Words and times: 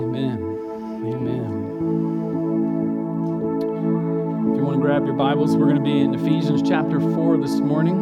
Amen. 0.00 0.40
Amen. 1.04 1.50
If 4.50 4.56
you 4.56 4.64
want 4.64 4.76
to 4.76 4.80
grab 4.80 5.04
your 5.04 5.14
Bibles, 5.14 5.54
we're 5.54 5.66
going 5.66 5.76
to 5.76 5.82
be 5.82 6.00
in 6.00 6.14
Ephesians 6.14 6.66
chapter 6.66 6.98
4 7.00 7.36
this 7.36 7.60
morning. 7.60 7.98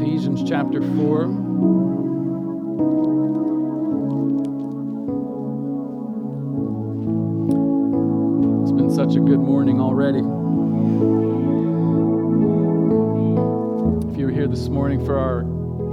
Ephesians 0.00 0.48
chapter 0.48 0.80
4. 0.80 1.49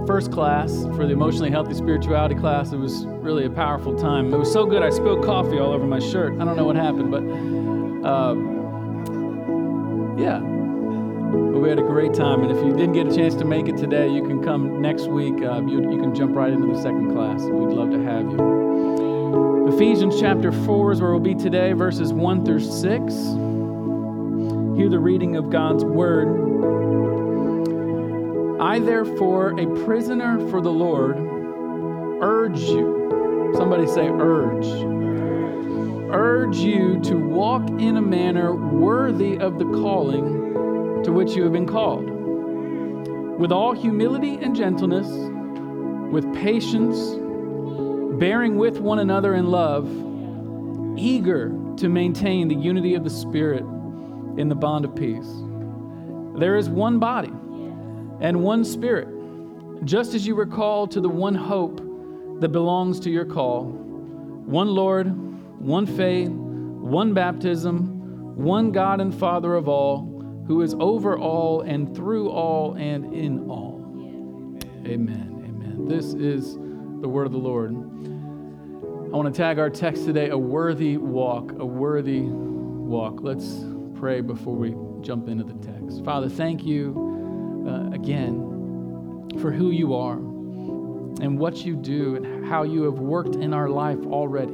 First 0.07 0.31
class, 0.31 0.71
for 0.95 1.05
the 1.05 1.11
emotionally 1.11 1.51
healthy 1.51 1.73
spirituality 1.73 2.33
class, 2.33 2.71
it 2.71 2.77
was 2.77 3.05
really 3.05 3.45
a 3.45 3.50
powerful 3.50 3.93
time. 3.93 4.33
It 4.33 4.37
was 4.37 4.51
so 4.51 4.65
good, 4.65 4.82
I 4.82 4.89
spilled 4.89 5.25
coffee 5.25 5.59
all 5.59 5.73
over 5.73 5.86
my 5.86 5.99
shirt. 5.99 6.39
I 6.39 6.45
don't 6.45 6.55
know 6.55 6.63
what 6.63 6.77
happened, 6.77 7.11
but 7.11 7.23
uh, 8.07 8.33
yeah. 10.18 10.39
But 10.39 11.59
we 11.59 11.68
had 11.68 11.77
a 11.77 11.83
great 11.83 12.13
time, 12.13 12.41
and 12.41 12.51
if 12.57 12.63
you 12.63 12.71
didn't 12.71 12.93
get 12.93 13.07
a 13.07 13.13
chance 13.13 13.35
to 13.35 13.43
make 13.43 13.68
it 13.68 13.75
today, 13.75 14.07
you 14.07 14.23
can 14.23 14.41
come 14.41 14.82
next 14.82 15.07
week. 15.07 15.43
Uh, 15.43 15.61
you, 15.63 15.91
you 15.91 15.99
can 15.99 16.15
jump 16.15 16.33
right 16.35 16.54
into 16.54 16.68
the 16.68 16.82
second 16.82 17.11
class. 17.11 17.41
We'd 17.41 17.75
love 17.75 17.91
to 17.91 18.01
have 18.04 18.32
you. 18.32 19.68
Ephesians 19.74 20.18
chapter 20.21 20.54
4 20.54 20.93
is 20.93 21.01
where 21.01 21.11
we'll 21.11 21.19
be 21.19 21.35
today, 21.35 21.74
verses 21.74 22.13
1 22.13 22.46
through 22.46 22.61
6. 22.61 23.13
Hear 24.77 24.89
the 24.89 24.99
reading 24.99 25.35
of 25.35 25.49
God's 25.49 25.83
word. 25.83 26.57
I, 28.77 28.79
therefore, 28.79 29.59
a 29.59 29.65
prisoner 29.86 30.37
for 30.51 30.61
the 30.61 30.69
Lord, 30.69 31.18
urge 32.22 32.59
you. 32.59 33.52
Somebody 33.55 33.88
say, 33.88 34.07
urge. 34.07 34.67
Urge 36.13 36.57
you 36.57 36.99
to 37.02 37.15
walk 37.17 37.67
in 37.81 37.97
a 37.97 38.02
manner 38.03 38.53
worthy 38.53 39.39
of 39.39 39.57
the 39.57 39.65
calling 39.65 41.02
to 41.03 41.11
which 41.11 41.31
you 41.31 41.41
have 41.41 41.53
been 41.53 41.65
called, 41.65 42.07
with 43.39 43.52
all 43.52 43.73
humility 43.73 44.35
and 44.35 44.55
gentleness, 44.55 45.07
with 46.11 46.31
patience 46.35 47.15
bearing 48.19 48.57
with 48.57 48.80
one 48.80 48.99
another 48.99 49.33
in 49.33 49.47
love, 49.47 49.89
eager 50.99 51.49
to 51.77 51.89
maintain 51.89 52.47
the 52.47 52.53
unity 52.53 52.93
of 52.93 53.03
the 53.03 53.09
Spirit 53.09 53.63
in 54.37 54.49
the 54.49 54.55
bond 54.55 54.85
of 54.85 54.95
peace. 54.95 55.33
There 56.35 56.57
is 56.57 56.69
one 56.69 56.99
body 56.99 57.33
and 58.19 58.41
one 58.41 58.63
Spirit, 58.65 59.07
just 59.85 60.13
as 60.13 60.25
you 60.25 60.35
were 60.35 60.45
called 60.45 60.91
to 60.91 61.01
the 61.01 61.09
one 61.09 61.35
hope 61.35 61.81
that 62.39 62.49
belongs 62.49 62.99
to 63.01 63.09
your 63.09 63.25
call 63.25 63.65
one 64.45 64.69
Lord, 64.69 65.07
one 65.59 65.85
faith, 65.85 66.29
one 66.29 67.13
baptism, 67.13 68.35
one 68.37 68.71
God 68.71 69.01
and 69.01 69.13
Father 69.13 69.55
of 69.55 69.67
all, 69.67 70.45
who 70.47 70.61
is 70.61 70.73
over 70.79 71.17
all 71.17 71.61
and 71.61 71.93
through 71.93 72.29
all 72.29 72.75
and 72.75 73.13
in 73.13 73.49
all. 73.49 73.81
Amen. 74.85 75.43
Amen. 75.45 75.85
This 75.89 76.13
is 76.13 76.53
the 76.53 77.09
word 77.09 77.25
of 77.25 77.33
the 77.33 77.37
Lord. 77.37 77.71
I 77.71 79.09
want 79.09 79.33
to 79.33 79.37
tag 79.37 79.59
our 79.59 79.69
text 79.69 80.05
today 80.05 80.29
a 80.29 80.37
worthy 80.37 80.95
walk, 80.95 81.52
a 81.59 81.65
worthy 81.65 82.21
walk. 82.21 83.19
Let's 83.21 83.65
pray 83.95 84.21
before 84.21 84.55
we 84.55 84.75
jump 85.02 85.27
into 85.27 85.43
the 85.43 85.55
text. 85.55 86.05
Father, 86.05 86.29
thank 86.29 86.63
you 86.63 87.06
again 87.93 89.38
for 89.41 89.52
who 89.52 89.71
you 89.71 89.93
are 89.93 90.17
and 90.17 91.38
what 91.39 91.66
you 91.66 91.75
do 91.75 92.16
and 92.16 92.45
how 92.45 92.63
you 92.63 92.83
have 92.83 92.99
worked 92.99 93.35
in 93.35 93.53
our 93.53 93.69
life 93.69 93.99
already. 94.05 94.53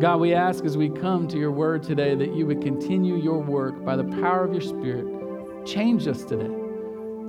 God, 0.00 0.20
we 0.20 0.34
ask 0.34 0.64
as 0.64 0.76
we 0.76 0.88
come 0.90 1.28
to 1.28 1.38
your 1.38 1.52
word 1.52 1.82
today 1.82 2.14
that 2.14 2.34
you 2.34 2.46
would 2.46 2.60
continue 2.60 3.16
your 3.16 3.38
work 3.38 3.84
by 3.84 3.96
the 3.96 4.04
power 4.04 4.44
of 4.44 4.52
your 4.52 4.60
Spirit. 4.60 5.66
Change 5.66 6.08
us 6.08 6.24
today. 6.24 6.50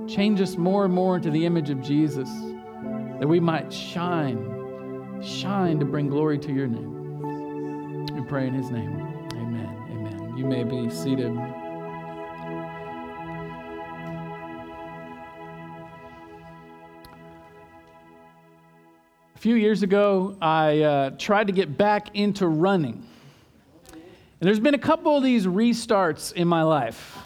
Change 0.08 0.40
us 0.40 0.56
more 0.56 0.84
and 0.84 0.92
more 0.92 1.16
into 1.16 1.30
the 1.30 1.46
image 1.46 1.70
of 1.70 1.80
Jesus 1.80 2.28
that 3.20 3.26
we 3.26 3.40
might 3.40 3.72
shine, 3.72 5.22
shine 5.22 5.78
to 5.78 5.84
bring 5.84 6.08
glory 6.08 6.38
to 6.38 6.52
your 6.52 6.66
name. 6.66 8.14
We 8.14 8.22
pray 8.28 8.46
in 8.46 8.54
his 8.54 8.70
name. 8.70 8.94
Amen. 9.32 9.76
Amen. 9.90 10.36
You 10.36 10.44
may 10.44 10.64
be 10.64 10.90
seated. 10.90 11.32
A 19.36 19.38
few 19.38 19.56
years 19.56 19.82
ago, 19.82 20.34
I 20.40 20.80
uh, 20.80 21.10
tried 21.18 21.48
to 21.48 21.52
get 21.52 21.76
back 21.76 22.16
into 22.16 22.46
running. 22.46 23.06
And 23.92 24.00
there's 24.40 24.58
been 24.58 24.72
a 24.72 24.78
couple 24.78 25.14
of 25.14 25.22
these 25.22 25.44
restarts 25.44 26.32
in 26.32 26.48
my 26.48 26.62
life. 26.62 27.18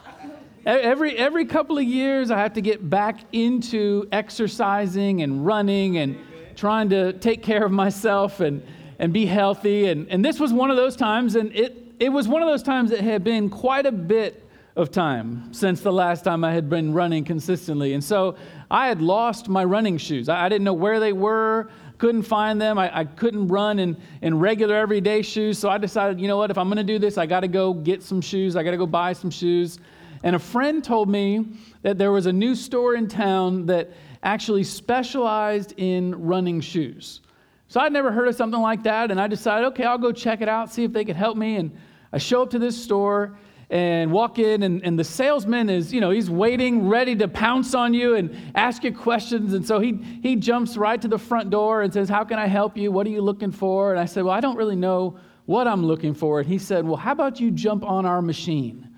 Every, 0.66 1.16
every 1.16 1.44
couple 1.44 1.78
of 1.78 1.84
years, 1.84 2.32
I 2.32 2.38
have 2.38 2.54
to 2.54 2.60
get 2.60 2.90
back 2.90 3.20
into 3.30 4.08
exercising 4.10 5.22
and 5.22 5.46
running 5.46 5.98
and 5.98 6.18
trying 6.56 6.88
to 6.88 7.12
take 7.12 7.44
care 7.44 7.64
of 7.64 7.70
myself 7.70 8.40
and, 8.40 8.66
and 8.98 9.12
be 9.12 9.24
healthy. 9.24 9.86
And, 9.86 10.08
and 10.08 10.24
this 10.24 10.40
was 10.40 10.52
one 10.52 10.68
of 10.68 10.76
those 10.76 10.96
times, 10.96 11.36
and 11.36 11.54
it, 11.54 11.94
it 12.00 12.08
was 12.08 12.26
one 12.26 12.42
of 12.42 12.48
those 12.48 12.64
times 12.64 12.90
that 12.90 13.02
had 13.02 13.22
been 13.22 13.48
quite 13.48 13.86
a 13.86 13.92
bit 13.92 14.44
of 14.74 14.90
time 14.90 15.54
since 15.54 15.80
the 15.80 15.92
last 15.92 16.24
time 16.24 16.42
I 16.42 16.54
had 16.54 16.68
been 16.68 16.92
running 16.92 17.24
consistently. 17.24 17.92
And 17.92 18.02
so 18.02 18.34
I 18.68 18.88
had 18.88 19.00
lost 19.00 19.48
my 19.48 19.62
running 19.62 19.96
shoes. 19.96 20.28
I, 20.28 20.46
I 20.46 20.48
didn't 20.48 20.64
know 20.64 20.72
where 20.72 20.98
they 20.98 21.12
were, 21.12 21.70
couldn't 22.00 22.22
find 22.22 22.58
them. 22.58 22.78
I, 22.78 23.00
I 23.00 23.04
couldn't 23.04 23.48
run 23.48 23.78
in, 23.78 23.94
in 24.22 24.38
regular 24.38 24.74
everyday 24.74 25.20
shoes. 25.20 25.58
So 25.58 25.68
I 25.68 25.76
decided, 25.76 26.18
you 26.18 26.28
know 26.28 26.38
what, 26.38 26.50
if 26.50 26.56
I'm 26.56 26.66
going 26.66 26.78
to 26.78 26.82
do 26.82 26.98
this, 26.98 27.18
I 27.18 27.26
got 27.26 27.40
to 27.40 27.48
go 27.48 27.74
get 27.74 28.02
some 28.02 28.22
shoes, 28.22 28.56
I 28.56 28.62
got 28.62 28.70
to 28.70 28.78
go 28.78 28.86
buy 28.86 29.12
some 29.12 29.30
shoes. 29.30 29.78
And 30.24 30.34
a 30.34 30.38
friend 30.38 30.82
told 30.82 31.10
me 31.10 31.58
that 31.82 31.98
there 31.98 32.10
was 32.10 32.24
a 32.24 32.32
new 32.32 32.54
store 32.54 32.94
in 32.94 33.06
town 33.06 33.66
that 33.66 33.90
actually 34.22 34.64
specialized 34.64 35.74
in 35.76 36.14
running 36.24 36.62
shoes. 36.62 37.20
So 37.68 37.80
I'd 37.80 37.92
never 37.92 38.10
heard 38.10 38.28
of 38.28 38.34
something 38.34 38.60
like 38.60 38.82
that, 38.84 39.10
and 39.10 39.20
I 39.20 39.26
decided, 39.26 39.66
okay, 39.68 39.84
I'll 39.84 39.98
go 39.98 40.10
check 40.10 40.40
it 40.40 40.48
out, 40.48 40.72
see 40.72 40.84
if 40.84 40.92
they 40.92 41.04
could 41.04 41.16
help 41.16 41.36
me. 41.36 41.56
And 41.56 41.70
I 42.14 42.18
show 42.18 42.42
up 42.42 42.50
to 42.50 42.58
this 42.58 42.82
store 42.82 43.36
and 43.70 44.10
walk 44.10 44.40
in, 44.40 44.64
and, 44.64 44.84
and 44.84 44.98
the 44.98 45.04
salesman 45.04 45.70
is, 45.70 45.92
you 45.92 46.00
know, 46.00 46.10
he's 46.10 46.28
waiting, 46.28 46.88
ready 46.88 47.14
to 47.14 47.28
pounce 47.28 47.72
on 47.72 47.94
you 47.94 48.16
and 48.16 48.36
ask 48.56 48.82
you 48.82 48.92
questions. 48.92 49.54
And 49.54 49.64
so 49.64 49.78
he, 49.78 49.92
he 50.22 50.34
jumps 50.34 50.76
right 50.76 51.00
to 51.00 51.06
the 51.06 51.18
front 51.18 51.50
door 51.50 51.82
and 51.82 51.92
says, 51.92 52.08
How 52.08 52.24
can 52.24 52.38
I 52.38 52.46
help 52.46 52.76
you? 52.76 52.90
What 52.90 53.06
are 53.06 53.10
you 53.10 53.22
looking 53.22 53.52
for? 53.52 53.92
And 53.92 54.00
I 54.00 54.06
said, 54.06 54.24
Well, 54.24 54.34
I 54.34 54.40
don't 54.40 54.56
really 54.56 54.76
know 54.76 55.18
what 55.46 55.68
I'm 55.68 55.86
looking 55.86 56.14
for. 56.14 56.40
And 56.40 56.48
he 56.48 56.58
said, 56.58 56.84
Well, 56.84 56.96
how 56.96 57.12
about 57.12 57.38
you 57.38 57.52
jump 57.52 57.84
on 57.84 58.06
our 58.06 58.20
machine? 58.20 58.88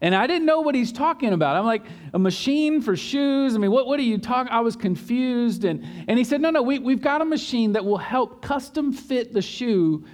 And 0.00 0.14
I 0.14 0.26
didn't 0.26 0.46
know 0.46 0.60
what 0.60 0.74
he's 0.74 0.92
talking 0.92 1.32
about. 1.32 1.56
I'm 1.56 1.64
like, 1.64 1.82
a 2.12 2.18
machine 2.18 2.82
for 2.82 2.94
shoes? 2.94 3.54
I 3.54 3.58
mean, 3.58 3.70
what, 3.70 3.86
what 3.86 3.98
are 3.98 4.02
you 4.02 4.18
talking? 4.18 4.52
I 4.52 4.60
was 4.60 4.76
confused. 4.76 5.64
And, 5.64 5.82
and 6.06 6.18
he 6.18 6.24
said, 6.24 6.42
no, 6.42 6.50
no, 6.50 6.62
we, 6.62 6.78
we've 6.78 7.00
got 7.00 7.22
a 7.22 7.24
machine 7.24 7.72
that 7.72 7.84
will 7.84 7.96
help 7.96 8.42
custom 8.42 8.92
fit 8.92 9.32
the 9.32 9.40
shoe 9.40 10.04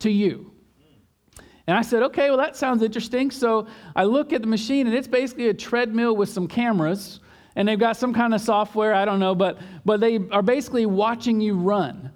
to 0.00 0.10
you. 0.10 0.52
And 1.68 1.76
I 1.76 1.82
said, 1.82 2.02
okay, 2.04 2.30
well, 2.30 2.38
that 2.38 2.56
sounds 2.56 2.82
interesting. 2.82 3.30
So 3.30 3.66
I 3.94 4.04
look 4.04 4.32
at 4.32 4.40
the 4.40 4.48
machine, 4.48 4.86
and 4.86 4.96
it's 4.96 5.06
basically 5.06 5.50
a 5.50 5.54
treadmill 5.54 6.16
with 6.16 6.30
some 6.30 6.48
cameras. 6.48 7.20
And 7.56 7.68
they've 7.68 7.78
got 7.78 7.98
some 7.98 8.14
kind 8.14 8.32
of 8.32 8.40
software, 8.40 8.94
I 8.94 9.04
don't 9.04 9.20
know, 9.20 9.34
but, 9.34 9.58
but 9.84 10.00
they 10.00 10.18
are 10.30 10.40
basically 10.40 10.86
watching 10.86 11.42
you 11.42 11.54
run. 11.54 12.10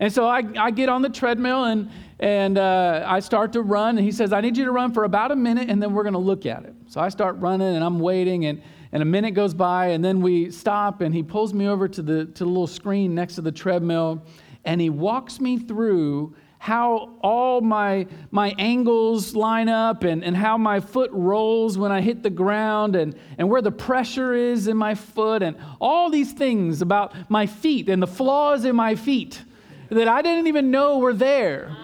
And 0.00 0.12
so 0.12 0.26
I, 0.26 0.42
I 0.58 0.70
get 0.70 0.90
on 0.90 1.00
the 1.00 1.08
treadmill 1.08 1.64
and, 1.64 1.90
and 2.18 2.58
uh, 2.58 3.02
I 3.06 3.20
start 3.20 3.54
to 3.54 3.62
run. 3.62 3.96
And 3.96 4.04
he 4.04 4.12
says, 4.12 4.34
I 4.34 4.42
need 4.42 4.58
you 4.58 4.66
to 4.66 4.72
run 4.72 4.92
for 4.92 5.04
about 5.04 5.30
a 5.30 5.36
minute 5.36 5.70
and 5.70 5.82
then 5.82 5.94
we're 5.94 6.02
going 6.02 6.12
to 6.12 6.18
look 6.18 6.44
at 6.44 6.64
it. 6.64 6.74
So 6.86 7.00
I 7.00 7.08
start 7.08 7.36
running 7.38 7.74
and 7.74 7.82
I'm 7.82 8.00
waiting. 8.00 8.46
And, 8.46 8.60
and 8.92 9.02
a 9.02 9.06
minute 9.06 9.32
goes 9.32 9.54
by 9.54 9.88
and 9.88 10.04
then 10.04 10.20
we 10.20 10.50
stop 10.50 11.00
and 11.00 11.14
he 11.14 11.22
pulls 11.22 11.54
me 11.54 11.68
over 11.68 11.88
to 11.88 12.02
the, 12.02 12.26
to 12.26 12.44
the 12.44 12.50
little 12.50 12.66
screen 12.66 13.14
next 13.14 13.36
to 13.36 13.40
the 13.40 13.52
treadmill 13.52 14.22
and 14.64 14.78
he 14.80 14.90
walks 14.90 15.40
me 15.40 15.58
through 15.58 16.34
how 16.60 17.08
all 17.22 17.62
my, 17.62 18.06
my 18.30 18.54
angles 18.58 19.34
line 19.34 19.70
up 19.70 20.04
and, 20.04 20.22
and 20.22 20.36
how 20.36 20.58
my 20.58 20.78
foot 20.78 21.10
rolls 21.10 21.78
when 21.78 21.90
I 21.90 22.02
hit 22.02 22.22
the 22.22 22.28
ground 22.28 22.96
and, 22.96 23.14
and 23.38 23.48
where 23.48 23.62
the 23.62 23.72
pressure 23.72 24.34
is 24.34 24.68
in 24.68 24.76
my 24.76 24.94
foot 24.94 25.42
and 25.42 25.56
all 25.80 26.10
these 26.10 26.32
things 26.34 26.82
about 26.82 27.14
my 27.30 27.46
feet 27.46 27.88
and 27.88 28.02
the 28.02 28.06
flaws 28.06 28.66
in 28.66 28.76
my 28.76 28.94
feet 28.94 29.42
that 29.88 30.06
I 30.06 30.20
didn't 30.20 30.48
even 30.48 30.70
know 30.70 30.98
were 30.98 31.14
there. 31.14 31.74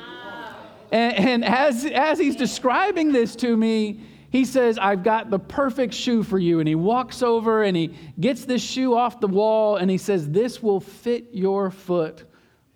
And, 0.92 1.16
and, 1.16 1.44
as, 1.46 1.86
as 1.86 2.18
he's 2.18 2.36
describing 2.36 3.12
this 3.12 3.34
to 3.36 3.56
me, 3.56 4.02
he 4.28 4.44
says, 4.44 4.76
I've 4.78 5.02
got 5.02 5.30
the 5.30 5.38
perfect 5.38 5.94
shoe 5.94 6.22
for 6.22 6.38
you. 6.38 6.60
And 6.60 6.68
he 6.68 6.74
walks 6.74 7.22
over 7.22 7.62
and 7.62 7.74
he 7.74 7.96
gets 8.20 8.44
this 8.44 8.62
shoe 8.62 8.94
off 8.94 9.20
the 9.20 9.26
wall 9.26 9.76
and 9.76 9.90
he 9.90 9.96
says, 9.96 10.28
This 10.28 10.62
will 10.62 10.80
fit 10.80 11.30
your 11.32 11.70
foot 11.70 12.24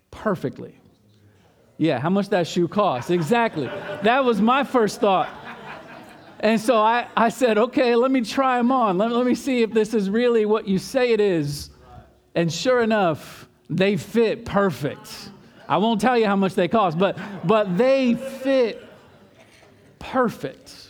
perfectly. 0.09 0.80
Yeah, 1.81 1.97
how 1.97 2.11
much 2.11 2.29
that 2.29 2.45
shoe 2.45 2.67
cost? 2.67 3.09
Exactly. 3.09 3.65
that 4.03 4.23
was 4.23 4.39
my 4.39 4.63
first 4.63 5.01
thought. 5.01 5.27
And 6.39 6.61
so 6.61 6.77
I, 6.77 7.07
I 7.17 7.29
said, 7.29 7.57
okay, 7.57 7.95
let 7.95 8.11
me 8.11 8.21
try 8.21 8.57
them 8.57 8.71
on. 8.71 8.99
Let, 8.99 9.09
let 9.09 9.25
me 9.25 9.33
see 9.33 9.63
if 9.63 9.71
this 9.71 9.95
is 9.95 10.07
really 10.07 10.45
what 10.45 10.67
you 10.67 10.77
say 10.77 11.11
it 11.11 11.19
is. 11.19 11.71
And 12.35 12.53
sure 12.53 12.81
enough, 12.81 13.47
they 13.67 13.97
fit 13.97 14.45
perfect. 14.45 15.31
I 15.67 15.77
won't 15.77 15.99
tell 15.99 16.15
you 16.15 16.27
how 16.27 16.35
much 16.35 16.53
they 16.53 16.67
cost, 16.67 16.99
but, 16.99 17.17
but 17.47 17.75
they 17.79 18.13
fit 18.13 18.87
perfect. 19.97 20.89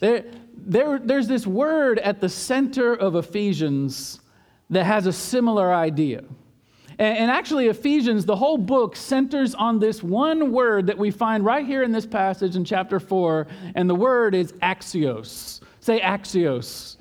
There, 0.00 0.24
there, 0.56 0.98
there's 0.98 1.28
this 1.28 1.46
word 1.46 2.00
at 2.00 2.20
the 2.20 2.28
center 2.28 2.92
of 2.92 3.14
Ephesians 3.14 4.18
that 4.70 4.82
has 4.82 5.06
a 5.06 5.12
similar 5.12 5.72
idea. 5.72 6.24
And, 6.98 7.18
and 7.18 7.30
actually, 7.30 7.68
Ephesians, 7.68 8.24
the 8.24 8.36
whole 8.36 8.58
book 8.58 8.96
centers 8.96 9.54
on 9.54 9.78
this 9.78 10.02
one 10.02 10.52
word 10.52 10.86
that 10.86 10.98
we 10.98 11.10
find 11.10 11.44
right 11.44 11.66
here 11.66 11.82
in 11.82 11.92
this 11.92 12.06
passage 12.06 12.56
in 12.56 12.64
chapter 12.64 13.00
4, 13.00 13.46
and 13.74 13.88
the 13.88 13.94
word 13.94 14.34
is 14.34 14.52
axios. 14.54 15.60
Say 15.80 16.00
axios. 16.00 16.96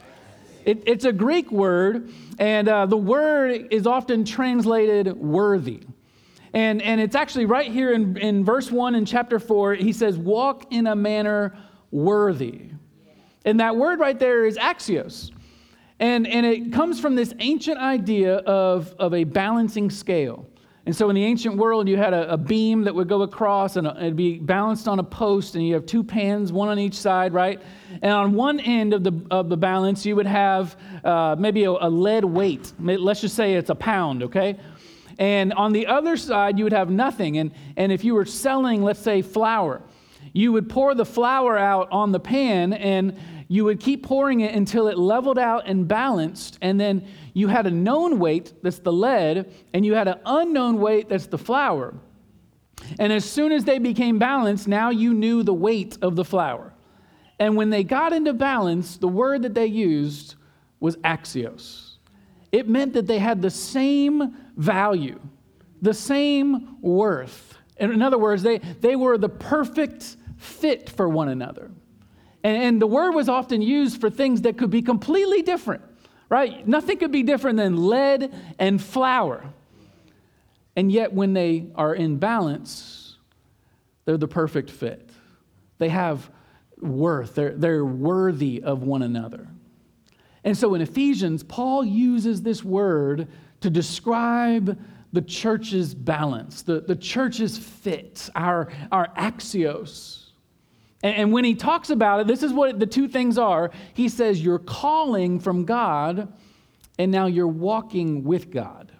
It, 0.65 0.83
it's 0.85 1.05
a 1.05 1.11
Greek 1.11 1.51
word, 1.51 2.11
and 2.39 2.67
uh, 2.67 2.85
the 2.85 2.97
word 2.97 3.67
is 3.71 3.87
often 3.87 4.25
translated 4.25 5.15
worthy. 5.17 5.81
And, 6.53 6.81
and 6.81 6.99
it's 6.99 7.15
actually 7.15 7.45
right 7.45 7.71
here 7.71 7.93
in, 7.93 8.17
in 8.17 8.43
verse 8.43 8.71
1 8.71 8.95
in 8.95 9.05
chapter 9.05 9.39
4, 9.39 9.75
he 9.75 9.93
says, 9.93 10.17
walk 10.17 10.65
in 10.71 10.87
a 10.87 10.95
manner 10.95 11.57
worthy. 11.91 12.69
And 13.45 13.59
that 13.59 13.75
word 13.75 13.99
right 13.99 14.17
there 14.19 14.45
is 14.45 14.57
axios. 14.57 15.31
And, 16.01 16.25
and 16.25 16.45
it 16.47 16.73
comes 16.73 16.99
from 16.99 17.15
this 17.15 17.31
ancient 17.37 17.77
idea 17.77 18.37
of, 18.37 18.93
of 18.97 19.13
a 19.13 19.23
balancing 19.23 19.91
scale. 19.91 20.47
And 20.87 20.95
so 20.95 21.09
in 21.09 21.15
the 21.15 21.23
ancient 21.23 21.57
world, 21.57 21.87
you 21.87 21.95
had 21.95 22.11
a, 22.11 22.33
a 22.33 22.37
beam 22.37 22.83
that 22.85 22.95
would 22.95 23.07
go 23.07 23.21
across 23.21 23.75
and 23.75 23.85
it'd 23.85 24.15
be 24.15 24.39
balanced 24.39 24.87
on 24.87 24.97
a 24.97 25.03
post, 25.03 25.53
and 25.53 25.65
you 25.65 25.75
have 25.75 25.85
two 25.85 26.03
pans, 26.03 26.51
one 26.51 26.69
on 26.69 26.79
each 26.79 26.95
side, 26.95 27.33
right? 27.33 27.61
And 28.01 28.11
on 28.11 28.33
one 28.33 28.59
end 28.59 28.95
of 28.95 29.03
the, 29.03 29.13
of 29.29 29.47
the 29.47 29.57
balance, 29.57 30.03
you 30.03 30.15
would 30.15 30.25
have 30.25 30.75
uh, 31.03 31.35
maybe 31.37 31.65
a, 31.65 31.69
a 31.69 31.87
lead 31.87 32.25
weight. 32.25 32.73
Let's 32.79 33.21
just 33.21 33.35
say 33.35 33.53
it's 33.53 33.69
a 33.69 33.75
pound, 33.75 34.23
okay? 34.23 34.59
And 35.19 35.53
on 35.53 35.71
the 35.71 35.85
other 35.85 36.17
side, 36.17 36.57
you 36.57 36.63
would 36.63 36.73
have 36.73 36.89
nothing. 36.89 37.37
And, 37.37 37.51
and 37.77 37.91
if 37.91 38.03
you 38.03 38.15
were 38.15 38.25
selling, 38.25 38.81
let's 38.81 38.99
say, 38.99 39.21
flour, 39.21 39.83
you 40.33 40.51
would 40.51 40.67
pour 40.67 40.95
the 40.95 41.05
flour 41.05 41.59
out 41.59 41.89
on 41.91 42.11
the 42.11 42.19
pan 42.19 42.73
and 42.73 43.15
you 43.51 43.65
would 43.65 43.81
keep 43.81 44.01
pouring 44.01 44.39
it 44.39 44.55
until 44.55 44.87
it 44.87 44.97
leveled 44.97 45.37
out 45.37 45.67
and 45.67 45.85
balanced. 45.85 46.57
And 46.61 46.79
then 46.79 47.05
you 47.33 47.49
had 47.49 47.67
a 47.67 47.69
known 47.69 48.17
weight, 48.17 48.53
that's 48.63 48.79
the 48.79 48.93
lead, 48.93 49.53
and 49.73 49.85
you 49.85 49.93
had 49.93 50.07
an 50.07 50.19
unknown 50.25 50.79
weight, 50.79 51.09
that's 51.09 51.27
the 51.27 51.37
flour. 51.37 51.93
And 52.97 53.11
as 53.11 53.29
soon 53.29 53.51
as 53.51 53.65
they 53.65 53.77
became 53.77 54.17
balanced, 54.17 54.69
now 54.69 54.89
you 54.89 55.13
knew 55.13 55.43
the 55.43 55.53
weight 55.53 55.97
of 56.01 56.15
the 56.15 56.23
flour. 56.23 56.73
And 57.39 57.57
when 57.57 57.69
they 57.69 57.83
got 57.83 58.13
into 58.13 58.31
balance, 58.31 58.95
the 58.95 59.09
word 59.09 59.41
that 59.41 59.53
they 59.53 59.65
used 59.65 60.35
was 60.79 60.95
axios. 60.99 61.95
It 62.53 62.69
meant 62.69 62.93
that 62.93 63.05
they 63.05 63.19
had 63.19 63.41
the 63.41 63.51
same 63.51 64.33
value, 64.55 65.19
the 65.81 65.93
same 65.93 66.77
worth. 66.79 67.57
In 67.75 68.01
other 68.01 68.17
words, 68.17 68.43
they, 68.43 68.59
they 68.59 68.95
were 68.95 69.17
the 69.17 69.27
perfect 69.27 70.15
fit 70.37 70.89
for 70.89 71.09
one 71.09 71.27
another. 71.27 71.69
And, 72.43 72.63
and 72.63 72.81
the 72.81 72.87
word 72.87 73.11
was 73.11 73.29
often 73.29 73.61
used 73.61 73.99
for 74.01 74.09
things 74.09 74.41
that 74.41 74.57
could 74.57 74.69
be 74.69 74.81
completely 74.81 75.41
different, 75.41 75.83
right? 76.29 76.67
Nothing 76.67 76.97
could 76.97 77.11
be 77.11 77.23
different 77.23 77.57
than 77.57 77.87
lead 77.87 78.33
and 78.59 78.81
flour. 78.81 79.43
And 80.75 80.91
yet, 80.91 81.13
when 81.13 81.33
they 81.33 81.67
are 81.75 81.93
in 81.93 82.17
balance, 82.17 83.17
they're 84.05 84.17
the 84.17 84.27
perfect 84.27 84.69
fit. 84.69 85.09
They 85.77 85.89
have 85.89 86.29
worth, 86.79 87.35
they're, 87.35 87.55
they're 87.55 87.85
worthy 87.85 88.61
of 88.63 88.83
one 88.83 89.01
another. 89.01 89.47
And 90.43 90.57
so 90.57 90.73
in 90.73 90.81
Ephesians, 90.81 91.43
Paul 91.43 91.85
uses 91.85 92.41
this 92.41 92.63
word 92.63 93.27
to 93.61 93.69
describe 93.69 94.79
the 95.13 95.21
church's 95.21 95.93
balance, 95.93 96.61
the, 96.61 96.81
the 96.81 96.95
church's 96.95 97.57
fit, 97.57 98.29
our, 98.33 98.71
our 98.91 99.09
axios. 99.17 100.20
And, 101.03 101.15
and 101.15 101.33
when 101.33 101.43
he 101.43 101.55
talks 101.55 101.89
about 101.89 102.21
it, 102.21 102.27
this 102.27 102.43
is 102.43 102.53
what 102.53 102.79
the 102.79 102.85
two 102.85 103.07
things 103.07 103.37
are. 103.37 103.71
He 103.93 104.09
says, 104.09 104.41
You're 104.41 104.59
calling 104.59 105.39
from 105.39 105.65
God, 105.65 106.33
and 106.97 107.11
now 107.11 107.27
you're 107.27 107.47
walking 107.47 108.23
with 108.23 108.51
God. 108.51 108.91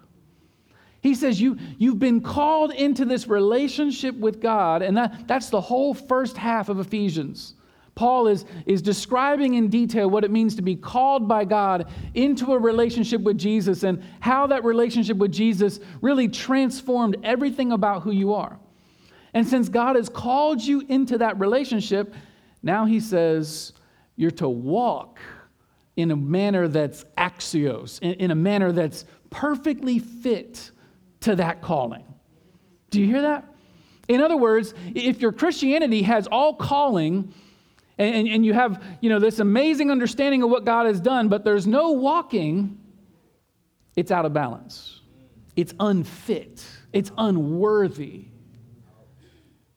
He 1.00 1.14
says, 1.14 1.40
you, 1.40 1.58
You've 1.78 1.98
been 1.98 2.20
called 2.20 2.72
into 2.72 3.04
this 3.04 3.26
relationship 3.26 4.14
with 4.16 4.40
God, 4.40 4.82
and 4.82 4.96
that, 4.96 5.26
that's 5.26 5.50
the 5.50 5.60
whole 5.60 5.94
first 5.94 6.36
half 6.36 6.68
of 6.68 6.78
Ephesians. 6.78 7.54
Paul 7.94 8.28
is, 8.28 8.46
is 8.64 8.80
describing 8.80 9.54
in 9.54 9.68
detail 9.68 10.08
what 10.08 10.24
it 10.24 10.30
means 10.30 10.54
to 10.56 10.62
be 10.62 10.76
called 10.76 11.28
by 11.28 11.44
God 11.44 11.88
into 12.14 12.54
a 12.54 12.58
relationship 12.58 13.20
with 13.20 13.36
Jesus 13.36 13.82
and 13.82 14.02
how 14.20 14.46
that 14.46 14.64
relationship 14.64 15.18
with 15.18 15.30
Jesus 15.30 15.78
really 16.00 16.28
transformed 16.28 17.16
everything 17.22 17.72
about 17.72 18.02
who 18.02 18.10
you 18.10 18.32
are. 18.32 18.58
And 19.34 19.46
since 19.46 19.68
God 19.68 19.96
has 19.96 20.08
called 20.08 20.62
you 20.62 20.84
into 20.88 21.18
that 21.18 21.38
relationship, 21.40 22.14
now 22.62 22.84
he 22.84 23.00
says 23.00 23.72
you're 24.16 24.30
to 24.32 24.48
walk 24.48 25.18
in 25.96 26.10
a 26.10 26.16
manner 26.16 26.68
that's 26.68 27.04
axios, 27.16 28.00
in, 28.00 28.30
a 28.30 28.34
manner 28.34 28.72
that's 28.72 29.04
perfectly 29.30 29.98
fit 29.98 30.70
to 31.20 31.36
that 31.36 31.62
calling. 31.62 32.04
Do 32.90 33.00
you 33.00 33.06
hear 33.06 33.22
that? 33.22 33.46
In 34.08 34.20
other 34.20 34.36
words, 34.36 34.74
if 34.94 35.20
your 35.20 35.32
Christianity 35.32 36.02
has 36.02 36.26
all 36.26 36.54
calling, 36.54 37.32
and, 37.98 38.28
and, 38.28 38.44
you 38.44 38.52
have 38.52 38.82
you 39.00 39.10
know 39.10 39.18
this 39.18 39.38
amazing 39.38 39.90
understanding 39.90 40.42
of 40.42 40.50
what 40.50 40.64
God 40.64 40.86
has 40.86 41.00
done, 41.00 41.28
but 41.28 41.44
there's 41.44 41.66
no 41.66 41.92
walking, 41.92 42.78
it's 43.96 44.10
out 44.10 44.24
of 44.24 44.32
balance. 44.32 45.00
It's 45.56 45.74
unfit. 45.78 46.64
It's 46.92 47.12
unworthy. 47.16 48.26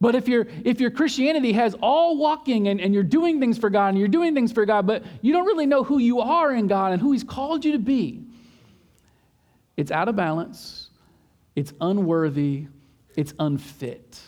But 0.05 0.13
if, 0.13 0.27
your 0.27 0.45
if 0.63 0.79
your 0.79 0.91
Christianity 0.91 1.51
has 1.53 1.73
all 1.81 2.15
walking 2.15 2.67
and, 2.67 2.79
and 2.79 2.93
you're 2.93 3.01
doing 3.01 3.39
things 3.39 3.57
for 3.57 3.71
God 3.71 3.87
and 3.87 3.97
you're 3.97 4.07
doing 4.07 4.35
things 4.35 4.51
for 4.51 4.63
God, 4.63 4.85
but 4.85 5.03
you 5.23 5.33
don't 5.33 5.47
really 5.47 5.65
know 5.65 5.83
who 5.83 5.97
you 5.97 6.19
are 6.19 6.53
in 6.53 6.67
God 6.67 6.93
and 6.93 7.01
who 7.01 7.11
He's 7.11 7.23
called 7.23 7.65
you 7.65 7.71
to 7.71 7.79
be, 7.79 8.21
it's 9.75 9.89
out 9.89 10.07
of 10.07 10.15
balance, 10.15 10.91
it's 11.55 11.73
unworthy, 11.81 12.67
it's 13.17 13.33
unfit. 13.39 14.19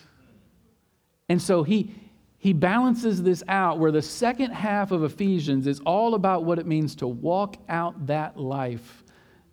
And 1.30 1.40
so 1.40 1.62
he, 1.62 1.94
he 2.40 2.54
balances 2.54 3.22
this 3.22 3.44
out 3.48 3.78
where 3.78 3.92
the 3.92 4.02
second 4.02 4.54
half 4.54 4.92
of 4.92 5.04
Ephesians 5.04 5.68
is 5.68 5.80
all 5.82 6.16
about 6.16 6.44
what 6.44 6.58
it 6.58 6.66
means 6.66 6.96
to 6.96 7.08
walk 7.08 7.56
out 7.70 8.08
that 8.08 8.36
life 8.36 9.04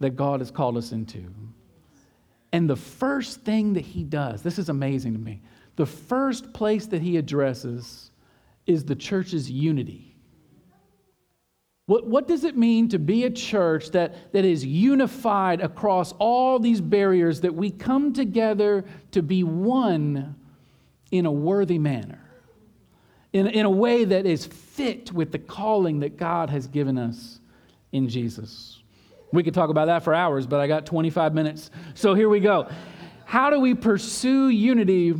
that 0.00 0.16
God 0.16 0.40
has 0.40 0.50
called 0.50 0.78
us 0.78 0.90
into. 0.92 1.22
And 2.50 2.70
the 2.70 2.76
first 2.76 3.42
thing 3.42 3.74
that 3.74 3.84
he 3.84 4.04
does, 4.04 4.40
this 4.40 4.58
is 4.58 4.70
amazing 4.70 5.12
to 5.12 5.18
me 5.18 5.42
the 5.76 5.86
first 5.86 6.52
place 6.52 6.86
that 6.86 7.02
he 7.02 7.16
addresses 7.16 8.10
is 8.66 8.84
the 8.84 8.94
church's 8.94 9.50
unity. 9.50 10.14
What, 11.86 12.06
what 12.06 12.26
does 12.26 12.44
it 12.44 12.56
mean 12.56 12.88
to 12.90 12.98
be 12.98 13.24
a 13.24 13.30
church 13.30 13.90
that, 13.90 14.32
that 14.32 14.44
is 14.44 14.64
unified 14.64 15.60
across 15.60 16.12
all 16.12 16.58
these 16.58 16.80
barriers, 16.80 17.42
that 17.42 17.54
we 17.54 17.70
come 17.70 18.14
together 18.14 18.84
to 19.10 19.22
be 19.22 19.44
one 19.44 20.34
in 21.10 21.26
a 21.26 21.32
worthy 21.32 21.78
manner, 21.78 22.20
in, 23.34 23.48
in 23.48 23.66
a 23.66 23.70
way 23.70 24.04
that 24.04 24.24
is 24.24 24.46
fit 24.46 25.12
with 25.12 25.30
the 25.30 25.38
calling 25.38 26.00
that 26.00 26.16
God 26.16 26.48
has 26.48 26.66
given 26.66 26.96
us 26.96 27.40
in 27.92 28.08
Jesus? 28.08 28.82
We 29.30 29.42
could 29.42 29.52
talk 29.52 29.68
about 29.68 29.86
that 29.86 30.04
for 30.04 30.14
hours, 30.14 30.46
but 30.46 30.60
I 30.60 30.66
got 30.66 30.86
25 30.86 31.34
minutes. 31.34 31.70
So 31.94 32.14
here 32.14 32.30
we 32.30 32.40
go. 32.40 32.70
How 33.26 33.50
do 33.50 33.58
we 33.58 33.74
pursue 33.74 34.48
unity 34.48 35.14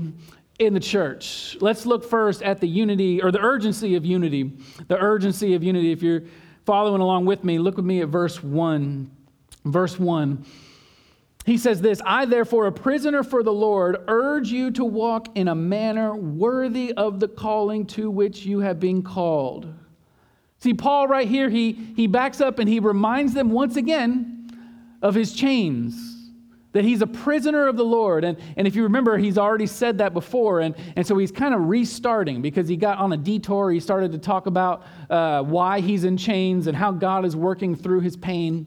in 0.58 0.74
the 0.74 0.80
church. 0.80 1.56
Let's 1.60 1.84
look 1.86 2.04
first 2.04 2.42
at 2.42 2.60
the 2.60 2.68
unity 2.68 3.22
or 3.22 3.32
the 3.32 3.40
urgency 3.40 3.96
of 3.96 4.04
unity. 4.04 4.52
The 4.86 4.98
urgency 4.98 5.54
of 5.54 5.62
unity. 5.62 5.92
If 5.92 6.02
you're 6.02 6.22
following 6.64 7.00
along 7.00 7.26
with 7.26 7.44
me, 7.44 7.58
look 7.58 7.76
with 7.76 7.84
me 7.84 8.02
at 8.02 8.08
verse 8.08 8.42
1. 8.42 9.10
Verse 9.64 9.98
1. 9.98 10.44
He 11.44 11.58
says 11.58 11.80
this 11.80 12.00
I, 12.06 12.24
therefore, 12.24 12.66
a 12.66 12.72
prisoner 12.72 13.22
for 13.22 13.42
the 13.42 13.52
Lord, 13.52 13.96
urge 14.08 14.50
you 14.50 14.70
to 14.72 14.84
walk 14.84 15.28
in 15.36 15.48
a 15.48 15.54
manner 15.54 16.14
worthy 16.14 16.92
of 16.92 17.20
the 17.20 17.28
calling 17.28 17.86
to 17.88 18.10
which 18.10 18.46
you 18.46 18.60
have 18.60 18.80
been 18.80 19.02
called. 19.02 19.72
See, 20.58 20.72
Paul, 20.72 21.08
right 21.08 21.28
here, 21.28 21.50
he, 21.50 21.72
he 21.72 22.06
backs 22.06 22.40
up 22.40 22.58
and 22.58 22.68
he 22.68 22.80
reminds 22.80 23.34
them 23.34 23.50
once 23.50 23.76
again 23.76 24.50
of 25.02 25.14
his 25.14 25.34
chains 25.34 26.13
that 26.74 26.84
he's 26.84 27.00
a 27.02 27.06
prisoner 27.06 27.68
of 27.68 27.76
the 27.76 27.84
Lord. 27.84 28.24
And, 28.24 28.36
and 28.56 28.66
if 28.66 28.74
you 28.74 28.82
remember, 28.82 29.16
he's 29.16 29.38
already 29.38 29.66
said 29.66 29.98
that 29.98 30.12
before. 30.12 30.60
And, 30.60 30.74
and 30.96 31.06
so 31.06 31.16
he's 31.16 31.30
kind 31.30 31.54
of 31.54 31.68
restarting 31.68 32.42
because 32.42 32.68
he 32.68 32.76
got 32.76 32.98
on 32.98 33.12
a 33.12 33.16
detour. 33.16 33.70
He 33.70 33.78
started 33.78 34.10
to 34.12 34.18
talk 34.18 34.46
about 34.46 34.84
uh, 35.08 35.42
why 35.44 35.80
he's 35.80 36.02
in 36.02 36.16
chains 36.16 36.66
and 36.66 36.76
how 36.76 36.90
God 36.90 37.24
is 37.24 37.36
working 37.36 37.76
through 37.76 38.00
his 38.00 38.16
pain. 38.16 38.66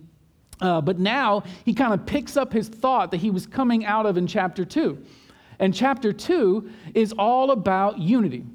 Uh, 0.61 0.79
but 0.79 0.99
now 0.99 1.43
he 1.65 1.73
kind 1.73 1.93
of 1.93 2.05
picks 2.05 2.37
up 2.37 2.53
his 2.53 2.69
thought 2.69 3.11
that 3.11 3.17
he 3.17 3.29
was 3.29 3.45
coming 3.45 3.85
out 3.85 4.05
of 4.05 4.17
in 4.17 4.25
chapter 4.25 4.63
2. 4.63 4.97
And 5.59 5.73
chapter 5.73 6.13
2 6.13 6.69
is 6.93 7.13
all 7.17 7.51
about 7.51 7.99
unity. 7.99 8.45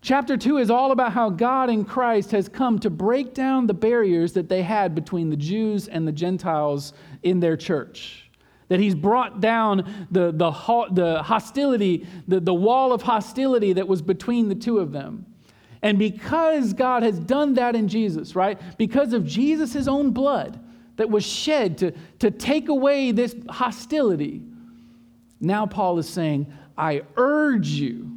Chapter 0.00 0.36
2 0.36 0.58
is 0.58 0.70
all 0.70 0.90
about 0.90 1.12
how 1.12 1.30
God 1.30 1.70
in 1.70 1.84
Christ 1.84 2.32
has 2.32 2.48
come 2.48 2.80
to 2.80 2.90
break 2.90 3.32
down 3.32 3.68
the 3.68 3.74
barriers 3.74 4.32
that 4.32 4.48
they 4.48 4.62
had 4.62 4.96
between 4.96 5.30
the 5.30 5.36
Jews 5.36 5.86
and 5.86 6.06
the 6.06 6.10
Gentiles 6.10 6.94
in 7.22 7.38
their 7.38 7.56
church. 7.56 8.28
That 8.72 8.80
he's 8.80 8.94
brought 8.94 9.38
down 9.38 10.06
the, 10.10 10.32
the, 10.32 10.50
the 10.92 11.22
hostility, 11.22 12.06
the, 12.26 12.40
the 12.40 12.54
wall 12.54 12.94
of 12.94 13.02
hostility 13.02 13.74
that 13.74 13.86
was 13.86 14.00
between 14.00 14.48
the 14.48 14.54
two 14.54 14.78
of 14.78 14.92
them. 14.92 15.26
And 15.82 15.98
because 15.98 16.72
God 16.72 17.02
has 17.02 17.18
done 17.18 17.52
that 17.54 17.76
in 17.76 17.86
Jesus, 17.86 18.34
right? 18.34 18.58
Because 18.78 19.12
of 19.12 19.26
Jesus' 19.26 19.86
own 19.86 20.12
blood 20.12 20.58
that 20.96 21.10
was 21.10 21.22
shed 21.22 21.76
to, 21.78 21.92
to 22.20 22.30
take 22.30 22.70
away 22.70 23.12
this 23.12 23.36
hostility, 23.50 24.40
now 25.38 25.66
Paul 25.66 25.98
is 25.98 26.08
saying, 26.08 26.50
I 26.78 27.02
urge 27.18 27.66
you 27.66 28.10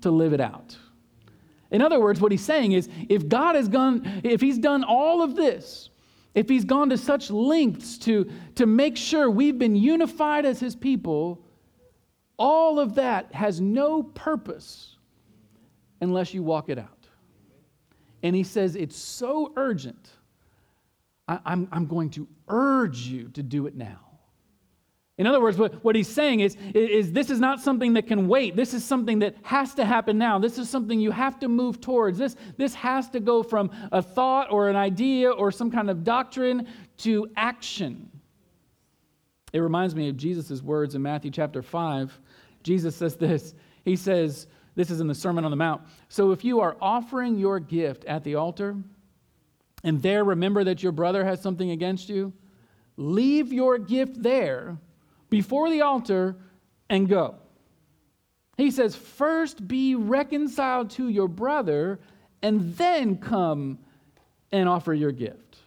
to 0.00 0.10
live 0.10 0.32
it 0.32 0.40
out. 0.40 0.76
In 1.70 1.82
other 1.82 2.00
words, 2.00 2.20
what 2.20 2.32
he's 2.32 2.44
saying 2.44 2.72
is 2.72 2.88
if 3.08 3.28
God 3.28 3.54
has 3.54 3.68
gone, 3.68 4.22
if 4.24 4.40
he's 4.40 4.58
done 4.58 4.82
all 4.82 5.22
of 5.22 5.36
this, 5.36 5.87
if 6.38 6.48
he's 6.48 6.64
gone 6.64 6.88
to 6.90 6.96
such 6.96 7.32
lengths 7.32 7.98
to, 7.98 8.30
to 8.54 8.64
make 8.64 8.96
sure 8.96 9.28
we've 9.28 9.58
been 9.58 9.74
unified 9.74 10.46
as 10.46 10.60
his 10.60 10.76
people, 10.76 11.44
all 12.38 12.78
of 12.78 12.94
that 12.94 13.34
has 13.34 13.60
no 13.60 14.04
purpose 14.04 14.98
unless 16.00 16.32
you 16.32 16.44
walk 16.44 16.68
it 16.68 16.78
out. 16.78 17.08
And 18.22 18.36
he 18.36 18.44
says 18.44 18.76
it's 18.76 18.96
so 18.96 19.52
urgent, 19.56 20.10
I, 21.26 21.34
am 21.34 21.40
I'm, 21.44 21.68
I'm 21.72 21.86
going 21.86 22.10
to 22.10 22.28
urge 22.46 23.00
you 23.00 23.30
to 23.30 23.42
do 23.42 23.66
it 23.66 23.74
now. 23.74 23.98
In 25.18 25.26
other 25.26 25.40
words, 25.40 25.58
what, 25.58 25.84
what 25.84 25.96
he's 25.96 26.08
saying 26.08 26.40
is, 26.40 26.56
is 26.74 27.10
this 27.12 27.28
is 27.28 27.40
not 27.40 27.60
something 27.60 27.94
that 27.94 28.06
can 28.06 28.28
wait. 28.28 28.54
This 28.54 28.72
is 28.72 28.84
something 28.84 29.18
that 29.18 29.34
has 29.42 29.74
to 29.74 29.84
happen 29.84 30.16
now. 30.16 30.38
This 30.38 30.58
is 30.58 30.70
something 30.70 31.00
you 31.00 31.10
have 31.10 31.40
to 31.40 31.48
move 31.48 31.80
towards. 31.80 32.18
This, 32.18 32.36
this 32.56 32.72
has 32.74 33.08
to 33.10 33.20
go 33.20 33.42
from 33.42 33.72
a 33.90 34.00
thought 34.00 34.52
or 34.52 34.68
an 34.68 34.76
idea 34.76 35.28
or 35.28 35.50
some 35.50 35.72
kind 35.72 35.90
of 35.90 36.04
doctrine 36.04 36.68
to 36.98 37.28
action. 37.36 38.08
It 39.52 39.58
reminds 39.58 39.96
me 39.96 40.08
of 40.08 40.16
Jesus' 40.16 40.62
words 40.62 40.94
in 40.94 41.02
Matthew 41.02 41.32
chapter 41.32 41.62
5. 41.62 42.16
Jesus 42.62 42.94
says 42.94 43.16
this 43.16 43.54
He 43.84 43.96
says, 43.96 44.46
This 44.76 44.88
is 44.88 45.00
in 45.00 45.08
the 45.08 45.16
Sermon 45.16 45.44
on 45.44 45.50
the 45.50 45.56
Mount. 45.56 45.82
So 46.08 46.30
if 46.30 46.44
you 46.44 46.60
are 46.60 46.76
offering 46.80 47.38
your 47.38 47.58
gift 47.58 48.04
at 48.04 48.22
the 48.22 48.36
altar, 48.36 48.76
and 49.82 50.00
there 50.00 50.22
remember 50.22 50.62
that 50.62 50.80
your 50.80 50.92
brother 50.92 51.24
has 51.24 51.40
something 51.42 51.72
against 51.72 52.08
you, 52.08 52.32
leave 52.96 53.52
your 53.52 53.78
gift 53.78 54.22
there 54.22 54.78
before 55.30 55.70
the 55.70 55.82
altar 55.82 56.36
and 56.88 57.08
go. 57.08 57.36
He 58.56 58.70
says, 58.70 58.96
First 58.96 59.66
be 59.66 59.94
reconciled 59.94 60.90
to 60.90 61.08
your 61.08 61.28
brother, 61.28 62.00
and 62.42 62.76
then 62.76 63.18
come 63.18 63.78
and 64.52 64.68
offer 64.68 64.94
your 64.94 65.12
gift. 65.12 65.58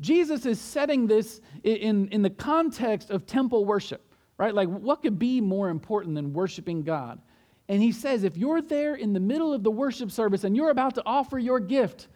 Jesus 0.00 0.44
is 0.44 0.60
setting 0.60 1.06
this 1.06 1.40
in, 1.64 2.08
in 2.08 2.22
the 2.22 2.30
context 2.30 3.10
of 3.10 3.26
temple 3.26 3.64
worship, 3.64 4.14
right? 4.38 4.54
Like, 4.54 4.68
what 4.68 5.02
could 5.02 5.18
be 5.18 5.40
more 5.40 5.70
important 5.70 6.14
than 6.14 6.32
worshiping 6.32 6.82
God? 6.82 7.20
And 7.68 7.82
he 7.82 7.92
says, 7.92 8.22
if 8.22 8.36
you're 8.36 8.62
there 8.62 8.94
in 8.94 9.12
the 9.12 9.20
middle 9.20 9.52
of 9.52 9.62
the 9.62 9.70
worship 9.70 10.10
service 10.10 10.44
and 10.44 10.54
you're 10.54 10.70
about 10.70 10.94
to 10.96 11.02
offer 11.04 11.38
your 11.38 11.58
gift, 11.58 12.08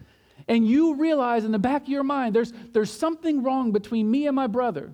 and 0.49 0.67
you 0.67 0.95
realize 0.95 1.45
in 1.45 1.53
the 1.53 1.59
back 1.59 1.83
of 1.83 1.89
your 1.89 2.03
mind, 2.03 2.35
there's, 2.35 2.53
there's 2.73 2.91
something 2.91 3.43
wrong 3.43 3.73
between 3.73 4.11
me 4.11 4.27
and 4.27 4.35
my 4.35 4.47
brother, 4.47 4.93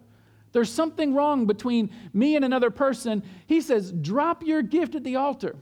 there's 0.56 0.72
something 0.72 1.12
wrong 1.12 1.44
between 1.44 1.90
me 2.14 2.34
and 2.34 2.42
another 2.42 2.70
person. 2.70 3.22
He 3.46 3.60
says, 3.60 3.92
drop 3.92 4.42
your 4.42 4.62
gift 4.62 4.94
at 4.94 5.04
the 5.04 5.16
altar. 5.16 5.54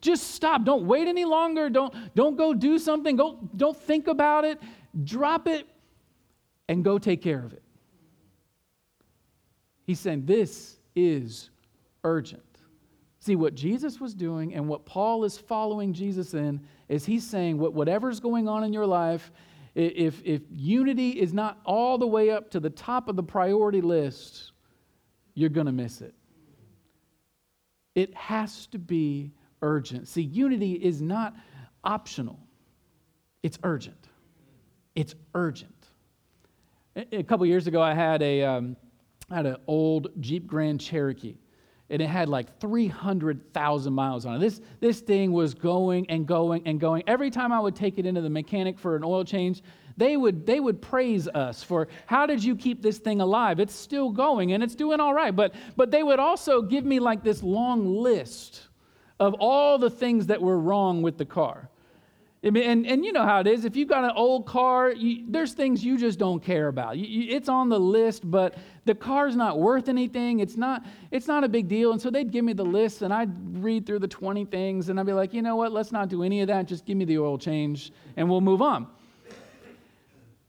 Just 0.00 0.30
stop. 0.30 0.64
Don't 0.64 0.86
wait 0.86 1.06
any 1.06 1.26
longer. 1.26 1.68
Don't, 1.68 1.94
don't 2.14 2.34
go 2.34 2.54
do 2.54 2.78
something. 2.78 3.14
Go, 3.14 3.38
don't 3.54 3.76
think 3.76 4.06
about 4.06 4.46
it. 4.46 4.58
Drop 5.04 5.46
it 5.46 5.68
and 6.66 6.82
go 6.82 6.98
take 6.98 7.20
care 7.20 7.44
of 7.44 7.52
it. 7.52 7.62
He's 9.84 10.00
saying 10.00 10.24
this 10.24 10.78
is 10.96 11.50
urgent. 12.02 12.42
See, 13.18 13.36
what 13.36 13.54
Jesus 13.54 14.00
was 14.00 14.14
doing 14.14 14.54
and 14.54 14.66
what 14.66 14.86
Paul 14.86 15.24
is 15.24 15.36
following 15.36 15.92
Jesus 15.92 16.32
in 16.32 16.58
is 16.88 17.04
he's 17.04 17.26
saying 17.26 17.58
what, 17.58 17.74
whatever's 17.74 18.18
going 18.18 18.48
on 18.48 18.64
in 18.64 18.72
your 18.72 18.86
life, 18.86 19.30
if, 19.74 20.22
if 20.24 20.42
unity 20.50 21.10
is 21.10 21.32
not 21.32 21.60
all 21.64 21.98
the 21.98 22.06
way 22.06 22.30
up 22.30 22.50
to 22.50 22.60
the 22.60 22.70
top 22.70 23.08
of 23.08 23.16
the 23.16 23.22
priority 23.22 23.80
list, 23.80 24.52
you're 25.34 25.48
going 25.48 25.66
to 25.66 25.72
miss 25.72 26.00
it. 26.00 26.14
It 27.94 28.14
has 28.14 28.66
to 28.68 28.78
be 28.78 29.32
urgent. 29.62 30.08
See, 30.08 30.22
unity 30.22 30.72
is 30.72 31.00
not 31.00 31.34
optional, 31.84 32.38
it's 33.42 33.58
urgent. 33.62 34.08
It's 34.94 35.14
urgent. 35.34 35.74
A 36.94 37.22
couple 37.22 37.46
years 37.46 37.66
ago, 37.66 37.80
I 37.80 37.94
had 37.94 38.20
a 38.20 38.42
um, 38.42 38.76
I 39.30 39.36
had 39.36 39.46
an 39.46 39.56
old 39.66 40.08
Jeep 40.20 40.46
Grand 40.46 40.78
Cherokee 40.78 41.36
and 41.92 42.00
it 42.00 42.08
had 42.08 42.28
like 42.28 42.58
300,000 42.58 43.92
miles 43.92 44.24
on 44.24 44.36
it. 44.36 44.38
This, 44.38 44.62
this 44.80 45.00
thing 45.00 45.30
was 45.30 45.52
going 45.52 46.08
and 46.08 46.26
going 46.26 46.62
and 46.66 46.80
going. 46.80 47.02
Every 47.06 47.30
time 47.30 47.52
I 47.52 47.60
would 47.60 47.76
take 47.76 47.98
it 47.98 48.06
into 48.06 48.22
the 48.22 48.30
mechanic 48.30 48.78
for 48.78 48.96
an 48.96 49.04
oil 49.04 49.24
change, 49.24 49.62
they 49.98 50.16
would, 50.16 50.46
they 50.46 50.58
would 50.58 50.80
praise 50.80 51.28
us 51.28 51.62
for 51.62 51.88
how 52.06 52.24
did 52.24 52.42
you 52.42 52.56
keep 52.56 52.80
this 52.80 52.96
thing 52.96 53.20
alive? 53.20 53.60
It's 53.60 53.74
still 53.74 54.10
going 54.10 54.52
and 54.54 54.62
it's 54.62 54.74
doing 54.74 55.00
all 55.00 55.12
right. 55.12 55.36
But, 55.36 55.54
but 55.76 55.90
they 55.90 56.02
would 56.02 56.18
also 56.18 56.62
give 56.62 56.86
me 56.86 56.98
like 56.98 57.22
this 57.22 57.42
long 57.42 57.94
list 57.94 58.68
of 59.20 59.34
all 59.34 59.76
the 59.76 59.90
things 59.90 60.28
that 60.28 60.40
were 60.40 60.58
wrong 60.58 61.02
with 61.02 61.18
the 61.18 61.26
car. 61.26 61.68
And, 62.44 62.56
and 62.56 63.04
you 63.04 63.12
know 63.12 63.22
how 63.22 63.38
it 63.38 63.46
is. 63.46 63.64
If 63.64 63.76
you've 63.76 63.88
got 63.88 64.02
an 64.02 64.10
old 64.16 64.46
car, 64.46 64.90
you, 64.90 65.24
there's 65.28 65.52
things 65.52 65.84
you 65.84 65.96
just 65.96 66.18
don't 66.18 66.42
care 66.42 66.66
about. 66.66 66.98
You, 66.98 67.06
you, 67.06 67.36
it's 67.36 67.48
on 67.48 67.68
the 67.68 67.78
list, 67.78 68.28
but 68.28 68.56
the 68.84 68.96
car's 68.96 69.36
not 69.36 69.60
worth 69.60 69.88
anything. 69.88 70.40
It's 70.40 70.56
not, 70.56 70.84
it's 71.12 71.28
not 71.28 71.44
a 71.44 71.48
big 71.48 71.68
deal. 71.68 71.92
And 71.92 72.02
so 72.02 72.10
they'd 72.10 72.32
give 72.32 72.44
me 72.44 72.52
the 72.52 72.64
list, 72.64 73.02
and 73.02 73.14
I'd 73.14 73.30
read 73.62 73.86
through 73.86 74.00
the 74.00 74.08
20 74.08 74.44
things, 74.46 74.88
and 74.88 74.98
I'd 74.98 75.06
be 75.06 75.12
like, 75.12 75.32
you 75.32 75.40
know 75.40 75.54
what? 75.54 75.70
Let's 75.70 75.92
not 75.92 76.08
do 76.08 76.24
any 76.24 76.40
of 76.40 76.48
that. 76.48 76.66
Just 76.66 76.84
give 76.84 76.96
me 76.96 77.04
the 77.04 77.18
oil 77.18 77.38
change, 77.38 77.92
and 78.16 78.28
we'll 78.28 78.40
move 78.40 78.60
on. 78.60 78.88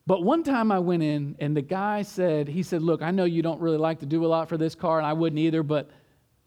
But 0.08 0.24
one 0.24 0.44
time 0.44 0.72
I 0.72 0.80
went 0.80 1.04
in, 1.04 1.36
and 1.40 1.56
the 1.56 1.62
guy 1.62 2.02
said, 2.02 2.48
he 2.48 2.64
said, 2.64 2.82
look, 2.82 3.04
I 3.04 3.12
know 3.12 3.26
you 3.26 3.44
don't 3.44 3.62
really 3.62 3.78
like 3.78 4.00
to 4.00 4.08
do 4.08 4.26
a 4.26 4.28
lot 4.28 4.50
for 4.50 4.58
this 4.58 4.74
car, 4.74 4.98
and 4.98 5.06
I 5.06 5.14
wouldn't 5.14 5.40
either, 5.40 5.62
but 5.62 5.92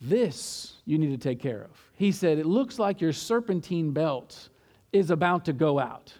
this 0.00 0.74
you 0.86 0.98
need 0.98 1.10
to 1.10 1.18
take 1.18 1.40
care 1.40 1.62
of. 1.62 1.70
He 1.94 2.10
said, 2.10 2.38
it 2.38 2.46
looks 2.46 2.80
like 2.80 3.00
your 3.00 3.12
serpentine 3.12 3.92
belt 3.92 4.48
is 4.96 5.10
about 5.10 5.44
to 5.44 5.52
go 5.52 5.78
out. 5.78 6.12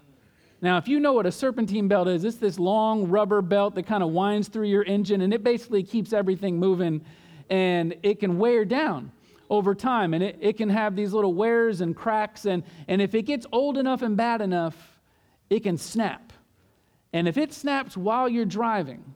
Now, 0.61 0.79
if 0.79 0.89
you 0.89 1.01
know 1.01 1.13
what 1.13 1.27
a 1.27 1.33
serpentine 1.33 1.89
belt 1.89 2.09
is, 2.09 2.25
it's 2.25 2.37
this 2.37 2.59
long 2.59 3.09
rubber 3.09 3.43
belt 3.43 3.75
that 3.75 3.87
kind 3.87 4.03
of 4.03 4.11
winds 4.11 4.49
through 4.49 4.69
your 4.69 4.85
engine 4.85 5.21
and 5.21 5.35
it 5.35 5.45
basically 5.45 5.83
keeps 5.83 6.13
everything 6.13 6.59
moving 6.59 7.05
and 7.51 7.95
it 8.03 8.21
can 8.21 8.39
wear 8.39 8.65
down 8.65 9.13
over 9.51 9.75
time 9.75 10.15
and 10.15 10.23
it, 10.23 10.39
it 10.41 10.57
can 10.57 10.69
have 10.69 10.97
these 10.97 11.13
little 11.13 11.35
wears 11.35 11.83
and 11.83 11.95
cracks. 11.95 12.47
And, 12.47 12.63
and 12.89 13.03
if 13.03 13.15
it 13.15 13.23
gets 13.23 13.47
old 13.53 13.77
enough 13.77 14.03
and 14.03 14.17
bad 14.17 14.41
enough, 14.41 15.01
it 15.51 15.61
can 15.61 15.77
snap. 15.77 16.33
And 17.13 17.29
if 17.29 17.37
it 17.37 17.53
snaps 17.53 17.97
while 17.97 18.29
you're 18.29 18.45
driving, 18.45 19.15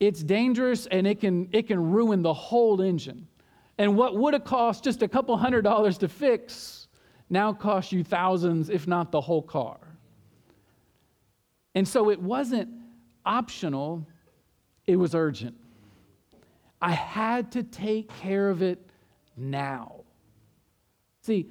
it's 0.00 0.22
dangerous 0.22 0.86
and 0.86 1.06
it 1.06 1.20
can, 1.20 1.48
it 1.52 1.66
can 1.66 1.92
ruin 1.92 2.22
the 2.22 2.34
whole 2.34 2.80
engine. 2.82 3.26
And 3.78 3.96
what 3.96 4.16
would 4.16 4.34
have 4.34 4.44
cost 4.44 4.84
just 4.84 5.02
a 5.02 5.08
couple 5.08 5.36
hundred 5.36 5.62
dollars 5.62 5.98
to 5.98 6.08
fix 6.08 6.81
now 7.32 7.50
costs 7.50 7.92
you 7.92 8.04
thousands, 8.04 8.68
if 8.68 8.86
not 8.86 9.10
the 9.10 9.20
whole 9.20 9.40
car. 9.40 9.78
And 11.74 11.88
so 11.88 12.10
it 12.10 12.20
wasn't 12.20 12.68
optional, 13.24 14.06
it 14.86 14.96
was 14.96 15.14
urgent. 15.14 15.56
I 16.82 16.92
had 16.92 17.52
to 17.52 17.62
take 17.62 18.14
care 18.18 18.50
of 18.50 18.60
it 18.60 18.84
now. 19.34 20.04
See, 21.22 21.48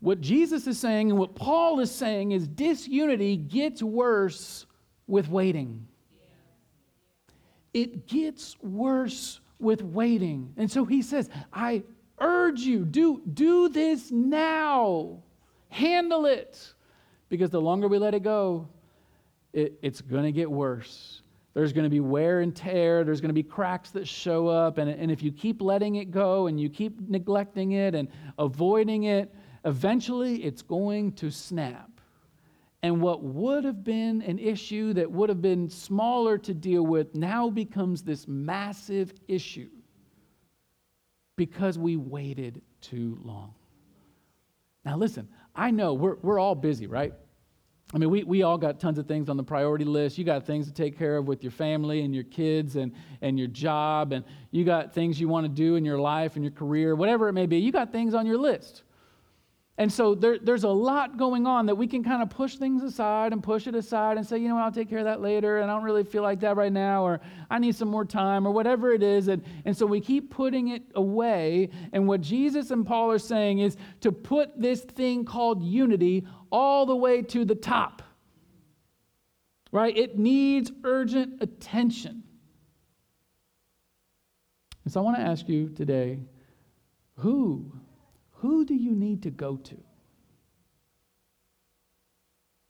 what 0.00 0.20
Jesus 0.20 0.66
is 0.66 0.78
saying 0.78 1.10
and 1.10 1.18
what 1.18 1.34
Paul 1.34 1.80
is 1.80 1.90
saying 1.90 2.32
is 2.32 2.46
disunity 2.46 3.38
gets 3.38 3.82
worse 3.82 4.66
with 5.06 5.30
waiting. 5.30 5.86
It 7.72 8.06
gets 8.06 8.60
worse 8.60 9.40
with 9.58 9.80
waiting. 9.82 10.52
And 10.58 10.70
so 10.70 10.84
he 10.84 11.00
says, 11.00 11.30
I 11.50 11.82
urge 12.24 12.60
you, 12.60 12.84
do, 12.84 13.22
do 13.32 13.68
this 13.68 14.10
now. 14.10 15.18
Handle 15.68 16.26
it. 16.26 16.72
Because 17.28 17.50
the 17.50 17.60
longer 17.60 17.86
we 17.86 17.98
let 17.98 18.14
it 18.14 18.22
go, 18.22 18.68
it, 19.52 19.78
it's 19.82 20.00
going 20.00 20.24
to 20.24 20.32
get 20.32 20.50
worse. 20.50 21.22
There's 21.52 21.72
going 21.72 21.84
to 21.84 21.90
be 21.90 22.00
wear 22.00 22.40
and 22.40 22.54
tear. 22.54 23.04
There's 23.04 23.20
going 23.20 23.28
to 23.28 23.34
be 23.34 23.42
cracks 23.42 23.90
that 23.90 24.08
show 24.08 24.48
up. 24.48 24.78
And, 24.78 24.90
and 24.90 25.10
if 25.10 25.22
you 25.22 25.30
keep 25.30 25.62
letting 25.62 25.96
it 25.96 26.10
go 26.10 26.48
and 26.48 26.60
you 26.60 26.68
keep 26.68 27.08
neglecting 27.08 27.72
it 27.72 27.94
and 27.94 28.08
avoiding 28.38 29.04
it, 29.04 29.32
eventually 29.64 30.42
it's 30.44 30.62
going 30.62 31.12
to 31.12 31.30
snap. 31.30 31.90
And 32.82 33.00
what 33.00 33.22
would 33.22 33.64
have 33.64 33.82
been 33.82 34.20
an 34.22 34.38
issue 34.38 34.92
that 34.94 35.10
would 35.10 35.28
have 35.28 35.40
been 35.40 35.70
smaller 35.70 36.36
to 36.38 36.52
deal 36.52 36.84
with 36.84 37.14
now 37.14 37.48
becomes 37.48 38.02
this 38.02 38.28
massive 38.28 39.14
issue 39.28 39.70
because 41.36 41.78
we 41.78 41.96
waited 41.96 42.62
too 42.80 43.18
long. 43.22 43.54
Now, 44.84 44.96
listen, 44.96 45.28
I 45.54 45.70
know 45.70 45.94
we're, 45.94 46.16
we're 46.22 46.38
all 46.38 46.54
busy, 46.54 46.86
right? 46.86 47.12
I 47.92 47.98
mean, 47.98 48.10
we, 48.10 48.24
we 48.24 48.42
all 48.42 48.58
got 48.58 48.80
tons 48.80 48.98
of 48.98 49.06
things 49.06 49.28
on 49.28 49.36
the 49.36 49.44
priority 49.44 49.84
list. 49.84 50.18
You 50.18 50.24
got 50.24 50.44
things 50.44 50.66
to 50.66 50.72
take 50.72 50.98
care 50.98 51.16
of 51.16 51.26
with 51.26 51.42
your 51.42 51.52
family 51.52 52.02
and 52.02 52.14
your 52.14 52.24
kids 52.24 52.76
and, 52.76 52.92
and 53.20 53.38
your 53.38 53.48
job, 53.48 54.12
and 54.12 54.24
you 54.50 54.64
got 54.64 54.92
things 54.92 55.20
you 55.20 55.28
want 55.28 55.44
to 55.44 55.48
do 55.48 55.76
in 55.76 55.84
your 55.84 55.98
life 55.98 56.34
and 56.34 56.44
your 56.44 56.52
career, 56.52 56.96
whatever 56.96 57.28
it 57.28 57.34
may 57.34 57.46
be. 57.46 57.58
You 57.58 57.70
got 57.70 57.92
things 57.92 58.14
on 58.14 58.26
your 58.26 58.38
list. 58.38 58.82
And 59.76 59.92
so 59.92 60.14
there, 60.14 60.38
there's 60.38 60.62
a 60.62 60.68
lot 60.68 61.16
going 61.16 61.48
on 61.48 61.66
that 61.66 61.74
we 61.74 61.88
can 61.88 62.04
kind 62.04 62.22
of 62.22 62.30
push 62.30 62.56
things 62.56 62.84
aside 62.84 63.32
and 63.32 63.42
push 63.42 63.66
it 63.66 63.74
aside 63.74 64.16
and 64.16 64.24
say, 64.24 64.38
you 64.38 64.48
know 64.48 64.54
what, 64.54 64.62
I'll 64.62 64.70
take 64.70 64.88
care 64.88 65.00
of 65.00 65.04
that 65.06 65.20
later, 65.20 65.58
and 65.58 65.68
I 65.68 65.74
don't 65.74 65.82
really 65.82 66.04
feel 66.04 66.22
like 66.22 66.38
that 66.40 66.56
right 66.56 66.72
now, 66.72 67.02
or 67.02 67.20
I 67.50 67.58
need 67.58 67.74
some 67.74 67.88
more 67.88 68.04
time, 68.04 68.46
or 68.46 68.52
whatever 68.52 68.92
it 68.92 69.02
is. 69.02 69.26
And, 69.26 69.42
and 69.64 69.76
so 69.76 69.84
we 69.84 70.00
keep 70.00 70.30
putting 70.30 70.68
it 70.68 70.82
away. 70.94 71.70
And 71.92 72.06
what 72.06 72.20
Jesus 72.20 72.70
and 72.70 72.86
Paul 72.86 73.10
are 73.10 73.18
saying 73.18 73.58
is 73.58 73.76
to 74.02 74.12
put 74.12 74.60
this 74.60 74.82
thing 74.82 75.24
called 75.24 75.60
unity 75.60 76.24
all 76.52 76.86
the 76.86 76.94
way 76.94 77.22
to 77.22 77.44
the 77.44 77.56
top. 77.56 78.02
Right? 79.72 79.96
It 79.96 80.16
needs 80.16 80.70
urgent 80.84 81.42
attention. 81.42 82.22
And 84.84 84.92
so 84.92 85.00
I 85.00 85.02
want 85.02 85.16
to 85.16 85.22
ask 85.22 85.48
you 85.48 85.68
today 85.70 86.20
who 87.16 87.72
who 88.44 88.66
do 88.66 88.74
you 88.74 88.94
need 88.94 89.22
to 89.22 89.30
go 89.30 89.56
to? 89.56 89.76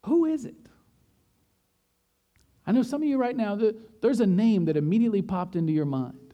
Who 0.05 0.27
is 0.27 0.45
it? 0.45 0.55
I 2.65 2.71
know 2.71 2.85
some 2.85 3.03
of 3.03 3.09
you 3.09 3.19
right 3.19 3.37
now, 3.37 3.59
there's 4.01 4.21
a 4.21 4.27
name 4.27 4.67
that 4.67 4.77
immediately 4.77 5.21
popped 5.21 5.57
into 5.57 5.73
your 5.73 5.85
mind. 5.85 6.33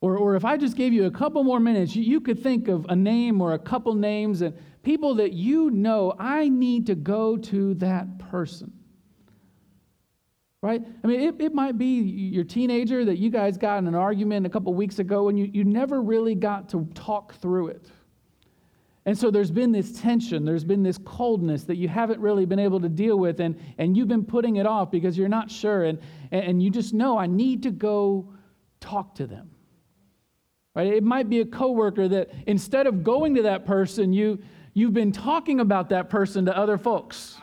Or, 0.00 0.16
or 0.16 0.36
if 0.36 0.44
I 0.44 0.56
just 0.56 0.76
gave 0.76 0.92
you 0.92 1.06
a 1.06 1.10
couple 1.10 1.42
more 1.42 1.58
minutes, 1.58 1.96
you, 1.96 2.04
you 2.04 2.20
could 2.20 2.40
think 2.40 2.68
of 2.68 2.86
a 2.88 2.94
name 2.94 3.40
or 3.40 3.54
a 3.54 3.58
couple 3.58 3.92
names 3.94 4.40
and 4.40 4.56
people 4.84 5.16
that 5.16 5.32
you 5.32 5.72
know, 5.72 6.14
I 6.16 6.48
need 6.48 6.86
to 6.86 6.94
go 6.94 7.36
to 7.38 7.74
that 7.74 8.20
person 8.20 8.72
right? 10.62 10.82
I 11.02 11.06
mean, 11.06 11.20
it, 11.20 11.40
it 11.40 11.54
might 11.54 11.78
be 11.78 12.00
your 12.00 12.44
teenager 12.44 13.04
that 13.04 13.18
you 13.18 13.30
guys 13.30 13.56
got 13.56 13.78
in 13.78 13.86
an 13.86 13.94
argument 13.94 14.46
a 14.46 14.50
couple 14.50 14.72
weeks 14.74 14.98
ago 14.98 15.28
and 15.28 15.38
you, 15.38 15.48
you 15.52 15.64
never 15.64 16.02
really 16.02 16.34
got 16.34 16.68
to 16.70 16.86
talk 16.94 17.34
through 17.36 17.68
it. 17.68 17.90
And 19.06 19.16
so 19.16 19.30
there's 19.30 19.50
been 19.50 19.72
this 19.72 19.98
tension, 19.98 20.44
there's 20.44 20.64
been 20.64 20.82
this 20.82 20.98
coldness 20.98 21.64
that 21.64 21.76
you 21.76 21.88
haven't 21.88 22.20
really 22.20 22.44
been 22.44 22.58
able 22.58 22.78
to 22.80 22.88
deal 22.88 23.18
with, 23.18 23.40
and, 23.40 23.58
and 23.78 23.96
you've 23.96 24.08
been 24.08 24.26
putting 24.26 24.56
it 24.56 24.66
off 24.66 24.90
because 24.90 25.16
you're 25.16 25.28
not 25.28 25.50
sure, 25.50 25.84
and, 25.84 25.98
and 26.30 26.62
you 26.62 26.70
just 26.70 26.92
know, 26.92 27.18
I 27.18 27.26
need 27.26 27.62
to 27.62 27.70
go 27.70 28.30
talk 28.78 29.14
to 29.14 29.26
them. 29.26 29.50
Right? 30.74 30.88
It 30.88 31.02
might 31.02 31.30
be 31.30 31.40
a 31.40 31.46
coworker 31.46 32.08
that 32.08 32.30
instead 32.46 32.86
of 32.86 33.02
going 33.02 33.34
to 33.36 33.42
that 33.42 33.64
person, 33.64 34.12
you, 34.12 34.38
you've 34.74 34.92
been 34.92 35.12
talking 35.12 35.60
about 35.60 35.88
that 35.88 36.10
person 36.10 36.44
to 36.44 36.56
other 36.56 36.76
folks 36.76 37.38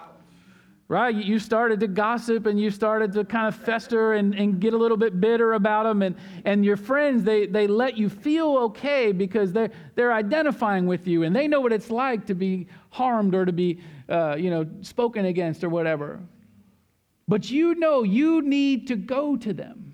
right? 0.90 1.14
You 1.14 1.38
started 1.38 1.82
to 1.82 1.88
gossip 1.88 2.46
and 2.46 2.60
you 2.60 2.72
started 2.72 3.12
to 3.14 3.26
kind 3.26 3.48
of 3.48 3.56
fester 3.56 4.14
and, 4.14 4.34
and 4.34 4.60
get 4.60 4.74
a 4.74 4.78
little 4.78 4.96
bit 4.96 5.20
bitter 5.20 5.54
about 5.54 5.84
them. 5.84 6.02
And, 6.02 6.16
and 6.46 6.64
your 6.64 6.78
friends, 6.78 7.24
they, 7.24 7.46
they 7.46 7.68
let 7.68 7.98
you 7.98 8.08
feel 8.10 8.58
okay 8.58 9.12
because 9.12 9.52
they're, 9.52 9.72
they're 9.96 10.14
identifying 10.14 10.86
with 10.86 11.06
you 11.06 11.24
and 11.24 11.36
they 11.36 11.48
know 11.48 11.60
what 11.60 11.74
it's 11.74 11.90
like 11.90 12.26
to 12.28 12.36
be 12.36 12.68
harmed 12.90 13.36
or 13.36 13.44
to 13.44 13.52
be, 13.52 13.82
uh, 14.08 14.36
you 14.38 14.50
know, 14.50 14.66
spoken 14.82 15.26
against 15.26 15.64
or 15.64 15.70
whatever. 15.70 16.22
But 17.28 17.52
you 17.52 17.76
know 17.76 18.04
you 18.04 18.42
need 18.42 18.88
to 18.88 18.96
go 18.96 19.36
to 19.36 19.52
them. 19.52 19.94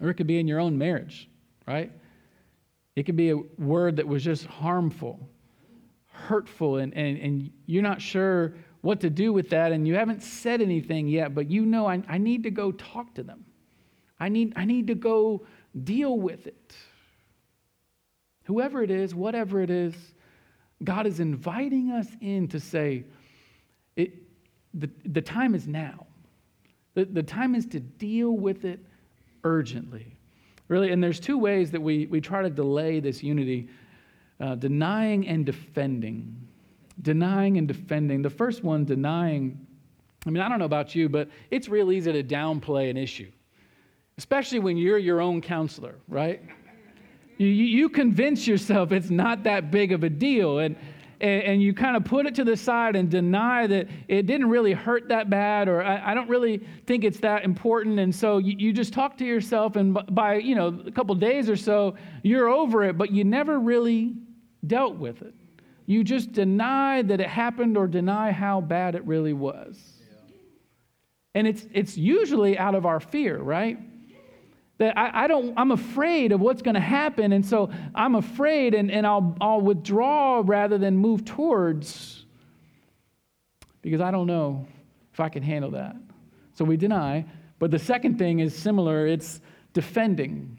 Or 0.00 0.10
it 0.10 0.14
could 0.14 0.26
be 0.26 0.38
in 0.38 0.46
your 0.46 0.60
own 0.60 0.76
marriage, 0.76 1.30
right? 1.66 1.90
It 2.96 3.04
could 3.04 3.16
be 3.16 3.30
a 3.30 3.36
word 3.36 3.96
that 3.96 4.06
was 4.06 4.22
just 4.22 4.44
harmful, 4.44 5.26
hurtful, 6.10 6.76
and, 6.76 6.92
and, 6.94 7.16
and 7.18 7.50
you're 7.66 7.82
not 7.82 8.02
sure 8.02 8.54
what 8.84 9.00
to 9.00 9.08
do 9.08 9.32
with 9.32 9.48
that, 9.48 9.72
and 9.72 9.88
you 9.88 9.94
haven't 9.94 10.22
said 10.22 10.60
anything 10.60 11.08
yet, 11.08 11.34
but 11.34 11.50
you 11.50 11.64
know 11.64 11.86
I, 11.86 12.02
I 12.06 12.18
need 12.18 12.42
to 12.42 12.50
go 12.50 12.70
talk 12.70 13.14
to 13.14 13.22
them. 13.22 13.42
I 14.20 14.28
need, 14.28 14.52
I 14.56 14.66
need 14.66 14.88
to 14.88 14.94
go 14.94 15.46
deal 15.84 16.18
with 16.18 16.46
it. 16.46 16.76
Whoever 18.44 18.82
it 18.82 18.90
is, 18.90 19.14
whatever 19.14 19.62
it 19.62 19.70
is, 19.70 19.94
God 20.84 21.06
is 21.06 21.18
inviting 21.18 21.92
us 21.92 22.08
in 22.20 22.46
to 22.48 22.60
say, 22.60 23.04
it, 23.96 24.12
the, 24.74 24.90
the 25.06 25.22
time 25.22 25.54
is 25.54 25.66
now. 25.66 26.06
The, 26.92 27.06
the 27.06 27.22
time 27.22 27.54
is 27.54 27.64
to 27.68 27.80
deal 27.80 28.32
with 28.32 28.66
it 28.66 28.80
urgently. 29.44 30.14
Really, 30.68 30.92
and 30.92 31.02
there's 31.02 31.20
two 31.20 31.38
ways 31.38 31.70
that 31.70 31.80
we, 31.80 32.04
we 32.06 32.20
try 32.20 32.42
to 32.42 32.50
delay 32.50 33.00
this 33.00 33.22
unity 33.22 33.70
uh, 34.40 34.56
denying 34.56 35.26
and 35.26 35.46
defending 35.46 36.36
denying 37.02 37.58
and 37.58 37.66
defending. 37.68 38.22
The 38.22 38.30
first 38.30 38.64
one, 38.64 38.84
denying, 38.84 39.66
I 40.26 40.30
mean, 40.30 40.42
I 40.42 40.48
don't 40.48 40.58
know 40.58 40.64
about 40.64 40.94
you, 40.94 41.08
but 41.08 41.28
it's 41.50 41.68
real 41.68 41.92
easy 41.92 42.12
to 42.12 42.22
downplay 42.22 42.90
an 42.90 42.96
issue, 42.96 43.30
especially 44.18 44.58
when 44.60 44.76
you're 44.76 44.98
your 44.98 45.20
own 45.20 45.40
counselor, 45.40 45.96
right? 46.08 46.42
You, 47.36 47.48
you 47.48 47.88
convince 47.88 48.46
yourself 48.46 48.92
it's 48.92 49.10
not 49.10 49.42
that 49.42 49.70
big 49.70 49.92
of 49.92 50.04
a 50.04 50.10
deal, 50.10 50.60
and, 50.60 50.76
and, 51.20 51.62
you 51.62 51.74
kind 51.74 51.96
of 51.96 52.04
put 52.04 52.26
it 52.26 52.34
to 52.36 52.44
the 52.44 52.56
side 52.56 52.96
and 52.96 53.10
deny 53.10 53.66
that 53.66 53.88
it 54.08 54.26
didn't 54.26 54.48
really 54.48 54.72
hurt 54.72 55.08
that 55.08 55.30
bad, 55.30 55.68
or 55.68 55.82
I, 55.82 56.12
I 56.12 56.14
don't 56.14 56.28
really 56.28 56.64
think 56.86 57.02
it's 57.02 57.18
that 57.20 57.44
important. 57.44 57.98
And 57.98 58.14
so 58.14 58.38
you, 58.38 58.54
you 58.58 58.72
just 58.72 58.92
talk 58.92 59.16
to 59.18 59.24
yourself, 59.24 59.76
and 59.76 59.98
by 60.14 60.36
you 60.36 60.54
know 60.54 60.80
a 60.86 60.90
couple 60.92 61.14
days 61.16 61.48
or 61.50 61.56
so, 61.56 61.96
you're 62.22 62.48
over 62.48 62.84
it, 62.84 62.96
but 62.96 63.10
you 63.10 63.24
never 63.24 63.58
really 63.58 64.14
dealt 64.66 64.96
with 64.96 65.22
it. 65.22 65.34
You 65.86 66.02
just 66.04 66.32
deny 66.32 67.02
that 67.02 67.20
it 67.20 67.28
happened 67.28 67.76
or 67.76 67.86
deny 67.86 68.32
how 68.32 68.60
bad 68.60 68.94
it 68.94 69.04
really 69.04 69.32
was. 69.32 69.78
And 71.34 71.46
it's, 71.46 71.66
it's 71.72 71.96
usually 71.96 72.56
out 72.56 72.74
of 72.74 72.86
our 72.86 73.00
fear, 73.00 73.38
right? 73.38 73.78
That 74.78 74.96
I, 74.96 75.24
I 75.24 75.26
don't, 75.26 75.54
I'm 75.56 75.72
afraid 75.72 76.32
of 76.32 76.40
what's 76.40 76.62
going 76.62 76.74
to 76.74 76.80
happen. 76.80 77.32
And 77.32 77.44
so 77.44 77.70
I'm 77.94 78.14
afraid 78.14 78.74
and, 78.74 78.90
and 78.90 79.06
I'll, 79.06 79.36
I'll 79.40 79.60
withdraw 79.60 80.42
rather 80.44 80.78
than 80.78 80.96
move 80.96 81.24
towards 81.24 82.24
because 83.82 84.00
I 84.00 84.10
don't 84.10 84.26
know 84.26 84.66
if 85.12 85.20
I 85.20 85.28
can 85.28 85.42
handle 85.42 85.72
that. 85.72 85.96
So 86.54 86.64
we 86.64 86.76
deny. 86.76 87.24
But 87.58 87.70
the 87.70 87.78
second 87.78 88.18
thing 88.18 88.40
is 88.40 88.56
similar 88.56 89.06
it's 89.06 89.40
defending. 89.72 90.58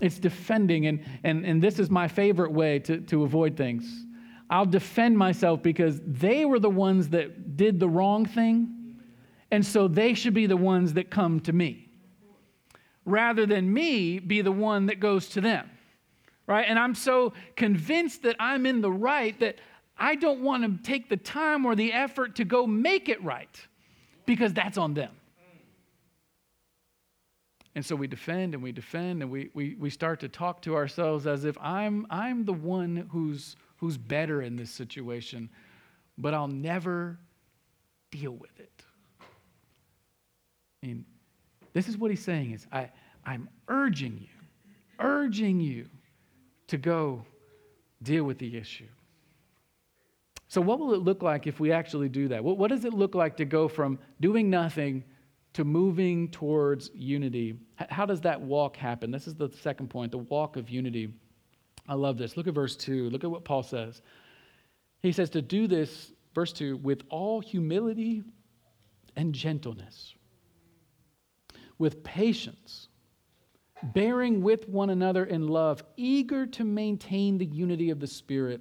It's 0.00 0.18
defending, 0.18 0.86
and, 0.86 1.04
and, 1.22 1.44
and 1.44 1.62
this 1.62 1.78
is 1.78 1.88
my 1.90 2.08
favorite 2.08 2.52
way 2.52 2.78
to, 2.80 3.00
to 3.02 3.22
avoid 3.22 3.56
things. 3.56 4.06
I'll 4.50 4.66
defend 4.66 5.16
myself 5.16 5.62
because 5.62 6.00
they 6.06 6.44
were 6.44 6.58
the 6.58 6.70
ones 6.70 7.08
that 7.10 7.56
did 7.56 7.80
the 7.80 7.88
wrong 7.88 8.26
thing, 8.26 8.96
and 9.50 9.64
so 9.64 9.88
they 9.88 10.14
should 10.14 10.34
be 10.34 10.46
the 10.46 10.56
ones 10.56 10.94
that 10.94 11.10
come 11.10 11.40
to 11.40 11.52
me 11.52 11.84
rather 13.04 13.46
than 13.46 13.72
me 13.72 14.18
be 14.18 14.40
the 14.40 14.52
one 14.52 14.86
that 14.86 15.00
goes 15.00 15.28
to 15.30 15.40
them. 15.40 15.70
Right? 16.46 16.66
And 16.68 16.78
I'm 16.78 16.94
so 16.94 17.32
convinced 17.56 18.22
that 18.22 18.36
I'm 18.38 18.66
in 18.66 18.80
the 18.80 18.90
right 18.90 19.38
that 19.40 19.58
I 19.96 20.14
don't 20.14 20.40
want 20.40 20.64
to 20.64 20.82
take 20.82 21.08
the 21.08 21.16
time 21.16 21.64
or 21.64 21.74
the 21.74 21.92
effort 21.92 22.36
to 22.36 22.44
go 22.44 22.66
make 22.66 23.08
it 23.08 23.22
right 23.22 23.48
because 24.26 24.52
that's 24.52 24.76
on 24.76 24.94
them. 24.94 25.12
And 27.74 27.84
so 27.84 27.96
we 27.96 28.06
defend 28.06 28.54
and 28.54 28.62
we 28.62 28.72
defend 28.72 29.22
and 29.22 29.30
we, 29.30 29.50
we, 29.52 29.74
we 29.78 29.90
start 29.90 30.20
to 30.20 30.28
talk 30.28 30.62
to 30.62 30.76
ourselves 30.76 31.26
as 31.26 31.44
if 31.44 31.58
I'm, 31.60 32.06
I'm 32.08 32.44
the 32.44 32.52
one 32.52 33.08
who's, 33.10 33.56
who's 33.78 33.96
better 33.96 34.42
in 34.42 34.56
this 34.56 34.70
situation, 34.70 35.50
but 36.16 36.34
I'll 36.34 36.46
never 36.46 37.18
deal 38.12 38.32
with 38.32 38.60
it. 38.60 38.84
I 40.82 40.86
mean, 40.86 41.04
this 41.72 41.88
is 41.88 41.98
what 41.98 42.10
he's 42.10 42.22
saying 42.22 42.52
is 42.52 42.66
I, 42.70 42.90
I'm 43.24 43.48
urging 43.68 44.18
you, 44.20 44.46
urging 45.00 45.58
you 45.58 45.86
to 46.68 46.76
go 46.76 47.24
deal 48.02 48.22
with 48.22 48.38
the 48.38 48.56
issue. 48.56 48.86
So, 50.46 50.60
what 50.60 50.78
will 50.78 50.94
it 50.94 51.00
look 51.00 51.22
like 51.22 51.48
if 51.48 51.58
we 51.58 51.72
actually 51.72 52.08
do 52.08 52.28
that? 52.28 52.44
What, 52.44 52.58
what 52.58 52.70
does 52.70 52.84
it 52.84 52.92
look 52.92 53.16
like 53.16 53.38
to 53.38 53.44
go 53.44 53.66
from 53.66 53.98
doing 54.20 54.50
nothing 54.50 55.02
to 55.54 55.64
moving 55.64 56.28
towards 56.28 56.90
unity. 56.94 57.56
How 57.76 58.04
does 58.04 58.20
that 58.22 58.40
walk 58.40 58.76
happen? 58.76 59.10
This 59.10 59.26
is 59.26 59.34
the 59.34 59.48
second 59.48 59.88
point 59.88 60.12
the 60.12 60.18
walk 60.18 60.56
of 60.56 60.68
unity. 60.68 61.12
I 61.88 61.94
love 61.94 62.18
this. 62.18 62.36
Look 62.36 62.46
at 62.46 62.54
verse 62.54 62.76
2. 62.76 63.10
Look 63.10 63.24
at 63.24 63.30
what 63.30 63.44
Paul 63.44 63.62
says. 63.62 64.02
He 65.00 65.12
says 65.12 65.30
to 65.30 65.42
do 65.42 65.66
this, 65.66 66.12
verse 66.34 66.52
2, 66.52 66.78
with 66.78 67.02
all 67.08 67.40
humility 67.40 68.24
and 69.16 69.34
gentleness, 69.34 70.14
with 71.78 72.02
patience, 72.02 72.88
bearing 73.82 74.42
with 74.42 74.68
one 74.68 74.90
another 74.90 75.24
in 75.24 75.46
love, 75.46 75.84
eager 75.96 76.46
to 76.46 76.64
maintain 76.64 77.38
the 77.38 77.46
unity 77.46 77.90
of 77.90 78.00
the 78.00 78.06
Spirit 78.06 78.60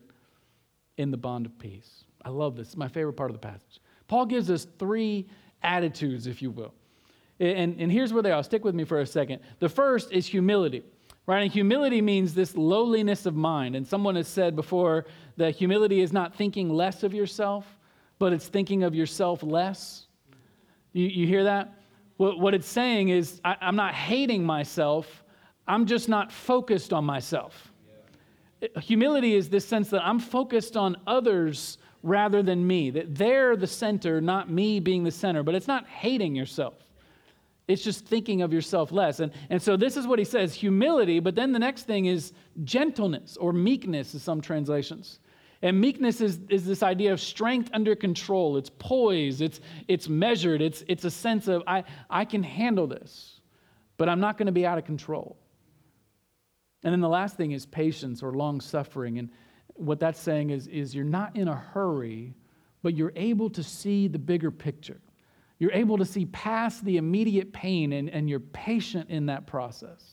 in 0.98 1.10
the 1.10 1.18
bond 1.18 1.46
of 1.46 1.58
peace. 1.58 2.04
I 2.24 2.30
love 2.30 2.56
this. 2.56 2.68
It's 2.68 2.78
my 2.78 2.88
favorite 2.88 3.14
part 3.14 3.32
of 3.32 3.36
the 3.36 3.48
passage. 3.48 3.80
Paul 4.08 4.26
gives 4.26 4.52
us 4.52 4.68
three 4.78 5.28
attitudes, 5.64 6.28
if 6.28 6.42
you 6.42 6.52
will. 6.52 6.74
And, 7.44 7.80
and 7.80 7.92
here's 7.92 8.14
where 8.14 8.24
they 8.24 8.32
are. 8.32 8.44
Stick 8.44 8.64
with 8.64 8.76
me 8.76 8.84
for 8.86 9.00
a 9.00 9.06
second. 9.06 9.42
The 9.60 9.70
first 9.70 10.12
is 10.12 10.26
humility, 10.26 10.84
right? 11.26 11.42
And 11.44 11.52
humility 11.52 12.02
means 12.02 12.34
this 12.34 12.56
lowliness 12.56 13.26
of 13.26 13.36
mind. 13.36 13.76
And 13.76 13.86
someone 13.86 14.16
has 14.16 14.28
said 14.28 14.56
before 14.56 15.06
that 15.38 15.56
humility 15.56 16.02
is 16.02 16.14
not 16.14 16.36
thinking 16.36 16.70
less 16.70 17.04
of 17.04 17.14
yourself, 17.14 17.66
but 18.20 18.32
it's 18.32 18.48
thinking 18.48 18.84
of 18.84 18.96
yourself 18.96 19.44
less. 19.44 20.08
You, 20.94 21.08
you 21.08 21.28
hear 21.28 21.44
that? 21.44 21.74
What, 22.18 22.40
what 22.40 22.54
it's 22.54 22.68
saying 22.68 23.10
is, 23.10 23.42
I, 23.44 23.58
I'm 23.60 23.76
not 23.76 23.94
hating 23.94 24.46
myself, 24.46 25.24
I'm 25.68 25.86
just 25.86 26.08
not 26.08 26.32
focused 26.32 26.94
on 26.94 27.04
myself. 27.04 27.74
Humility 28.80 29.36
is 29.36 29.50
this 29.50 29.66
sense 29.66 29.90
that 29.90 30.06
I'm 30.06 30.20
focused 30.20 30.78
on 30.78 30.96
others 31.06 31.78
rather 32.04 32.42
than 32.44 32.66
me, 32.66 32.90
that 32.92 33.16
they're 33.16 33.58
the 33.58 33.68
center, 33.68 34.22
not 34.22 34.50
me 34.50 34.80
being 34.80 35.04
the 35.04 35.12
center. 35.12 35.44
But 35.44 35.56
it's 35.56 35.68
not 35.68 35.88
hating 35.88 36.36
yourself, 36.36 36.76
it's 37.67 37.84
just 37.84 38.06
thinking 38.06 38.41
of 38.41 38.52
yourself 38.52 38.91
less. 38.91 39.19
And, 39.19 39.32
and 39.49 39.62
so 39.62 39.78
this 39.78 39.95
is 39.95 40.06
what 40.06 40.19
he 40.19 40.26
says 40.26 40.54
humility, 40.54 41.19
but 41.19 41.36
then 41.36 41.54
the 41.54 41.60
next 41.60 41.84
thing 41.84 42.08
is 42.08 42.34
gentleness 42.63 43.38
or 43.38 43.54
meekness, 43.54 44.13
in 44.13 44.19
some 44.19 44.41
translations. 44.41 45.19
And 45.62 45.80
meekness 45.80 46.19
is, 46.19 46.41
is 46.49 46.65
this 46.65 46.84
idea 46.84 47.13
of 47.13 47.21
strength 47.21 47.69
under 47.73 47.95
control. 47.95 48.58
It's 48.58 48.69
poise, 48.80 49.39
it's, 49.39 49.62
it's 49.88 50.10
measured, 50.10 50.62
it's, 50.62 50.84
it's 50.89 51.06
a 51.06 51.12
sense 51.12 51.47
of, 51.47 51.63
I, 51.65 51.86
I 52.10 52.26
can 52.26 52.43
handle 52.43 52.86
this, 52.86 53.39
but 53.95 54.10
I'm 54.10 54.19
not 54.19 54.38
going 54.38 54.47
to 54.47 54.52
be 54.52 54.65
out 54.65 54.78
of 54.78 54.84
control. 54.84 55.38
And 56.84 56.91
then 56.91 56.99
the 56.99 57.08
last 57.08 57.38
thing 57.38 57.54
is 57.54 57.65
patience 57.65 58.21
or 58.21 58.34
long 58.34 58.60
suffering. 58.60 59.19
And 59.19 59.30
what 59.76 60.02
that's 60.02 60.19
saying 60.19 60.49
is, 60.49 60.67
is 60.67 60.93
you're 60.93 61.06
not 61.06 61.38
in 61.38 61.47
a 61.47 61.56
hurry, 61.56 62.34
but 62.82 62.93
you're 62.93 63.13
able 63.15 63.49
to 63.52 63.63
see 63.63 64.10
the 64.10 64.19
bigger 64.19 64.52
picture. 64.52 64.99
You're 65.63 65.71
able 65.71 65.97
to 65.97 66.04
see 66.04 66.26
past 66.26 66.84
the 66.84 66.97
immediate 66.97 67.54
pain 67.54 67.93
and, 67.93 68.10
and 68.10 68.30
you're 68.30 68.41
patient 68.41 69.10
in 69.10 69.28
that 69.28 69.47
process. 69.47 70.04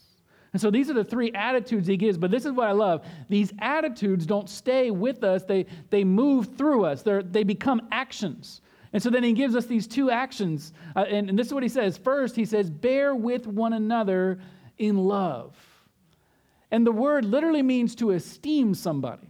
And 0.53 0.63
so 0.63 0.71
these 0.71 0.89
are 0.89 0.95
the 0.95 1.03
three 1.03 1.33
attitudes 1.33 1.89
he 1.89 1.97
gives, 1.97 2.17
but 2.17 2.31
this 2.31 2.47
is 2.47 2.53
what 2.53 2.69
I 2.69 2.71
love. 2.71 3.05
These 3.29 3.53
attitudes 3.59 4.27
don't 4.27 4.49
stay 4.49 4.93
with 4.93 5.25
us, 5.25 5.43
they, 5.43 5.67
they 5.91 6.05
move 6.05 6.57
through 6.57 6.85
us, 6.85 7.03
They're, 7.03 7.25
they 7.25 7.43
become 7.43 7.89
actions. 7.91 8.61
And 8.93 9.03
so 9.03 9.11
then 9.11 9.25
he 9.25 9.33
gives 9.33 9.57
us 9.57 9.67
these 9.67 9.89
two 9.89 10.09
actions. 10.09 10.73
Uh, 10.95 11.01
and, 11.01 11.31
and 11.31 11.37
this 11.37 11.49
is 11.49 11.53
what 11.53 11.65
he 11.65 11.69
says. 11.69 11.99
First, 11.99 12.37
he 12.37 12.45
says, 12.45 12.71
bear 12.71 13.13
with 13.13 13.49
one 13.49 13.73
another 13.73 14.39
in 14.79 14.99
love. 14.99 15.57
And 16.71 16.87
the 16.87 16.93
word 16.93 17.25
literally 17.25 17.63
means 17.63 17.97
to 17.97 18.13
esteem 18.13 18.73
somebody 18.77 19.30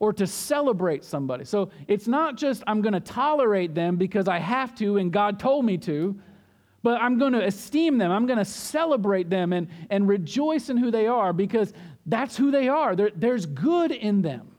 or 0.00 0.12
to 0.12 0.26
celebrate 0.26 1.04
somebody. 1.04 1.44
So 1.44 1.70
it's 1.88 2.06
not 2.06 2.36
just 2.36 2.62
I'm 2.66 2.82
going 2.82 2.92
to 2.92 3.00
tolerate 3.00 3.74
them 3.74 3.96
because 3.96 4.28
I 4.28 4.38
have 4.38 4.74
to 4.76 4.96
and 4.98 5.12
God 5.12 5.40
told 5.40 5.64
me 5.64 5.76
to, 5.78 6.18
but 6.82 7.00
I'm 7.00 7.18
going 7.18 7.32
to 7.32 7.44
esteem 7.44 7.98
them. 7.98 8.10
I'm 8.10 8.26
going 8.26 8.38
to 8.38 8.44
celebrate 8.44 9.28
them 9.28 9.52
and, 9.52 9.68
and 9.90 10.06
rejoice 10.06 10.68
in 10.68 10.76
who 10.76 10.90
they 10.90 11.06
are 11.06 11.32
because 11.32 11.72
that's 12.06 12.36
who 12.36 12.50
they 12.50 12.68
are. 12.68 12.94
There, 12.94 13.10
there's 13.14 13.46
good 13.46 13.90
in 13.90 14.22
them. 14.22 14.52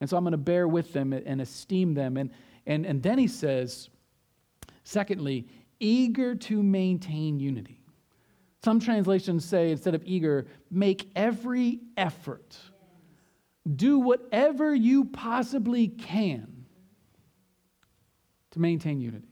And 0.00 0.08
so 0.08 0.16
I'm 0.16 0.24
going 0.24 0.32
to 0.32 0.38
bear 0.38 0.66
with 0.66 0.92
them 0.92 1.12
and 1.12 1.40
esteem 1.40 1.94
them. 1.94 2.16
And, 2.16 2.30
and, 2.66 2.86
and 2.86 3.02
then 3.02 3.18
he 3.18 3.28
says, 3.28 3.88
secondly, 4.84 5.46
eager 5.80 6.34
to 6.34 6.62
maintain 6.62 7.38
unity. 7.40 7.80
Some 8.64 8.78
translations 8.78 9.44
say, 9.44 9.72
instead 9.72 9.94
of 9.94 10.02
eager, 10.04 10.46
make 10.70 11.10
every 11.16 11.80
effort. 11.96 12.56
Do 13.76 13.98
whatever 13.98 14.74
you 14.74 15.04
possibly 15.04 15.88
can 15.88 16.66
to 18.50 18.60
maintain 18.60 19.00
unity. 19.00 19.28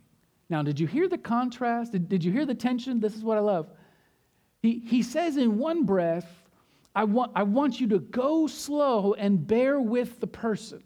Now, 0.49 0.63
did 0.63 0.81
you 0.81 0.87
hear 0.87 1.09
the 1.09 1.19
contrast? 1.19 1.93
Did, 1.93 2.09
did 2.09 2.25
you 2.25 2.33
hear 2.33 2.47
the 2.47 2.55
tension? 2.55 3.01
This 3.01 3.17
is 3.17 3.23
what 3.23 3.39
I 3.39 3.41
love. 3.41 3.71
He, 4.63 4.83
he 4.85 5.03
says 5.03 5.37
in 5.37 5.59
one 5.59 5.85
breath, 5.85 6.27
I 6.95 7.05
want, 7.05 7.33
I 7.35 7.45
want 7.45 7.81
you 7.81 7.89
to 7.89 7.99
go 7.99 8.47
slow 8.47 9.15
and 9.15 9.47
bear 9.47 9.81
with 9.81 10.21
the 10.21 10.27
person. 10.27 10.83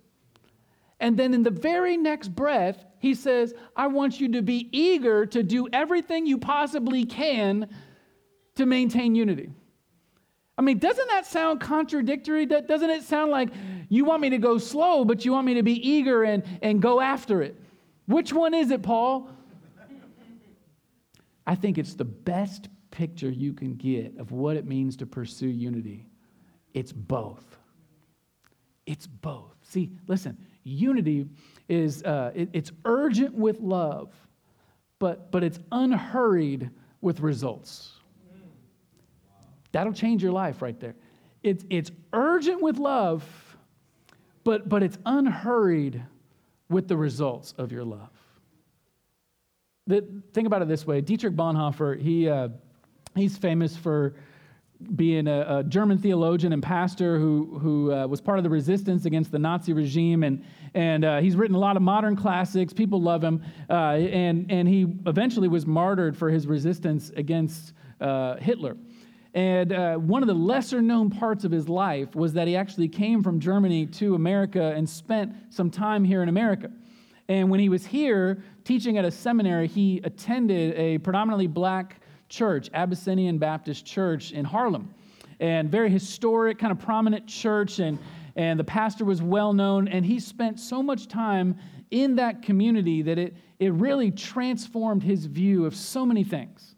And 1.01 1.19
then 1.19 1.35
in 1.35 1.43
the 1.43 1.51
very 1.51 1.97
next 1.97 2.35
breath, 2.35 2.85
he 2.99 3.15
says, 3.15 3.55
I 3.75 3.89
want 3.89 4.21
you 4.21 4.33
to 4.33 4.43
be 4.43 4.69
eager 4.73 5.27
to 5.27 5.43
do 5.43 5.69
everything 5.73 6.27
you 6.27 6.39
possibly 6.39 7.05
can 7.05 7.69
to 8.55 8.67
maintain 8.67 9.15
unity. 9.15 9.51
I 10.57 10.63
mean, 10.63 10.79
doesn't 10.79 11.09
that 11.09 11.27
sound 11.27 11.61
contradictory? 11.61 12.47
Doesn't 12.47 12.91
it 12.91 13.03
sound 13.03 13.31
like 13.33 13.51
you 13.89 14.05
want 14.05 14.23
me 14.23 14.31
to 14.31 14.39
go 14.39 14.59
slow, 14.59 15.05
but 15.05 15.25
you 15.25 15.33
want 15.33 15.47
me 15.47 15.55
to 15.55 15.63
be 15.63 15.89
eager 15.89 16.23
and, 16.23 16.45
and 16.63 16.81
go 16.81 17.01
after 17.01 17.43
it? 17.43 17.61
Which 18.07 18.33
one 18.33 18.55
is 18.55 18.71
it, 18.71 18.83
Paul? 18.83 19.29
I 21.47 21.55
think 21.55 21.77
it's 21.77 21.95
the 21.95 22.05
best 22.05 22.69
picture 22.91 23.29
you 23.29 23.53
can 23.53 23.75
get 23.75 24.17
of 24.19 24.31
what 24.31 24.57
it 24.57 24.65
means 24.65 24.97
to 24.99 25.07
pursue 25.07 25.49
unity. 25.49 26.07
It's 26.73 26.93
both. 26.93 27.59
It's 28.87 29.07
both. 29.07 29.57
See, 29.63 29.91
listen, 30.07 30.39
unity 30.63 31.27
is 31.69 32.03
uh, 32.05 32.31
it, 32.35 32.51
it's 32.53 32.71
urgent 32.85 33.35
with 33.35 33.61
love, 33.61 34.13
but, 34.99 35.33
but 35.33 35.43
it's 35.43 35.59
unhurried 35.73 36.71
with 37.01 37.21
results. 37.21 37.93
That'll 39.75 39.93
change 39.93 40.23
your 40.23 40.31
life 40.31 40.63
right 40.63 40.79
there. 40.79 40.95
It's, 41.43 41.65
it's 41.69 41.91
urgent 42.13 42.63
with 42.63 42.79
love, 42.79 43.25
but, 44.45 44.69
but 44.69 44.85
it's 44.85 44.97
unhurried 45.05 46.01
with 46.69 46.87
the 46.87 46.97
results 46.97 47.55
of 47.59 47.73
your 47.73 47.83
love. 47.83 48.09
The, 49.89 50.07
think 50.33 50.47
about 50.47 50.63
it 50.63 50.69
this 50.69 50.87
way 50.87 51.01
Dietrich 51.01 51.35
Bonhoeffer, 51.35 52.01
he, 52.01 52.29
uh, 52.29 52.51
he's 53.17 53.37
famous 53.37 53.77
for 53.77 54.15
being 54.95 55.27
a, 55.27 55.59
a, 55.59 55.65
German 55.65 55.99
theologian 55.99 56.53
and 56.53 56.63
pastor 56.63 57.19
who, 57.19 57.59
who 57.61 57.93
uh, 57.93 58.07
was 58.07 58.21
part 58.21 58.39
of 58.39 58.45
the 58.45 58.51
resistance 58.51 59.07
against 59.07 59.33
the 59.33 59.41
Nazi 59.41 59.73
regime. 59.73 60.23
And, 60.23 60.45
and 60.75 61.05
uh, 61.05 61.21
he's 61.21 61.35
written 61.35 61.57
a 61.57 61.59
lot 61.59 61.77
of 61.77 61.83
modern 61.83 62.15
classics. 62.15 62.73
People 62.73 63.03
love 63.03 63.25
him. 63.25 63.43
Uh, 63.69 63.95
and, 63.95 64.47
and 64.53 64.69
he 64.69 64.87
eventually 65.07 65.49
was 65.49 65.67
martyred 65.67 66.17
for 66.17 66.31
his 66.31 66.47
resistance 66.47 67.11
against 67.17 67.73
uh, 68.01 68.37
Hitler. 68.37 68.77
And 69.35 69.73
uh, 69.73 69.97
one 69.97 70.23
of 70.23 70.29
the 70.29 70.35
lesser 70.35 70.81
known 70.81 71.11
parts 71.11 71.45
of 71.45 71.51
his 71.51 71.69
life 71.69 72.15
was 72.15 72.33
that 72.35 72.47
he 72.47 72.57
actually 72.57 72.89
came 72.89 73.21
from 73.21 73.41
Germany 73.41 73.85
to 73.87 74.15
America 74.15 74.73
and 74.77 74.89
spent 74.89 75.35
some 75.51 75.71
time 75.71 76.05
here 76.05 76.23
in 76.23 76.29
America. 76.29 76.71
And 77.29 77.51
when 77.51 77.59
he 77.59 77.69
was 77.69 77.85
here 77.85 78.43
teaching 78.63 78.97
at 78.97 79.05
a 79.05 79.11
seminary, 79.11 79.67
he 79.67 80.01
attended 80.05 80.77
a 80.77 80.99
predominantly 80.99 81.49
black 81.49 82.01
church, 82.29 82.71
Abyssinian 82.75 83.39
Baptist 83.39 83.85
Church 83.85 84.31
in 84.31 84.45
Harlem. 84.45 84.95
And 85.41 85.69
very 85.69 85.91
historic, 85.91 86.59
kind 86.61 86.71
of 86.71 86.79
prominent 86.79 87.27
church. 87.27 87.81
And, 87.81 87.99
and 88.37 88.59
the 88.59 88.65
pastor 88.65 89.05
was 89.05 89.21
well 89.21 89.53
known. 89.53 89.89
And 89.89 90.07
he 90.07 90.21
spent 90.21 90.61
so 90.61 90.81
much 90.81 91.09
time 91.09 91.57
in 91.91 92.15
that 92.17 92.43
community 92.43 93.03
that 93.03 93.19
it, 93.19 93.35
it 93.59 93.73
really 93.73 94.13
transformed 94.13 95.03
his 95.03 95.27
view 95.27 95.67
of 95.67 95.75
so 95.75 96.07
many 96.07 96.23
things. 96.23 96.74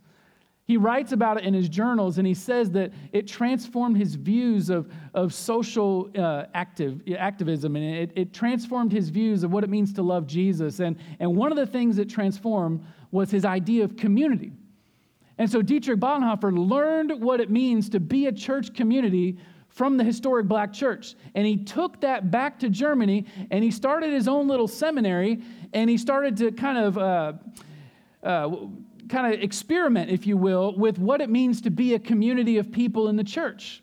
He 0.67 0.77
writes 0.77 1.13
about 1.13 1.37
it 1.37 1.45
in 1.45 1.55
his 1.55 1.69
journals, 1.69 2.19
and 2.19 2.27
he 2.27 2.35
says 2.35 2.73
that 2.73 2.93
it 3.13 3.29
transformed 3.29 3.97
his 3.97 4.17
views 4.17 4.69
of, 4.69 4.91
of 5.15 5.33
social 5.33 6.11
uh, 6.19 6.47
active, 6.55 7.03
activism, 7.17 7.77
and 7.77 7.85
it, 7.85 8.13
it 8.17 8.33
transformed 8.33 8.91
his 8.91 9.09
views 9.09 9.45
of 9.45 9.53
what 9.53 9.63
it 9.63 9.71
means 9.71 9.93
to 9.93 10.03
love 10.03 10.27
Jesus. 10.27 10.81
And, 10.81 10.97
and 11.21 11.37
one 11.37 11.53
of 11.53 11.57
the 11.57 11.67
things 11.67 11.99
it 11.99 12.11
transformed 12.11 12.85
was 13.13 13.31
his 13.31 13.45
idea 13.45 13.85
of 13.85 13.97
community. 13.97 14.51
And 15.39 15.49
so 15.49 15.63
Dietrich 15.63 16.01
Bonhoeffer 16.01 16.53
learned 16.53 17.23
what 17.23 17.41
it 17.41 17.49
means 17.49 17.89
to 17.91 18.01
be 18.01 18.27
a 18.27 18.33
church 18.33 18.75
community 18.75 19.39
from 19.69 19.97
the 19.97 20.03
historic 20.03 20.49
black 20.49 20.73
church. 20.73 21.15
And 21.37 21.47
he 21.47 21.59
took 21.59 22.01
that 22.01 22.33
back 22.33 22.59
to 22.61 22.71
Germany 22.71 23.27
and 23.53 23.63
he 23.63 23.71
started 23.71 24.13
his 24.13 24.27
own 24.27 24.49
little 24.49 24.67
seminary 24.67 25.43
and 25.75 25.89
he 25.89 25.97
started 25.97 26.37
to 26.39 26.51
kind 26.51 26.79
of. 26.79 26.99
Uh, 26.99 27.33
uh, 28.23 28.57
kind 29.09 29.33
of 29.33 29.41
experiment, 29.41 30.11
if 30.11 30.27
you 30.27 30.37
will, 30.37 30.77
with 30.77 30.99
what 30.99 31.21
it 31.21 31.31
means 31.31 31.61
to 31.63 31.71
be 31.71 31.95
a 31.95 31.99
community 31.99 32.59
of 32.59 32.71
people 32.71 33.09
in 33.09 33.17
the 33.17 33.25
church. 33.25 33.83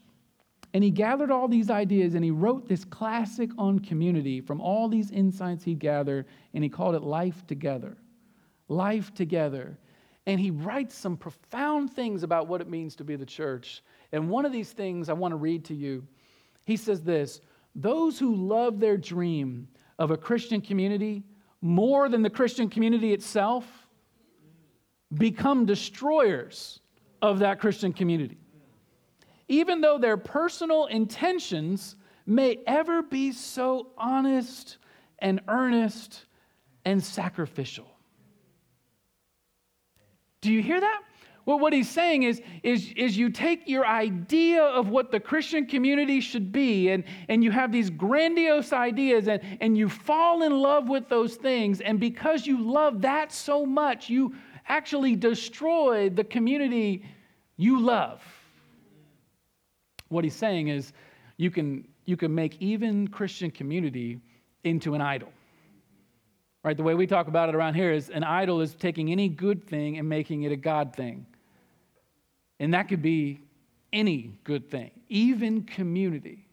And 0.73 0.83
he 0.83 0.89
gathered 0.89 1.29
all 1.29 1.47
these 1.47 1.69
ideas 1.69 2.15
and 2.15 2.23
he 2.23 2.31
wrote 2.31 2.67
this 2.67 2.83
classic 2.83 3.51
on 3.57 3.79
community 3.79 4.41
from 4.41 4.59
all 4.59 4.87
these 4.87 5.11
insights 5.11 5.63
he 5.63 5.75
gathered, 5.75 6.25
and 6.53 6.63
he 6.63 6.69
called 6.69 6.95
it 6.95 7.03
Life 7.03 7.45
Together. 7.45 7.95
Life 8.67 9.13
Together. 9.13 9.77
And 10.25 10.39
he 10.39 10.51
writes 10.51 10.95
some 10.95 11.17
profound 11.17 11.91
things 11.91 12.23
about 12.23 12.47
what 12.47 12.61
it 12.61 12.69
means 12.69 12.95
to 12.95 13.03
be 13.03 13.15
the 13.15 13.25
church. 13.25 13.83
And 14.11 14.29
one 14.29 14.45
of 14.45 14.51
these 14.51 14.71
things 14.71 15.09
I 15.09 15.13
want 15.13 15.31
to 15.31 15.37
read 15.37 15.65
to 15.65 15.75
you. 15.75 16.07
He 16.65 16.77
says 16.77 17.01
this 17.03 17.41
Those 17.75 18.17
who 18.17 18.35
love 18.35 18.79
their 18.79 18.97
dream 18.97 19.67
of 19.99 20.11
a 20.11 20.17
Christian 20.17 20.61
community 20.61 21.23
more 21.61 22.09
than 22.09 22.21
the 22.21 22.29
Christian 22.29 22.69
community 22.69 23.13
itself 23.13 23.82
become 25.15 25.65
destroyers 25.65 26.79
of 27.21 27.39
that 27.39 27.59
Christian 27.59 27.93
community. 27.93 28.37
Even 29.47 29.81
though 29.81 29.97
their 29.97 30.17
personal 30.17 30.85
intentions 30.85 31.95
may 32.25 32.59
ever 32.65 33.01
be 33.01 33.31
so 33.31 33.91
honest 33.97 34.77
and 35.19 35.41
earnest 35.47 36.25
and 36.85 37.03
sacrificial. 37.03 37.89
Do 40.41 40.51
you 40.51 40.61
hear 40.61 40.79
that? 40.79 41.01
well, 41.45 41.59
what 41.59 41.73
he's 41.73 41.89
saying 41.89 42.23
is, 42.23 42.41
is, 42.63 42.93
is 42.95 43.17
you 43.17 43.29
take 43.29 43.67
your 43.67 43.85
idea 43.85 44.63
of 44.63 44.89
what 44.89 45.11
the 45.11 45.19
Christian 45.19 45.65
community 45.65 46.21
should 46.21 46.53
be, 46.53 46.89
and, 46.89 47.03
and 47.27 47.43
you 47.43 47.51
have 47.51 47.71
these 47.71 47.89
grandiose 47.89 48.71
ideas, 48.71 49.27
and, 49.27 49.41
and 49.59 49.77
you 49.77 49.89
fall 49.89 50.43
in 50.43 50.53
love 50.53 50.87
with 50.87 51.09
those 51.09 51.35
things. 51.35 51.81
And 51.81 51.99
because 51.99 52.47
you 52.47 52.61
love 52.61 53.01
that 53.01 53.33
so 53.33 53.65
much, 53.65 54.09
you 54.09 54.33
actually 54.67 55.15
destroy 55.15 56.09
the 56.09 56.23
community 56.23 57.05
you 57.57 57.79
love. 57.79 58.21
What 60.09 60.23
he's 60.23 60.35
saying 60.35 60.67
is, 60.67 60.93
you 61.37 61.49
can, 61.49 61.87
you 62.05 62.17
can 62.17 62.33
make 62.33 62.61
even 62.61 63.07
Christian 63.07 63.51
community 63.51 64.19
into 64.63 64.93
an 64.93 65.01
idol. 65.01 65.29
Right? 66.63 66.77
The 66.77 66.83
way 66.83 66.95
we 66.95 67.07
talk 67.07 67.27
about 67.27 67.49
it 67.49 67.55
around 67.55 67.73
here 67.73 67.91
is 67.91 68.09
an 68.09 68.23
idol 68.23 68.61
is 68.61 68.73
taking 68.75 69.11
any 69.11 69.27
good 69.27 69.67
thing 69.67 69.97
and 69.97 70.07
making 70.07 70.43
it 70.43 70.51
a 70.51 70.55
God 70.55 70.95
thing. 70.95 71.25
And 72.59 72.73
that 72.73 72.87
could 72.87 73.01
be 73.01 73.41
any 73.91 74.31
good 74.43 74.71
thing, 74.71 74.91
even 75.09 75.63
community. 75.63 76.45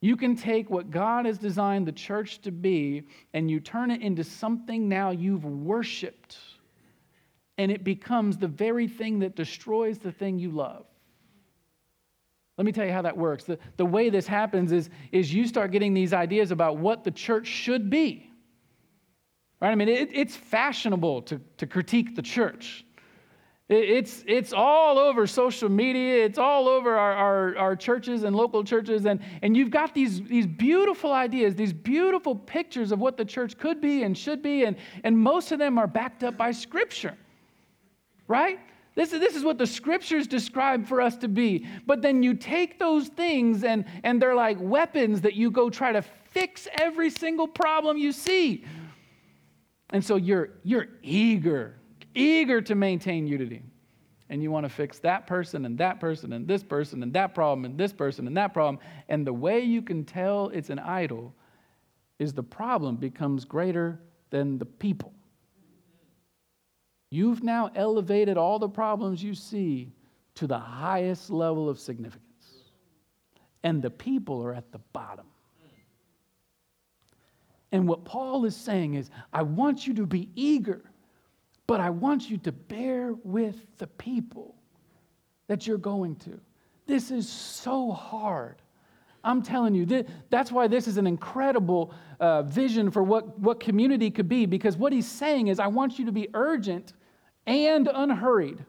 You 0.00 0.16
can 0.16 0.36
take 0.36 0.68
what 0.68 0.90
God 0.90 1.24
has 1.24 1.38
designed 1.38 1.86
the 1.86 1.92
church 1.92 2.42
to 2.42 2.52
be 2.52 3.04
and 3.32 3.50
you 3.50 3.58
turn 3.58 3.90
it 3.90 4.02
into 4.02 4.22
something 4.22 4.86
now 4.86 5.10
you've 5.10 5.46
worshiped, 5.46 6.36
and 7.58 7.70
it 7.70 7.84
becomes 7.84 8.36
the 8.36 8.48
very 8.48 8.88
thing 8.88 9.20
that 9.20 9.36
destroys 9.36 9.98
the 9.98 10.12
thing 10.12 10.38
you 10.38 10.50
love. 10.50 10.86
Let 12.56 12.64
me 12.64 12.72
tell 12.72 12.86
you 12.86 12.92
how 12.92 13.02
that 13.02 13.16
works. 13.16 13.44
The, 13.44 13.58
the 13.76 13.84
way 13.84 14.10
this 14.10 14.26
happens 14.26 14.70
is, 14.70 14.88
is 15.10 15.32
you 15.34 15.46
start 15.46 15.72
getting 15.72 15.92
these 15.92 16.12
ideas 16.12 16.50
about 16.50 16.76
what 16.78 17.02
the 17.02 17.10
church 17.10 17.46
should 17.46 17.90
be. 17.90 18.30
Right? 19.60 19.70
I 19.70 19.74
mean, 19.74 19.88
it, 19.88 20.10
it's 20.12 20.36
fashionable 20.36 21.22
to, 21.22 21.40
to 21.56 21.66
critique 21.66 22.14
the 22.14 22.22
church. 22.22 22.84
It, 23.68 23.88
it's, 23.88 24.22
it's 24.28 24.52
all 24.52 24.98
over 24.98 25.26
social 25.26 25.68
media, 25.68 26.24
it's 26.24 26.38
all 26.38 26.68
over 26.68 26.96
our, 26.96 27.12
our, 27.12 27.56
our 27.56 27.76
churches 27.76 28.22
and 28.22 28.36
local 28.36 28.62
churches, 28.62 29.06
and, 29.06 29.20
and 29.42 29.56
you've 29.56 29.70
got 29.70 29.94
these, 29.94 30.22
these 30.22 30.46
beautiful 30.46 31.12
ideas, 31.12 31.54
these 31.56 31.72
beautiful 31.72 32.36
pictures 32.36 32.92
of 32.92 33.00
what 33.00 33.16
the 33.16 33.24
church 33.24 33.58
could 33.58 33.80
be 33.80 34.02
and 34.02 34.16
should 34.16 34.42
be, 34.42 34.64
and, 34.64 34.76
and 35.02 35.18
most 35.18 35.50
of 35.50 35.58
them 35.58 35.78
are 35.78 35.86
backed 35.86 36.22
up 36.22 36.36
by 36.36 36.52
Scripture. 36.52 37.16
Right? 38.26 38.58
This 38.94 39.12
is, 39.12 39.20
this 39.20 39.34
is 39.34 39.42
what 39.42 39.58
the 39.58 39.66
scriptures 39.66 40.26
describe 40.26 40.86
for 40.86 41.00
us 41.00 41.16
to 41.18 41.28
be. 41.28 41.66
But 41.86 42.00
then 42.00 42.22
you 42.22 42.34
take 42.34 42.78
those 42.78 43.08
things 43.08 43.64
and, 43.64 43.84
and 44.04 44.22
they're 44.22 44.36
like 44.36 44.56
weapons 44.60 45.20
that 45.22 45.34
you 45.34 45.50
go 45.50 45.68
try 45.68 45.92
to 45.92 46.02
fix 46.30 46.68
every 46.74 47.10
single 47.10 47.48
problem 47.48 47.98
you 47.98 48.12
see. 48.12 48.64
And 49.90 50.04
so 50.04 50.16
you're, 50.16 50.50
you're 50.62 50.88
eager, 51.02 51.76
eager 52.14 52.60
to 52.60 52.74
maintain 52.74 53.26
unity. 53.26 53.62
And 54.30 54.42
you 54.42 54.50
want 54.50 54.64
to 54.64 54.70
fix 54.70 54.98
that 55.00 55.26
person 55.26 55.64
and 55.64 55.76
that 55.78 56.00
person 56.00 56.32
and 56.32 56.46
this 56.46 56.62
person 56.62 57.02
and 57.02 57.12
that 57.12 57.34
problem 57.34 57.64
and 57.64 57.78
this 57.78 57.92
person 57.92 58.26
and 58.26 58.36
that 58.36 58.54
problem. 58.54 58.78
And 59.08 59.26
the 59.26 59.32
way 59.32 59.60
you 59.60 59.82
can 59.82 60.04
tell 60.04 60.48
it's 60.48 60.70
an 60.70 60.78
idol 60.78 61.34
is 62.18 62.32
the 62.32 62.42
problem 62.42 62.96
becomes 62.96 63.44
greater 63.44 64.00
than 64.30 64.58
the 64.58 64.64
people. 64.64 65.13
You've 67.14 67.44
now 67.44 67.70
elevated 67.76 68.36
all 68.36 68.58
the 68.58 68.68
problems 68.68 69.22
you 69.22 69.34
see 69.34 69.92
to 70.34 70.48
the 70.48 70.58
highest 70.58 71.30
level 71.30 71.68
of 71.68 71.78
significance. 71.78 72.24
And 73.62 73.80
the 73.80 73.90
people 73.90 74.42
are 74.42 74.52
at 74.52 74.72
the 74.72 74.80
bottom. 74.92 75.26
And 77.70 77.86
what 77.86 78.04
Paul 78.04 78.44
is 78.46 78.56
saying 78.56 78.94
is, 78.94 79.10
I 79.32 79.42
want 79.42 79.86
you 79.86 79.94
to 79.94 80.06
be 80.06 80.28
eager, 80.34 80.90
but 81.68 81.78
I 81.78 81.90
want 81.90 82.28
you 82.28 82.36
to 82.38 82.50
bear 82.50 83.14
with 83.22 83.64
the 83.78 83.86
people 83.86 84.56
that 85.46 85.68
you're 85.68 85.78
going 85.78 86.16
to. 86.16 86.40
This 86.86 87.12
is 87.12 87.28
so 87.28 87.92
hard. 87.92 88.56
I'm 89.22 89.40
telling 89.40 89.76
you, 89.76 90.04
that's 90.30 90.50
why 90.50 90.66
this 90.66 90.88
is 90.88 90.96
an 90.96 91.06
incredible 91.06 91.94
uh, 92.18 92.42
vision 92.42 92.90
for 92.90 93.04
what, 93.04 93.38
what 93.38 93.60
community 93.60 94.10
could 94.10 94.28
be, 94.28 94.46
because 94.46 94.76
what 94.76 94.92
he's 94.92 95.06
saying 95.08 95.46
is, 95.46 95.60
I 95.60 95.68
want 95.68 95.96
you 95.96 96.06
to 96.06 96.12
be 96.12 96.26
urgent 96.34 96.92
and 97.46 97.88
unhurried. 97.92 98.64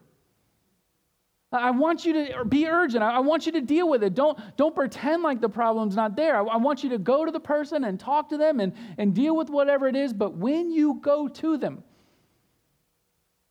I 1.52 1.70
want 1.70 2.04
you 2.04 2.12
to 2.12 2.44
be 2.44 2.66
urgent. 2.66 3.02
I 3.02 3.20
want 3.20 3.46
you 3.46 3.52
to 3.52 3.60
deal 3.60 3.88
with 3.88 4.02
it. 4.02 4.14
Don't, 4.14 4.38
don't 4.56 4.74
pretend 4.74 5.22
like 5.22 5.40
the 5.40 5.48
problem's 5.48 5.94
not 5.94 6.16
there. 6.16 6.36
I, 6.36 6.56
want 6.56 6.82
you 6.82 6.90
to 6.90 6.98
go 6.98 7.24
to 7.24 7.30
the 7.30 7.40
person 7.40 7.84
and 7.84 7.98
talk 7.98 8.28
to 8.30 8.36
them 8.36 8.60
and, 8.60 8.72
and 8.98 9.14
deal 9.14 9.36
with 9.36 9.48
whatever 9.48 9.86
it 9.86 9.96
is. 9.96 10.12
But 10.12 10.36
when 10.36 10.70
you 10.70 10.98
go 11.00 11.28
to 11.28 11.56
them, 11.56 11.84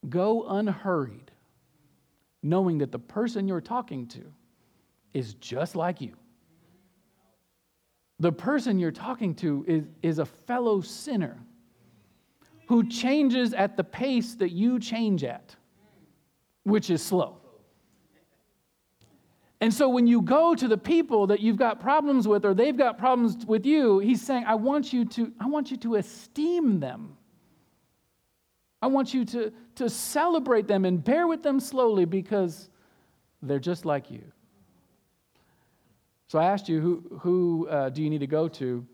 go 0.10 0.46
unhurried, 0.48 1.32
knowing 2.44 2.80
that 2.80 2.92
the 2.92 3.00
person 3.00 3.48
you're 3.48 3.62
talking 3.62 4.08
to 4.08 4.22
is 5.14 5.36
just 5.36 5.76
like 5.76 6.02
you. 6.02 6.16
The 8.20 8.32
person 8.32 8.78
you're 8.78 8.92
talking 8.92 9.36
to 9.36 9.66
is, 9.68 9.84
is 10.02 10.20
a 10.20 10.26
fellow 10.26 10.82
sinner 10.82 11.40
who 12.68 12.88
changes 12.88 13.54
at 13.54 13.78
the 13.78 13.84
pace 13.84 14.36
that 14.36 14.52
you 14.52 14.80
change 14.80 15.24
at, 15.24 15.56
which 16.64 16.90
is 16.90 17.02
slow. 17.02 17.38
And 19.62 19.74
so 19.74 19.88
when 19.90 20.06
you 20.06 20.22
go 20.22 20.54
to 20.54 20.68
the 20.68 20.78
people 20.78 21.28
that 21.28 21.40
you've 21.40 21.58
got 21.58 21.80
problems 21.80 22.28
with 22.28 22.46
or 22.46 22.54
they've 22.54 22.78
got 22.78 22.98
problems 22.98 23.46
with 23.46 23.66
you, 23.66 24.00
he's 24.00 24.22
saying, 24.22 24.44
I 24.46 24.56
want 24.56 24.92
you 24.92 25.06
to, 25.06 25.32
I 25.40 25.48
want 25.48 25.72
you 25.72 25.78
to 25.78 25.96
esteem 25.96 26.80
them. 26.80 27.18
I 28.82 28.88
want 28.88 29.14
you 29.14 29.26
to, 29.26 29.52
to 29.76 29.90
celebrate 29.90 30.68
them 30.68 30.86
and 30.86 31.04
bear 31.04 31.28
with 31.28 31.42
them 31.42 31.60
slowly 31.60 32.06
because 32.06 32.70
they're 33.42 33.58
just 33.58 33.86
like 33.86 34.12
you. 34.12 34.24
So 36.28 36.38
I 36.38 36.46
asked 36.46 36.68
you, 36.68 36.82
who, 36.82 37.18
who 37.20 37.68
uh, 37.70 37.90
do 37.90 38.04
you 38.04 38.10
need 38.10 38.20
to 38.20 38.28
go 38.28 38.48
to? 38.50 38.86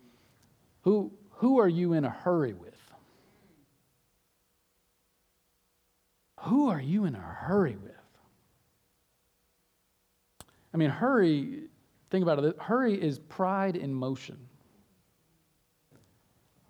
Who, 0.84 1.12
who 1.32 1.60
are 1.60 1.68
you 1.68 1.94
in 1.94 2.06
a 2.06 2.10
hurry 2.10 2.54
with? 2.54 2.71
Who 6.42 6.70
are 6.70 6.82
you 6.82 7.06
in 7.06 7.16
a 7.16 7.20
hurry 7.20 7.78
with? 7.82 7.92
I 10.74 10.78
mean, 10.78 10.90
hurry, 10.90 11.64
think 12.10 12.24
about 12.24 12.44
it. 12.44 12.56
Hurry 12.60 13.00
is 13.00 13.20
pride 13.20 13.76
in 13.76 13.94
motion. 13.94 14.38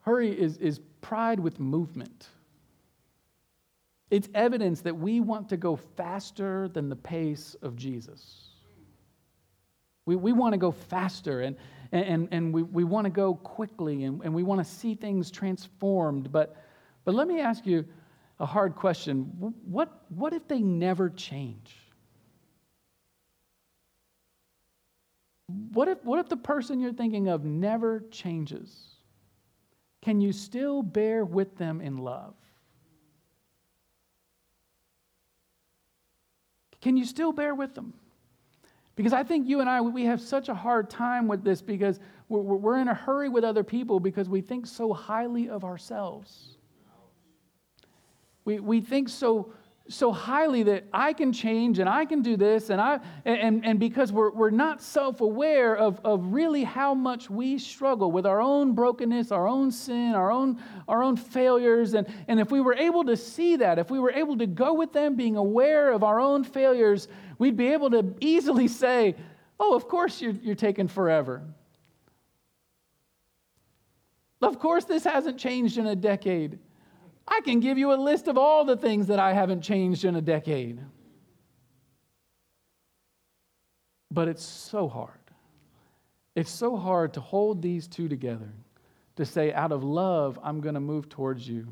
Hurry 0.01 0.31
is, 0.31 0.57
is 0.57 0.81
pride 0.99 1.39
with 1.39 1.59
movement. 1.59 2.27
It's 4.09 4.27
evidence 4.33 4.81
that 4.81 4.97
we 4.97 5.21
want 5.21 5.47
to 5.49 5.57
go 5.57 5.77
faster 5.77 6.67
than 6.67 6.89
the 6.89 6.95
pace 6.97 7.55
of 7.61 7.77
Jesus. 7.77 8.49
We, 10.05 10.17
we 10.17 10.33
want 10.33 10.51
to 10.51 10.57
go 10.57 10.71
faster 10.71 11.41
and, 11.41 11.55
and, 11.93 12.27
and 12.31 12.53
we, 12.53 12.63
we 12.63 12.83
want 12.83 13.05
to 13.05 13.11
go 13.11 13.35
quickly 13.35 14.03
and, 14.03 14.21
and 14.21 14.33
we 14.33 14.43
want 14.43 14.59
to 14.59 14.69
see 14.69 14.95
things 14.95 15.31
transformed. 15.31 16.29
But, 16.29 16.57
but 17.05 17.13
let 17.13 17.27
me 17.27 17.39
ask 17.39 17.65
you 17.65 17.85
a 18.41 18.45
hard 18.45 18.75
question. 18.75 19.31
What, 19.65 20.03
what 20.09 20.33
if 20.33 20.47
they 20.47 20.61
never 20.61 21.11
change? 21.11 21.75
What 25.73 25.87
if, 25.87 26.03
what 26.03 26.19
if 26.19 26.27
the 26.27 26.37
person 26.37 26.79
you're 26.79 26.91
thinking 26.91 27.27
of 27.27 27.45
never 27.45 28.03
changes? 28.09 28.95
Can 30.01 30.19
you 30.21 30.33
still 30.33 30.81
bear 30.81 31.23
with 31.23 31.55
them 31.57 31.81
in 31.81 31.99
love? 31.99 32.33
Can 36.81 36.97
you 36.97 37.05
still 37.05 37.31
bear 37.31 37.53
with 37.53 37.75
them? 37.75 37.93
Because 38.95 39.13
I 39.13 39.23
think 39.23 39.47
you 39.47 39.59
and 39.59 39.69
I, 39.69 39.81
we 39.81 40.03
have 40.05 40.19
such 40.19 40.49
a 40.49 40.55
hard 40.55 40.89
time 40.89 41.27
with 41.27 41.43
this 41.43 41.61
because 41.61 41.99
we're, 42.27 42.41
we're 42.41 42.77
in 42.79 42.87
a 42.87 42.93
hurry 42.95 43.29
with 43.29 43.43
other 43.43 43.63
people 43.63 43.99
because 43.99 44.27
we 44.27 44.41
think 44.41 44.65
so 44.65 44.93
highly 44.93 45.47
of 45.47 45.63
ourselves. 45.63 46.57
We, 48.45 48.59
we 48.59 48.81
think 48.81 49.09
so 49.09 49.53
so 49.91 50.11
highly 50.11 50.63
that 50.63 50.85
I 50.93 51.13
can 51.13 51.33
change 51.33 51.79
and 51.79 51.89
I 51.89 52.05
can 52.05 52.21
do 52.21 52.37
this, 52.37 52.69
and, 52.69 52.79
I, 52.79 52.99
and, 53.25 53.65
and 53.65 53.79
because 53.79 54.11
we're, 54.11 54.31
we're 54.31 54.49
not 54.49 54.81
self 54.81 55.21
aware 55.21 55.75
of, 55.75 55.99
of 56.03 56.33
really 56.33 56.63
how 56.63 56.93
much 56.93 57.29
we 57.29 57.57
struggle 57.57 58.11
with 58.11 58.25
our 58.25 58.41
own 58.41 58.73
brokenness, 58.73 59.31
our 59.31 59.47
own 59.47 59.71
sin, 59.71 60.13
our 60.13 60.31
own, 60.31 60.61
our 60.87 61.03
own 61.03 61.15
failures. 61.15 61.93
And, 61.93 62.07
and 62.27 62.39
if 62.39 62.51
we 62.51 62.61
were 62.61 62.75
able 62.75 63.03
to 63.05 63.17
see 63.17 63.57
that, 63.57 63.79
if 63.79 63.89
we 63.89 63.99
were 63.99 64.11
able 64.11 64.37
to 64.37 64.47
go 64.47 64.73
with 64.73 64.93
them 64.93 65.15
being 65.15 65.35
aware 65.35 65.91
of 65.91 66.03
our 66.03 66.19
own 66.19 66.43
failures, 66.43 67.07
we'd 67.37 67.57
be 67.57 67.67
able 67.69 67.89
to 67.91 68.15
easily 68.19 68.67
say, 68.67 69.15
Oh, 69.59 69.75
of 69.75 69.87
course 69.87 70.21
you're, 70.21 70.33
you're 70.41 70.55
taking 70.55 70.87
forever. 70.87 71.43
Of 74.41 74.57
course, 74.57 74.85
this 74.85 75.03
hasn't 75.03 75.37
changed 75.37 75.77
in 75.77 75.85
a 75.85 75.95
decade. 75.95 76.57
I 77.27 77.41
can 77.41 77.59
give 77.59 77.77
you 77.77 77.93
a 77.93 77.95
list 77.95 78.27
of 78.27 78.37
all 78.37 78.65
the 78.65 78.77
things 78.77 79.07
that 79.07 79.19
I 79.19 79.33
haven't 79.33 79.61
changed 79.61 80.05
in 80.05 80.15
a 80.15 80.21
decade. 80.21 80.79
But 84.09 84.27
it's 84.27 84.43
so 84.43 84.87
hard. 84.87 85.17
It's 86.35 86.51
so 86.51 86.75
hard 86.75 87.13
to 87.13 87.21
hold 87.21 87.61
these 87.61 87.87
two 87.87 88.07
together, 88.07 88.51
to 89.15 89.25
say, 89.25 89.53
out 89.53 89.71
of 89.71 89.83
love, 89.83 90.39
I'm 90.43 90.61
going 90.61 90.75
to 90.75 90.81
move 90.81 91.09
towards 91.09 91.47
you. 91.47 91.67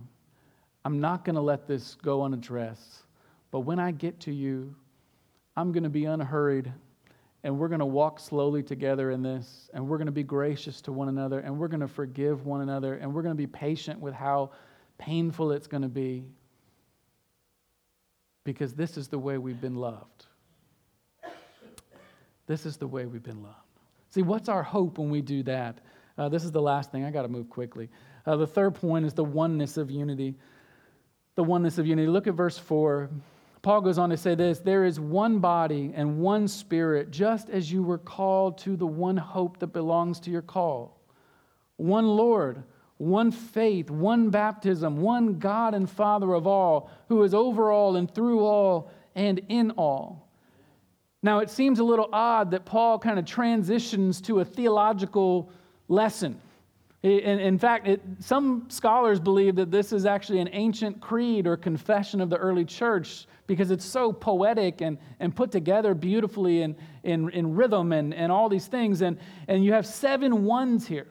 I'm 0.86 1.00
not 1.00 1.26
going 1.26 1.36
to 1.36 1.42
let 1.42 1.68
this 1.68 1.96
go 1.96 2.24
unaddressed. 2.24 3.04
But 3.52 3.62
when 3.62 3.80
I 3.80 3.92
get 3.92 4.20
to 4.22 4.34
you, 4.34 4.76
I'm 5.58 5.72
going 5.72 5.84
to 5.84 5.90
be 5.90 6.06
unhurried 6.06 6.72
and 7.44 7.58
we're 7.58 7.68
going 7.70 7.80
to 7.80 7.86
walk 7.86 8.20
slowly 8.20 8.62
together 8.64 9.12
in 9.12 9.22
this 9.22 9.70
and 9.74 9.88
we're 9.88 9.98
going 9.98 10.08
to 10.08 10.12
be 10.12 10.24
gracious 10.24 10.82
to 10.82 10.92
one 10.92 11.10
another 11.10 11.40
and 11.40 11.58
we're 11.58 11.68
going 11.68 11.80
to 11.80 11.88
forgive 11.88 12.46
one 12.46 12.62
another 12.62 12.96
and 12.96 13.14
we're 13.14 13.22
going 13.22 13.36
to 13.36 13.38
be 13.38 13.48
patient 13.48 14.00
with 14.00 14.14
how 14.14 14.52
painful 15.00 15.52
it's 15.52 15.66
going 15.66 15.82
to 15.82 15.90
be 15.90 16.26
because 18.44 18.74
this 18.76 18.98
is 18.98 19.08
the 19.08 19.18
way 19.18 19.40
we've 19.40 19.60
been 19.60 19.76
loved. 19.76 20.26
This 22.46 22.66
is 22.66 22.78
the 22.78 22.88
way 22.88 23.06
we've 23.06 23.24
been 23.24 23.42
loved. 23.42 23.56
See, 24.10 24.22
what's 24.22 24.50
our 24.50 24.64
hope 24.64 24.98
when 24.98 25.10
we 25.10 25.22
do 25.22 25.44
that? 25.44 25.80
Uh, 26.18 26.30
this 26.30 26.44
is 26.44 26.52
the 26.52 26.62
last 26.62 26.92
thing. 26.92 27.06
I 27.06 27.12
got 27.12 27.22
to 27.22 27.28
move 27.28 27.50
quickly. 27.50 27.90
Uh, 28.26 28.36
the 28.36 28.48
third 28.48 28.76
point 28.76 29.06
is 29.06 29.14
the 29.14 29.24
oneness 29.24 29.78
of 29.78 29.90
unity. 29.90 30.36
The 31.36 31.44
oneness 31.44 31.78
of 31.78 31.86
unity. 31.86 32.08
Look 32.08 32.28
at 32.28 32.34
verse 32.34 32.58
4. 32.58 33.10
Paul 33.62 33.82
goes 33.82 33.98
on 33.98 34.10
to 34.10 34.18
say 34.18 34.36
this 34.36 34.60
there 34.60 34.86
is 34.86 35.00
one 35.00 35.40
body 35.40 35.94
and 35.96 36.20
one 36.20 36.48
spirit, 36.48 37.12
just 37.12 37.50
as 37.50 37.72
you 37.72 37.84
were 37.84 37.98
called 37.98 38.58
to 38.60 38.76
the 38.76 38.88
one 38.88 39.18
hope 39.18 39.60
that 39.60 39.68
belongs 39.68 40.20
to 40.22 40.32
your 40.32 40.42
call. 40.42 41.00
One 41.78 42.08
Lord, 42.08 42.64
one 43.00 43.32
faith, 43.32 43.90
one 43.90 44.30
baptism, 44.30 44.98
one 44.98 45.40
God 45.40 45.74
and 45.74 45.90
Father 45.90 46.34
of 46.34 46.46
all, 46.46 46.92
who 47.08 47.24
is 47.24 47.34
over 47.34 47.72
all 47.72 47.96
and 47.96 48.14
through 48.14 48.42
all 48.42 48.92
and 49.16 49.42
in 49.48 49.72
all. 49.72 50.28
Now, 51.24 51.40
it 51.40 51.50
seems 51.50 51.80
a 51.80 51.84
little 51.84 52.10
odd 52.12 52.52
that 52.52 52.66
Paul 52.66 53.00
kind 53.00 53.18
of 53.18 53.26
transitions 53.26 54.20
to 54.22 54.42
a 54.42 54.46
theological 54.46 55.50
lesson. 55.88 56.40
In, 57.02 57.40
in 57.40 57.58
fact, 57.58 57.88
it, 57.88 58.02
some 58.20 58.66
scholars 58.70 59.22
believe 59.22 59.56
that 59.56 59.72
this 59.72 59.94
is 59.94 60.06
actually 60.06 60.40
an 60.40 60.50
ancient 60.52 61.00
creed 61.00 61.48
or 61.48 61.56
confession 61.56 62.20
of 62.20 62.30
the 62.30 62.36
early 62.36 62.66
church 62.66 63.28
because 63.48 63.72
it's 63.72 63.86
so 63.86 64.12
poetic 64.12 64.82
and, 64.82 64.98
and 65.22 65.34
put 65.34 65.52
together 65.52 65.94
beautifully 65.94 66.64
in, 66.64 66.76
in, 67.04 67.30
in 67.30 67.56
rhythm 67.56 67.94
and, 67.94 68.14
and 68.14 68.30
all 68.30 68.50
these 68.50 68.68
things. 68.68 69.02
And, 69.02 69.18
and 69.48 69.64
you 69.64 69.72
have 69.72 69.86
seven 69.86 70.44
ones 70.44 70.86
here. 70.86 71.08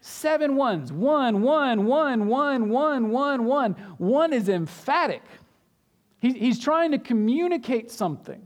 Seven 0.00 0.56
ones. 0.56 0.92
One, 0.92 1.42
one, 1.42 1.84
one, 1.84 2.26
one, 2.26 2.68
one, 2.70 3.10
one, 3.10 3.44
one. 3.44 3.72
One 3.98 4.32
is 4.32 4.48
emphatic. 4.48 5.22
He, 6.20 6.32
he's 6.32 6.58
trying 6.58 6.92
to 6.92 6.98
communicate 6.98 7.90
something. 7.90 8.42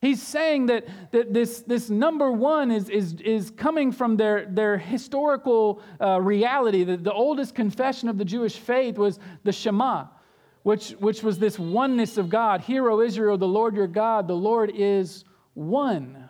He's 0.00 0.22
saying 0.22 0.66
that, 0.66 0.86
that 1.10 1.34
this, 1.34 1.60
this 1.62 1.90
number 1.90 2.30
one 2.30 2.70
is, 2.70 2.88
is, 2.88 3.14
is 3.14 3.50
coming 3.50 3.90
from 3.90 4.16
their, 4.16 4.46
their 4.46 4.78
historical 4.78 5.82
uh, 6.00 6.20
reality. 6.20 6.84
The, 6.84 6.96
the 6.96 7.12
oldest 7.12 7.56
confession 7.56 8.08
of 8.08 8.16
the 8.16 8.24
Jewish 8.24 8.56
faith 8.56 8.96
was 8.96 9.18
the 9.42 9.50
Shema, 9.50 10.06
which, 10.62 10.90
which 11.00 11.24
was 11.24 11.40
this 11.40 11.58
oneness 11.58 12.16
of 12.16 12.28
God. 12.28 12.60
Hear, 12.60 12.88
O 12.88 13.00
Israel, 13.00 13.36
the 13.36 13.48
Lord 13.48 13.74
your 13.74 13.88
God, 13.88 14.28
the 14.28 14.36
Lord 14.36 14.70
is 14.72 15.24
one. 15.54 16.27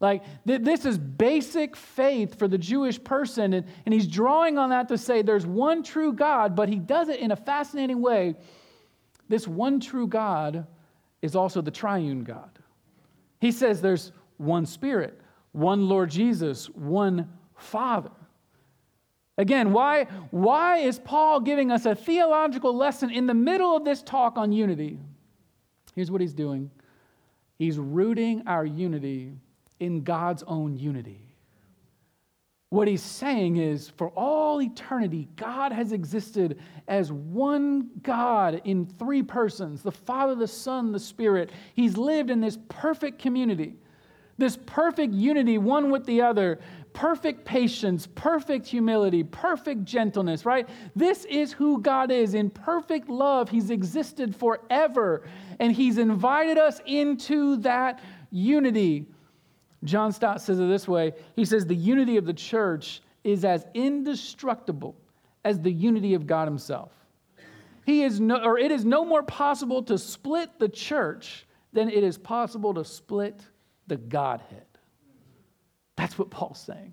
Like, 0.00 0.22
th- 0.46 0.62
this 0.62 0.84
is 0.84 0.96
basic 0.96 1.74
faith 1.74 2.38
for 2.38 2.46
the 2.46 2.58
Jewish 2.58 3.02
person. 3.02 3.52
And, 3.52 3.66
and 3.84 3.92
he's 3.92 4.06
drawing 4.06 4.58
on 4.58 4.70
that 4.70 4.88
to 4.88 4.98
say 4.98 5.22
there's 5.22 5.46
one 5.46 5.82
true 5.82 6.12
God, 6.12 6.54
but 6.54 6.68
he 6.68 6.76
does 6.76 7.08
it 7.08 7.20
in 7.20 7.32
a 7.32 7.36
fascinating 7.36 8.00
way. 8.00 8.36
This 9.28 9.48
one 9.48 9.80
true 9.80 10.06
God 10.06 10.66
is 11.20 11.34
also 11.34 11.60
the 11.60 11.70
triune 11.70 12.22
God. 12.22 12.50
He 13.40 13.50
says 13.52 13.80
there's 13.80 14.12
one 14.36 14.66
Spirit, 14.66 15.20
one 15.52 15.88
Lord 15.88 16.10
Jesus, 16.10 16.66
one 16.70 17.28
Father. 17.56 18.10
Again, 19.36 19.72
why, 19.72 20.04
why 20.30 20.78
is 20.78 20.98
Paul 20.98 21.40
giving 21.40 21.70
us 21.70 21.86
a 21.86 21.94
theological 21.94 22.74
lesson 22.74 23.10
in 23.10 23.26
the 23.26 23.34
middle 23.34 23.76
of 23.76 23.84
this 23.84 24.02
talk 24.02 24.36
on 24.36 24.50
unity? 24.52 24.98
Here's 25.94 26.10
what 26.10 26.20
he's 26.20 26.34
doing 26.34 26.70
he's 27.58 27.78
rooting 27.78 28.44
our 28.46 28.64
unity 28.64 29.32
in 29.80 30.02
God's 30.02 30.42
own 30.46 30.76
unity. 30.76 31.28
What 32.70 32.86
he's 32.86 33.02
saying 33.02 33.56
is, 33.56 33.88
for 33.88 34.08
all 34.10 34.60
eternity, 34.60 35.26
God 35.36 35.72
has 35.72 35.92
existed 35.92 36.58
as 36.86 37.10
one 37.10 37.88
God 38.02 38.60
in 38.64 38.84
three 38.84 39.22
persons 39.22 39.82
the 39.82 39.92
Father, 39.92 40.34
the 40.34 40.46
Son, 40.46 40.92
the 40.92 41.00
Spirit. 41.00 41.50
He's 41.74 41.96
lived 41.96 42.28
in 42.28 42.42
this 42.42 42.58
perfect 42.68 43.18
community, 43.18 43.74
this 44.36 44.58
perfect 44.66 45.14
unity, 45.14 45.56
one 45.56 45.90
with 45.90 46.04
the 46.04 46.20
other, 46.20 46.58
perfect 46.92 47.46
patience, 47.46 48.06
perfect 48.14 48.66
humility, 48.66 49.24
perfect 49.24 49.84
gentleness, 49.84 50.44
right? 50.44 50.68
This 50.94 51.24
is 51.24 51.52
who 51.52 51.80
God 51.80 52.10
is. 52.10 52.34
In 52.34 52.50
perfect 52.50 53.08
love, 53.08 53.48
He's 53.48 53.70
existed 53.70 54.36
forever, 54.36 55.22
and 55.58 55.72
He's 55.72 55.96
invited 55.96 56.58
us 56.58 56.82
into 56.84 57.56
that 57.58 58.02
unity. 58.30 59.06
John 59.84 60.12
Stott 60.12 60.40
says 60.40 60.58
it 60.58 60.68
this 60.68 60.88
way 60.88 61.12
He 61.36 61.44
says, 61.44 61.66
The 61.66 61.74
unity 61.74 62.16
of 62.16 62.24
the 62.24 62.34
church 62.34 63.00
is 63.24 63.44
as 63.44 63.66
indestructible 63.74 64.96
as 65.44 65.60
the 65.60 65.72
unity 65.72 66.14
of 66.14 66.26
God 66.26 66.48
Himself. 66.48 66.92
He 67.86 68.02
is 68.02 68.20
no, 68.20 68.36
or 68.42 68.58
it 68.58 68.70
is 68.70 68.84
no 68.84 69.04
more 69.04 69.22
possible 69.22 69.82
to 69.84 69.96
split 69.96 70.58
the 70.58 70.68
church 70.68 71.46
than 71.72 71.88
it 71.88 72.04
is 72.04 72.18
possible 72.18 72.74
to 72.74 72.84
split 72.84 73.40
the 73.86 73.96
Godhead. 73.96 74.66
That's 75.96 76.18
what 76.18 76.30
Paul's 76.30 76.60
saying. 76.60 76.92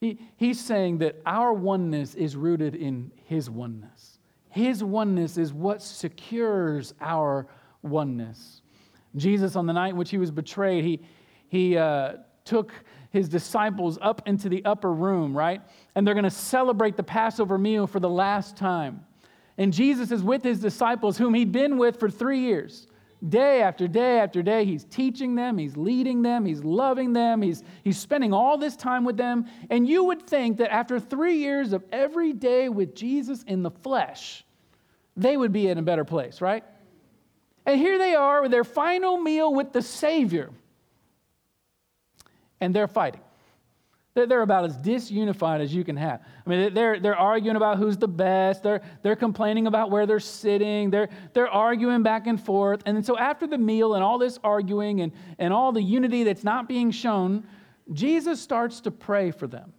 He, 0.00 0.20
he's 0.36 0.60
saying 0.62 0.98
that 0.98 1.20
our 1.26 1.52
oneness 1.52 2.14
is 2.14 2.36
rooted 2.36 2.74
in 2.74 3.10
His 3.24 3.50
oneness. 3.50 4.18
His 4.50 4.84
oneness 4.84 5.36
is 5.36 5.52
what 5.52 5.82
secures 5.82 6.94
our 7.00 7.46
oneness. 7.82 8.62
Jesus, 9.16 9.56
on 9.56 9.66
the 9.66 9.72
night 9.72 9.90
in 9.90 9.96
which 9.96 10.10
he 10.10 10.18
was 10.18 10.30
betrayed, 10.30 10.84
he, 10.84 11.00
he 11.48 11.76
uh, 11.76 12.14
took 12.44 12.72
his 13.10 13.28
disciples 13.28 13.98
up 14.02 14.22
into 14.26 14.48
the 14.48 14.64
upper 14.64 14.92
room, 14.92 15.36
right? 15.36 15.62
And 15.94 16.06
they're 16.06 16.14
going 16.14 16.24
to 16.24 16.30
celebrate 16.30 16.96
the 16.96 17.02
Passover 17.02 17.58
meal 17.58 17.86
for 17.86 18.00
the 18.00 18.08
last 18.08 18.56
time. 18.56 19.04
And 19.58 19.72
Jesus 19.72 20.10
is 20.10 20.22
with 20.22 20.42
his 20.42 20.60
disciples, 20.60 21.16
whom 21.16 21.34
he'd 21.34 21.52
been 21.52 21.78
with 21.78 21.98
for 21.98 22.10
three 22.10 22.40
years. 22.40 22.88
Day 23.26 23.62
after 23.62 23.88
day 23.88 24.18
after 24.18 24.42
day, 24.42 24.66
he's 24.66 24.84
teaching 24.84 25.34
them, 25.34 25.56
he's 25.56 25.74
leading 25.76 26.20
them, 26.20 26.44
he's 26.44 26.62
loving 26.62 27.14
them, 27.14 27.40
he's, 27.40 27.62
he's 27.82 27.98
spending 27.98 28.34
all 28.34 28.58
this 28.58 28.76
time 28.76 29.04
with 29.04 29.16
them. 29.16 29.46
And 29.70 29.88
you 29.88 30.04
would 30.04 30.26
think 30.26 30.58
that 30.58 30.70
after 30.70 31.00
three 31.00 31.38
years 31.38 31.72
of 31.72 31.82
every 31.90 32.34
day 32.34 32.68
with 32.68 32.94
Jesus 32.94 33.42
in 33.44 33.62
the 33.62 33.70
flesh, 33.70 34.44
they 35.16 35.38
would 35.38 35.52
be 35.52 35.68
in 35.68 35.78
a 35.78 35.82
better 35.82 36.04
place, 36.04 36.42
right? 36.42 36.62
And 37.64 37.80
here 37.80 37.96
they 37.96 38.14
are 38.14 38.42
with 38.42 38.50
their 38.50 38.64
final 38.64 39.16
meal 39.16 39.52
with 39.54 39.72
the 39.72 39.82
Savior 39.82 40.50
and 42.60 42.74
they're 42.74 42.88
fighting. 42.88 43.20
They're 44.14 44.40
about 44.40 44.64
as 44.64 44.78
disunified 44.78 45.60
as 45.60 45.74
you 45.74 45.84
can 45.84 45.96
have. 45.98 46.22
I 46.46 46.48
mean, 46.48 46.72
they're, 46.72 46.98
they're 46.98 47.16
arguing 47.16 47.56
about 47.56 47.76
who's 47.76 47.98
the 47.98 48.08
best. 48.08 48.62
They're, 48.62 48.80
they're 49.02 49.14
complaining 49.14 49.66
about 49.66 49.90
where 49.90 50.06
they're 50.06 50.20
sitting. 50.20 50.88
They're, 50.88 51.10
they're 51.34 51.50
arguing 51.50 52.02
back 52.02 52.26
and 52.26 52.40
forth. 52.40 52.80
And 52.86 53.04
so, 53.04 53.18
after 53.18 53.46
the 53.46 53.58
meal 53.58 53.94
and 53.94 54.02
all 54.02 54.16
this 54.16 54.38
arguing 54.42 55.02
and, 55.02 55.12
and 55.38 55.52
all 55.52 55.70
the 55.70 55.82
unity 55.82 56.24
that's 56.24 56.44
not 56.44 56.66
being 56.66 56.90
shown, 56.90 57.46
Jesus 57.92 58.40
starts 58.40 58.80
to 58.80 58.90
pray 58.90 59.32
for 59.32 59.46
them. 59.46 59.74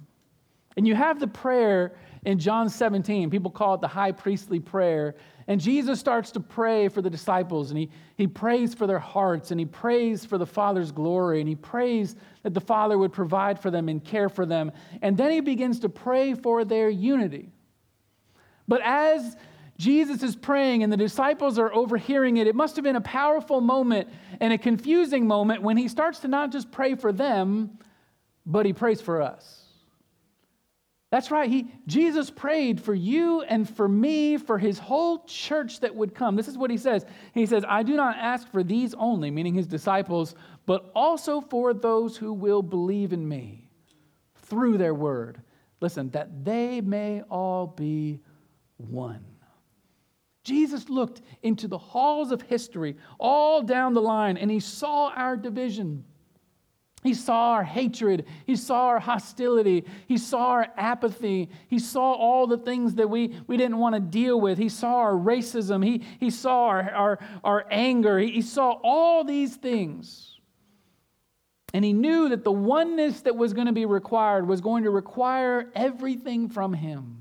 And 0.75 0.87
you 0.87 0.93
have 0.93 1.19
the 1.19 1.27
prayer 1.27 1.95
in 2.27 2.37
John 2.37 2.69
17. 2.69 3.29
People 3.29 3.49
call 3.49 3.75
it 3.75 3.81
the 3.81 3.87
high 3.87 4.11
priestly 4.11 4.59
prayer. 4.59 5.15
And 5.47 5.61
Jesus 5.61 5.97
starts 5.97 6.29
to 6.31 6.41
pray 6.41 6.89
for 6.89 7.01
the 7.01 7.09
disciples, 7.09 7.71
and 7.71 7.79
he, 7.79 7.89
he 8.17 8.27
prays 8.27 8.73
for 8.73 8.85
their 8.85 8.99
hearts, 8.99 9.51
and 9.51 9.59
he 9.61 9.65
prays 9.65 10.25
for 10.25 10.37
the 10.37 10.45
Father's 10.45 10.91
glory, 10.91 11.39
and 11.39 11.47
he 11.47 11.55
prays 11.55 12.17
that 12.43 12.53
the 12.53 12.59
Father 12.59 12.97
would 12.97 13.13
provide 13.13 13.57
for 13.57 13.71
them 13.71 13.87
and 13.87 14.03
care 14.03 14.27
for 14.27 14.45
them. 14.45 14.73
And 15.01 15.15
then 15.15 15.31
he 15.31 15.39
begins 15.39 15.79
to 15.79 15.89
pray 15.89 16.33
for 16.33 16.65
their 16.65 16.89
unity. 16.89 17.49
But 18.67 18.81
as 18.83 19.37
Jesus 19.77 20.21
is 20.21 20.35
praying 20.35 20.83
and 20.83 20.91
the 20.91 20.97
disciples 20.97 21.57
are 21.57 21.73
overhearing 21.73 22.35
it, 22.35 22.45
it 22.45 22.55
must 22.55 22.75
have 22.75 22.83
been 22.83 22.97
a 22.97 23.01
powerful 23.01 23.61
moment 23.61 24.09
and 24.41 24.51
a 24.51 24.57
confusing 24.57 25.27
moment 25.27 25.61
when 25.61 25.77
he 25.77 25.87
starts 25.87 26.19
to 26.19 26.27
not 26.27 26.51
just 26.51 26.71
pray 26.71 26.95
for 26.95 27.13
them, 27.13 27.79
but 28.45 28.65
he 28.65 28.73
prays 28.73 28.99
for 28.99 29.21
us. 29.21 29.56
That's 31.09 31.31
right. 31.31 31.49
He, 31.49 31.67
Jesus 31.87 32.29
prayed 32.29 32.81
for 32.81 32.93
you 32.93 33.41
and 33.43 33.69
for 33.69 33.87
me, 33.87 34.37
for 34.37 34.57
his 34.57 34.77
whole 34.77 35.23
church 35.23 35.79
that 35.79 35.95
would 35.95 36.13
come. 36.13 36.35
This 36.35 36.49
is 36.49 36.57
what 36.57 36.69
he 36.69 36.77
says. 36.77 37.05
He 37.33 37.45
says, 37.45 37.63
I 37.67 37.83
do 37.83 37.95
not 37.95 38.17
ask 38.17 38.51
for 38.51 38.61
these 38.61 38.93
only, 38.95 39.31
meaning 39.31 39.53
his 39.53 39.67
disciples, 39.67 40.35
but 40.65 40.91
also 40.93 41.39
for 41.39 41.73
those 41.73 42.17
who 42.17 42.33
will 42.33 42.61
believe 42.61 43.13
in 43.13 43.27
me 43.27 43.69
through 44.35 44.77
their 44.77 44.93
word. 44.93 45.41
Listen, 45.79 46.09
that 46.09 46.43
they 46.43 46.81
may 46.81 47.21
all 47.29 47.67
be 47.67 48.19
one. 48.75 49.23
Jesus 50.43 50.89
looked 50.89 51.21
into 51.43 51.67
the 51.67 51.77
halls 51.77 52.31
of 52.31 52.41
history 52.41 52.95
all 53.19 53.61
down 53.61 53.93
the 53.93 54.01
line 54.01 54.37
and 54.37 54.49
he 54.49 54.61
saw 54.61 55.09
our 55.09 55.35
division. 55.35 56.05
He 57.03 57.13
saw 57.13 57.51
our 57.51 57.63
hatred. 57.63 58.25
He 58.45 58.55
saw 58.55 58.87
our 58.87 58.99
hostility. 58.99 59.85
He 60.07 60.17
saw 60.17 60.47
our 60.47 60.67
apathy. 60.75 61.49
He 61.67 61.79
saw 61.79 62.13
all 62.13 62.47
the 62.47 62.57
things 62.57 62.95
that 62.95 63.09
we, 63.09 63.39
we 63.47 63.55
didn't 63.55 63.77
want 63.77 63.95
to 63.95 64.01
deal 64.01 64.41
with. 64.41 64.57
He 64.57 64.69
saw 64.69 64.95
our 64.97 65.13
racism. 65.13 65.85
He, 65.85 66.03
he 66.19 66.29
saw 66.31 66.65
our, 66.65 66.91
our, 66.91 67.19
our 67.43 67.65
anger. 67.69 68.17
He, 68.19 68.31
he 68.31 68.41
saw 68.41 68.71
all 68.83 69.23
these 69.23 69.55
things. 69.55 70.39
And 71.73 71.85
he 71.85 71.93
knew 71.93 72.29
that 72.29 72.43
the 72.43 72.51
oneness 72.51 73.21
that 73.21 73.35
was 73.35 73.53
going 73.53 73.67
to 73.67 73.73
be 73.73 73.85
required 73.85 74.47
was 74.47 74.61
going 74.61 74.85
to 74.85 74.89
require 74.89 75.69
everything 75.75 76.49
from 76.49 76.73
him. 76.73 77.17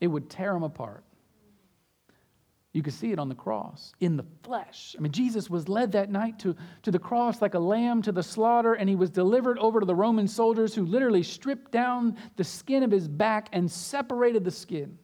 It 0.00 0.08
would 0.08 0.28
tear 0.28 0.54
him 0.54 0.64
apart. 0.64 1.04
You 2.72 2.82
could 2.82 2.94
see 2.94 3.12
it 3.12 3.18
on 3.18 3.28
the 3.28 3.34
cross 3.34 3.92
in 4.00 4.16
the 4.16 4.24
flesh. 4.42 4.96
I 4.98 5.02
mean, 5.02 5.12
Jesus 5.12 5.50
was 5.50 5.68
led 5.68 5.92
that 5.92 6.10
night 6.10 6.38
to, 6.40 6.56
to 6.82 6.90
the 6.90 6.98
cross 6.98 7.42
like 7.42 7.52
a 7.52 7.58
lamb 7.58 8.00
to 8.02 8.12
the 8.12 8.22
slaughter, 8.22 8.74
and 8.74 8.88
he 8.88 8.96
was 8.96 9.10
delivered 9.10 9.58
over 9.58 9.80
to 9.80 9.86
the 9.86 9.94
Roman 9.94 10.26
soldiers 10.26 10.74
who 10.74 10.86
literally 10.86 11.22
stripped 11.22 11.70
down 11.70 12.16
the 12.36 12.44
skin 12.44 12.82
of 12.82 12.90
his 12.90 13.08
back 13.08 13.50
and 13.52 13.70
separated 13.70 14.42
the 14.42 14.50
skin. 14.50 14.98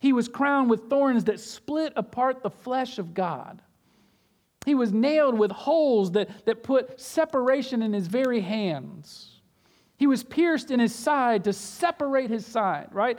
He 0.00 0.12
was 0.12 0.28
crowned 0.28 0.68
with 0.68 0.90
thorns 0.90 1.24
that 1.24 1.38
split 1.38 1.92
apart 1.94 2.42
the 2.42 2.50
flesh 2.50 2.98
of 2.98 3.14
God. 3.14 3.62
He 4.66 4.74
was 4.74 4.92
nailed 4.92 5.38
with 5.38 5.52
holes 5.52 6.12
that, 6.12 6.44
that 6.46 6.64
put 6.64 7.00
separation 7.00 7.82
in 7.82 7.92
his 7.92 8.08
very 8.08 8.40
hands. 8.40 9.29
He 10.00 10.06
was 10.06 10.24
pierced 10.24 10.70
in 10.70 10.80
his 10.80 10.94
side 10.94 11.44
to 11.44 11.52
separate 11.52 12.30
his 12.30 12.46
side, 12.46 12.88
right? 12.90 13.18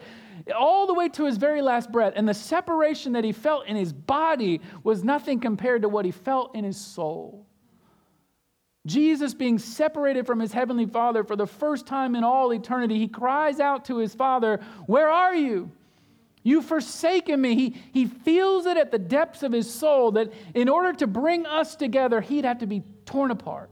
All 0.57 0.87
the 0.87 0.95
way 0.95 1.09
to 1.09 1.25
his 1.25 1.37
very 1.37 1.61
last 1.61 1.91
breath. 1.91 2.13
And 2.15 2.27
the 2.27 2.33
separation 2.33 3.13
that 3.13 3.23
he 3.23 3.33
felt 3.33 3.67
in 3.67 3.75
his 3.75 3.93
body 3.93 4.61
was 4.83 5.03
nothing 5.03 5.39
compared 5.39 5.83
to 5.83 5.89
what 5.89 6.05
he 6.05 6.11
felt 6.11 6.55
in 6.55 6.63
his 6.63 6.77
soul. 6.77 7.45
Jesus 8.87 9.35
being 9.35 9.59
separated 9.59 10.25
from 10.25 10.39
his 10.39 10.51
heavenly 10.51 10.87
Father 10.87 11.23
for 11.23 11.35
the 11.35 11.45
first 11.45 11.85
time 11.85 12.15
in 12.15 12.23
all 12.23 12.51
eternity, 12.51 12.97
he 12.97 13.07
cries 13.07 13.59
out 13.59 13.85
to 13.85 13.97
his 13.97 14.15
Father, 14.15 14.59
Where 14.87 15.07
are 15.07 15.35
you? 15.35 15.71
You've 16.41 16.65
forsaken 16.65 17.39
me. 17.39 17.53
He, 17.53 17.81
he 17.93 18.05
feels 18.07 18.65
it 18.65 18.75
at 18.77 18.89
the 18.89 18.97
depths 18.97 19.43
of 19.43 19.51
his 19.51 19.71
soul 19.71 20.13
that 20.13 20.33
in 20.55 20.67
order 20.67 20.93
to 20.93 21.05
bring 21.05 21.45
us 21.45 21.75
together, 21.75 22.21
he'd 22.21 22.43
have 22.43 22.57
to 22.57 22.65
be 22.65 22.81
torn 23.05 23.29
apart. 23.29 23.69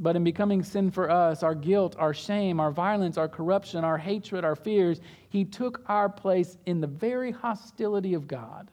But 0.00 0.14
in 0.14 0.22
becoming 0.22 0.62
sin 0.62 0.90
for 0.90 1.10
us, 1.10 1.42
our 1.42 1.54
guilt, 1.54 1.96
our 1.98 2.14
shame, 2.14 2.60
our 2.60 2.70
violence, 2.70 3.18
our 3.18 3.28
corruption, 3.28 3.84
our 3.84 3.98
hatred, 3.98 4.44
our 4.44 4.54
fears, 4.54 5.00
He 5.28 5.44
took 5.44 5.82
our 5.86 6.08
place 6.08 6.56
in 6.66 6.80
the 6.80 6.86
very 6.86 7.32
hostility 7.32 8.14
of 8.14 8.28
God. 8.28 8.70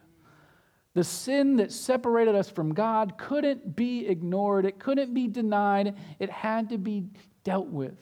The 0.93 1.03
sin 1.03 1.57
that 1.57 1.71
separated 1.71 2.35
us 2.35 2.49
from 2.49 2.73
God 2.73 3.17
couldn't 3.17 3.75
be 3.75 4.07
ignored, 4.07 4.65
it 4.65 4.79
couldn't 4.79 5.13
be 5.13 5.27
denied, 5.27 5.95
it 6.19 6.29
had 6.29 6.69
to 6.69 6.77
be 6.77 7.05
dealt 7.43 7.67
with, 7.67 7.97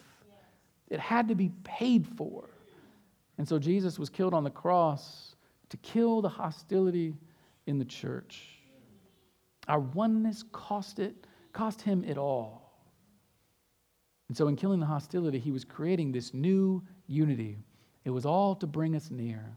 it 0.90 1.00
had 1.00 1.28
to 1.28 1.34
be 1.34 1.50
paid 1.64 2.06
for. 2.06 2.50
And 3.38 3.48
so 3.48 3.58
Jesus 3.58 3.98
was 3.98 4.10
killed 4.10 4.34
on 4.34 4.44
the 4.44 4.50
cross 4.50 5.34
to 5.70 5.76
kill 5.78 6.20
the 6.22 6.28
hostility 6.28 7.14
in 7.66 7.78
the 7.78 7.84
church. 7.84 8.60
Our 9.66 9.80
oneness 9.80 10.44
cost 10.52 10.98
it, 10.98 11.26
cost 11.52 11.82
him 11.82 12.04
it 12.04 12.18
all. 12.18 12.63
And 14.28 14.36
so, 14.36 14.48
in 14.48 14.56
killing 14.56 14.80
the 14.80 14.86
hostility, 14.86 15.38
he 15.38 15.52
was 15.52 15.64
creating 15.64 16.12
this 16.12 16.32
new 16.32 16.82
unity. 17.06 17.58
It 18.04 18.10
was 18.10 18.24
all 18.24 18.54
to 18.56 18.66
bring 18.66 18.96
us 18.96 19.10
near. 19.10 19.56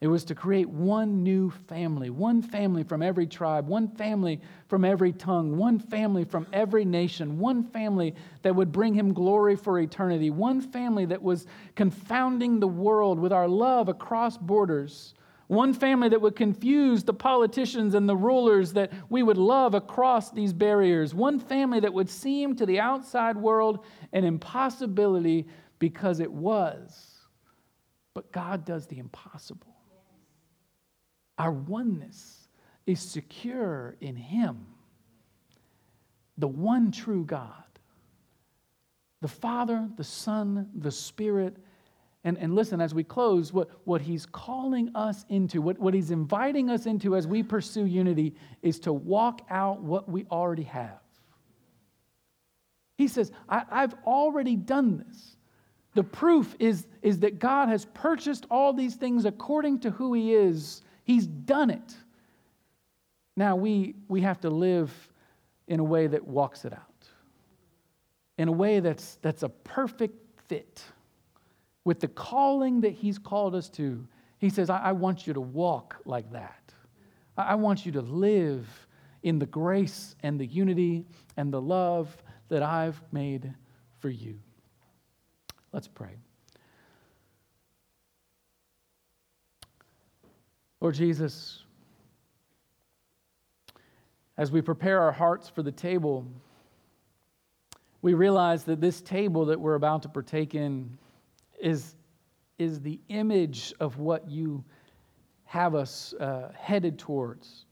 It 0.00 0.08
was 0.08 0.24
to 0.24 0.34
create 0.34 0.68
one 0.68 1.22
new 1.22 1.50
family, 1.50 2.10
one 2.10 2.42
family 2.42 2.82
from 2.82 3.00
every 3.00 3.26
tribe, 3.26 3.68
one 3.68 3.88
family 3.88 4.40
from 4.68 4.84
every 4.84 5.12
tongue, 5.12 5.56
one 5.56 5.78
family 5.78 6.24
from 6.24 6.46
every 6.52 6.84
nation, 6.84 7.38
one 7.38 7.62
family 7.62 8.14
that 8.42 8.54
would 8.54 8.70
bring 8.70 8.92
him 8.92 9.14
glory 9.14 9.56
for 9.56 9.78
eternity, 9.78 10.28
one 10.28 10.60
family 10.60 11.06
that 11.06 11.22
was 11.22 11.46
confounding 11.74 12.60
the 12.60 12.68
world 12.68 13.18
with 13.18 13.32
our 13.32 13.48
love 13.48 13.88
across 13.88 14.36
borders, 14.36 15.14
one 15.46 15.74
family 15.74 16.08
that 16.08 16.20
would 16.20 16.36
confuse 16.36 17.04
the 17.04 17.12
politicians 17.12 17.94
and 17.94 18.08
the 18.08 18.16
rulers 18.16 18.72
that 18.72 18.92
we 19.10 19.22
would 19.22 19.36
love 19.36 19.74
across 19.74 20.30
these 20.30 20.52
barriers. 20.52 21.14
One 21.14 21.38
family 21.38 21.80
that 21.80 21.92
would 21.92 22.08
seem 22.08 22.56
to 22.56 22.66
the 22.66 22.80
outside 22.80 23.36
world 23.36 23.84
an 24.12 24.24
impossibility 24.24 25.46
because 25.78 26.20
it 26.20 26.32
was. 26.32 27.18
But 28.14 28.32
God 28.32 28.64
does 28.64 28.86
the 28.86 28.98
impossible. 28.98 29.74
Our 31.36 31.52
oneness 31.52 32.48
is 32.86 33.00
secure 33.00 33.96
in 34.00 34.16
Him, 34.16 34.66
the 36.38 36.48
one 36.48 36.90
true 36.90 37.24
God. 37.24 37.50
The 39.20 39.28
Father, 39.28 39.88
the 39.96 40.04
Son, 40.04 40.68
the 40.76 40.90
Spirit, 40.90 41.56
and, 42.24 42.38
and 42.38 42.54
listen, 42.54 42.80
as 42.80 42.94
we 42.94 43.04
close, 43.04 43.52
what, 43.52 43.68
what 43.84 44.00
he's 44.00 44.24
calling 44.24 44.90
us 44.94 45.26
into, 45.28 45.60
what, 45.60 45.78
what 45.78 45.92
he's 45.92 46.10
inviting 46.10 46.70
us 46.70 46.86
into 46.86 47.16
as 47.16 47.26
we 47.26 47.42
pursue 47.42 47.84
unity, 47.84 48.34
is 48.62 48.78
to 48.80 48.94
walk 48.94 49.42
out 49.50 49.82
what 49.82 50.08
we 50.08 50.24
already 50.30 50.62
have. 50.62 51.00
He 52.96 53.08
says, 53.08 53.30
I, 53.46 53.64
I've 53.70 53.94
already 54.06 54.56
done 54.56 55.04
this. 55.06 55.36
The 55.92 56.02
proof 56.02 56.56
is, 56.58 56.86
is 57.02 57.20
that 57.20 57.38
God 57.38 57.68
has 57.68 57.84
purchased 57.92 58.46
all 58.50 58.72
these 58.72 58.94
things 58.94 59.26
according 59.26 59.80
to 59.80 59.90
who 59.90 60.14
He 60.14 60.34
is. 60.34 60.80
He's 61.04 61.26
done 61.26 61.68
it. 61.68 61.94
Now 63.36 63.54
we, 63.54 63.96
we 64.08 64.22
have 64.22 64.40
to 64.40 64.50
live 64.50 64.90
in 65.68 65.78
a 65.78 65.84
way 65.84 66.06
that 66.06 66.26
walks 66.26 66.64
it 66.64 66.72
out, 66.72 67.08
in 68.38 68.48
a 68.48 68.52
way 68.52 68.80
that's, 68.80 69.18
that's 69.20 69.42
a 69.42 69.48
perfect 69.48 70.16
fit 70.48 70.82
with 71.84 72.00
the 72.00 72.08
calling 72.08 72.80
that 72.80 72.92
He's 72.92 73.18
called 73.18 73.54
us 73.54 73.68
to, 73.70 74.06
He 74.38 74.50
says, 74.50 74.70
I, 74.70 74.78
I 74.78 74.92
want 74.92 75.26
you 75.26 75.34
to 75.34 75.40
walk 75.40 75.96
like 76.04 76.30
that. 76.32 76.72
I, 77.36 77.42
I 77.42 77.54
want 77.54 77.86
you 77.86 77.92
to 77.92 78.00
live 78.00 78.66
in 79.22 79.38
the 79.38 79.46
grace 79.46 80.14
and 80.22 80.38
the 80.38 80.46
unity 80.46 81.04
and 81.36 81.52
the 81.52 81.60
love 81.60 82.16
that 82.48 82.62
I've 82.62 83.00
made 83.12 83.52
for 83.98 84.10
you. 84.10 84.38
Let's 85.72 85.88
pray. 85.88 86.16
Lord 90.80 90.94
Jesus, 90.94 91.62
as 94.36 94.52
we 94.52 94.60
prepare 94.60 95.00
our 95.00 95.12
hearts 95.12 95.48
for 95.48 95.62
the 95.62 95.72
table, 95.72 96.26
we 98.02 98.12
realize 98.12 98.64
that 98.64 98.82
this 98.82 99.00
table 99.00 99.46
that 99.46 99.58
we're 99.58 99.76
about 99.76 100.02
to 100.02 100.10
partake 100.10 100.54
in 100.54 100.98
is, 101.64 101.94
is 102.58 102.80
the 102.80 103.00
image 103.08 103.72
of 103.80 103.98
what 103.98 104.28
you 104.28 104.62
have 105.44 105.74
us 105.74 106.12
uh, 106.20 106.52
headed 106.54 106.98
towards. 106.98 107.64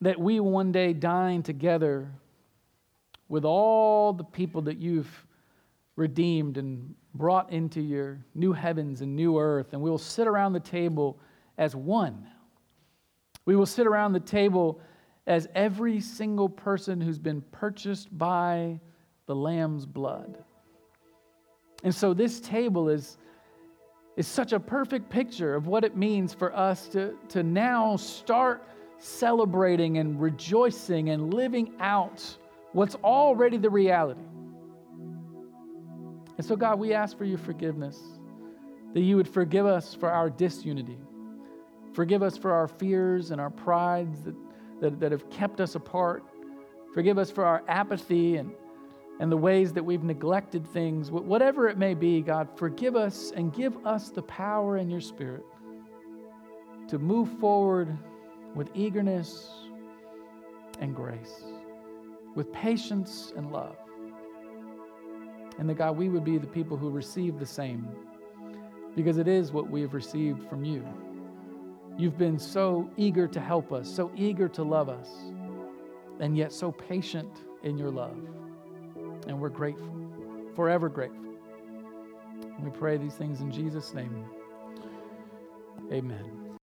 That 0.00 0.18
we 0.18 0.40
one 0.40 0.72
day 0.72 0.92
dine 0.92 1.42
together 1.42 2.10
with 3.28 3.44
all 3.44 4.12
the 4.12 4.24
people 4.24 4.62
that 4.62 4.78
you've 4.78 5.26
redeemed 5.96 6.58
and 6.58 6.94
brought 7.14 7.52
into 7.52 7.80
your 7.80 8.18
new 8.34 8.52
heavens 8.52 9.00
and 9.00 9.14
new 9.14 9.38
earth, 9.38 9.72
and 9.72 9.82
we 9.82 9.90
will 9.90 9.98
sit 9.98 10.26
around 10.26 10.52
the 10.52 10.60
table 10.60 11.18
as 11.58 11.74
one. 11.74 12.26
We 13.44 13.56
will 13.56 13.66
sit 13.66 13.86
around 13.86 14.12
the 14.12 14.20
table 14.20 14.80
as 15.26 15.48
every 15.54 16.00
single 16.00 16.48
person 16.48 17.00
who's 17.00 17.18
been 17.18 17.42
purchased 17.52 18.16
by 18.16 18.80
the 19.26 19.34
Lamb's 19.34 19.86
blood. 19.86 20.44
And 21.86 21.94
so 21.94 22.12
this 22.12 22.40
table 22.40 22.88
is, 22.88 23.16
is 24.16 24.26
such 24.26 24.52
a 24.52 24.58
perfect 24.58 25.08
picture 25.08 25.54
of 25.54 25.68
what 25.68 25.84
it 25.84 25.96
means 25.96 26.34
for 26.34 26.52
us 26.52 26.88
to, 26.88 27.14
to 27.28 27.44
now 27.44 27.94
start 27.94 28.66
celebrating 28.98 29.98
and 29.98 30.20
rejoicing 30.20 31.10
and 31.10 31.32
living 31.32 31.74
out 31.78 32.38
what's 32.72 32.96
already 32.96 33.56
the 33.56 33.70
reality. 33.70 34.24
And 36.36 36.44
so, 36.44 36.56
God, 36.56 36.80
we 36.80 36.92
ask 36.92 37.16
for 37.16 37.24
your 37.24 37.38
forgiveness, 37.38 38.02
that 38.92 39.02
you 39.02 39.14
would 39.14 39.28
forgive 39.28 39.66
us 39.66 39.94
for 39.94 40.10
our 40.10 40.28
disunity, 40.28 40.98
forgive 41.92 42.20
us 42.20 42.36
for 42.36 42.50
our 42.50 42.66
fears 42.66 43.30
and 43.30 43.40
our 43.40 43.50
prides 43.50 44.22
that, 44.22 44.34
that, 44.80 44.98
that 44.98 45.12
have 45.12 45.30
kept 45.30 45.60
us 45.60 45.76
apart, 45.76 46.24
forgive 46.92 47.16
us 47.16 47.30
for 47.30 47.44
our 47.44 47.62
apathy 47.68 48.38
and 48.38 48.50
and 49.18 49.32
the 49.32 49.36
ways 49.36 49.72
that 49.72 49.82
we've 49.82 50.04
neglected 50.04 50.66
things, 50.66 51.10
whatever 51.10 51.68
it 51.68 51.78
may 51.78 51.94
be, 51.94 52.20
God, 52.20 52.48
forgive 52.56 52.96
us 52.96 53.32
and 53.34 53.52
give 53.52 53.86
us 53.86 54.10
the 54.10 54.22
power 54.22 54.76
in 54.76 54.90
your 54.90 55.00
spirit 55.00 55.44
to 56.88 56.98
move 56.98 57.28
forward 57.38 57.96
with 58.54 58.68
eagerness 58.74 59.50
and 60.80 60.94
grace, 60.94 61.44
with 62.34 62.52
patience 62.52 63.32
and 63.36 63.50
love. 63.50 63.76
And 65.58 65.68
that, 65.70 65.78
God, 65.78 65.96
we 65.96 66.10
would 66.10 66.24
be 66.24 66.36
the 66.36 66.46
people 66.46 66.76
who 66.76 66.90
receive 66.90 67.38
the 67.38 67.46
same 67.46 67.88
because 68.94 69.16
it 69.16 69.28
is 69.28 69.52
what 69.52 69.70
we 69.70 69.80
have 69.80 69.94
received 69.94 70.46
from 70.48 70.64
you. 70.64 70.86
You've 71.96 72.18
been 72.18 72.38
so 72.38 72.90
eager 72.98 73.26
to 73.26 73.40
help 73.40 73.72
us, 73.72 73.88
so 73.88 74.12
eager 74.14 74.48
to 74.50 74.62
love 74.62 74.90
us, 74.90 75.08
and 76.20 76.36
yet 76.36 76.52
so 76.52 76.70
patient 76.72 77.44
in 77.62 77.78
your 77.78 77.90
love. 77.90 78.18
And 79.26 79.40
we're 79.40 79.48
grateful, 79.48 79.94
forever 80.54 80.88
grateful. 80.88 81.24
We 82.62 82.70
pray 82.70 82.96
these 82.96 83.14
things 83.14 83.40
in 83.40 83.50
Jesus' 83.50 83.92
name. 83.92 84.24
Amen. 85.92 86.45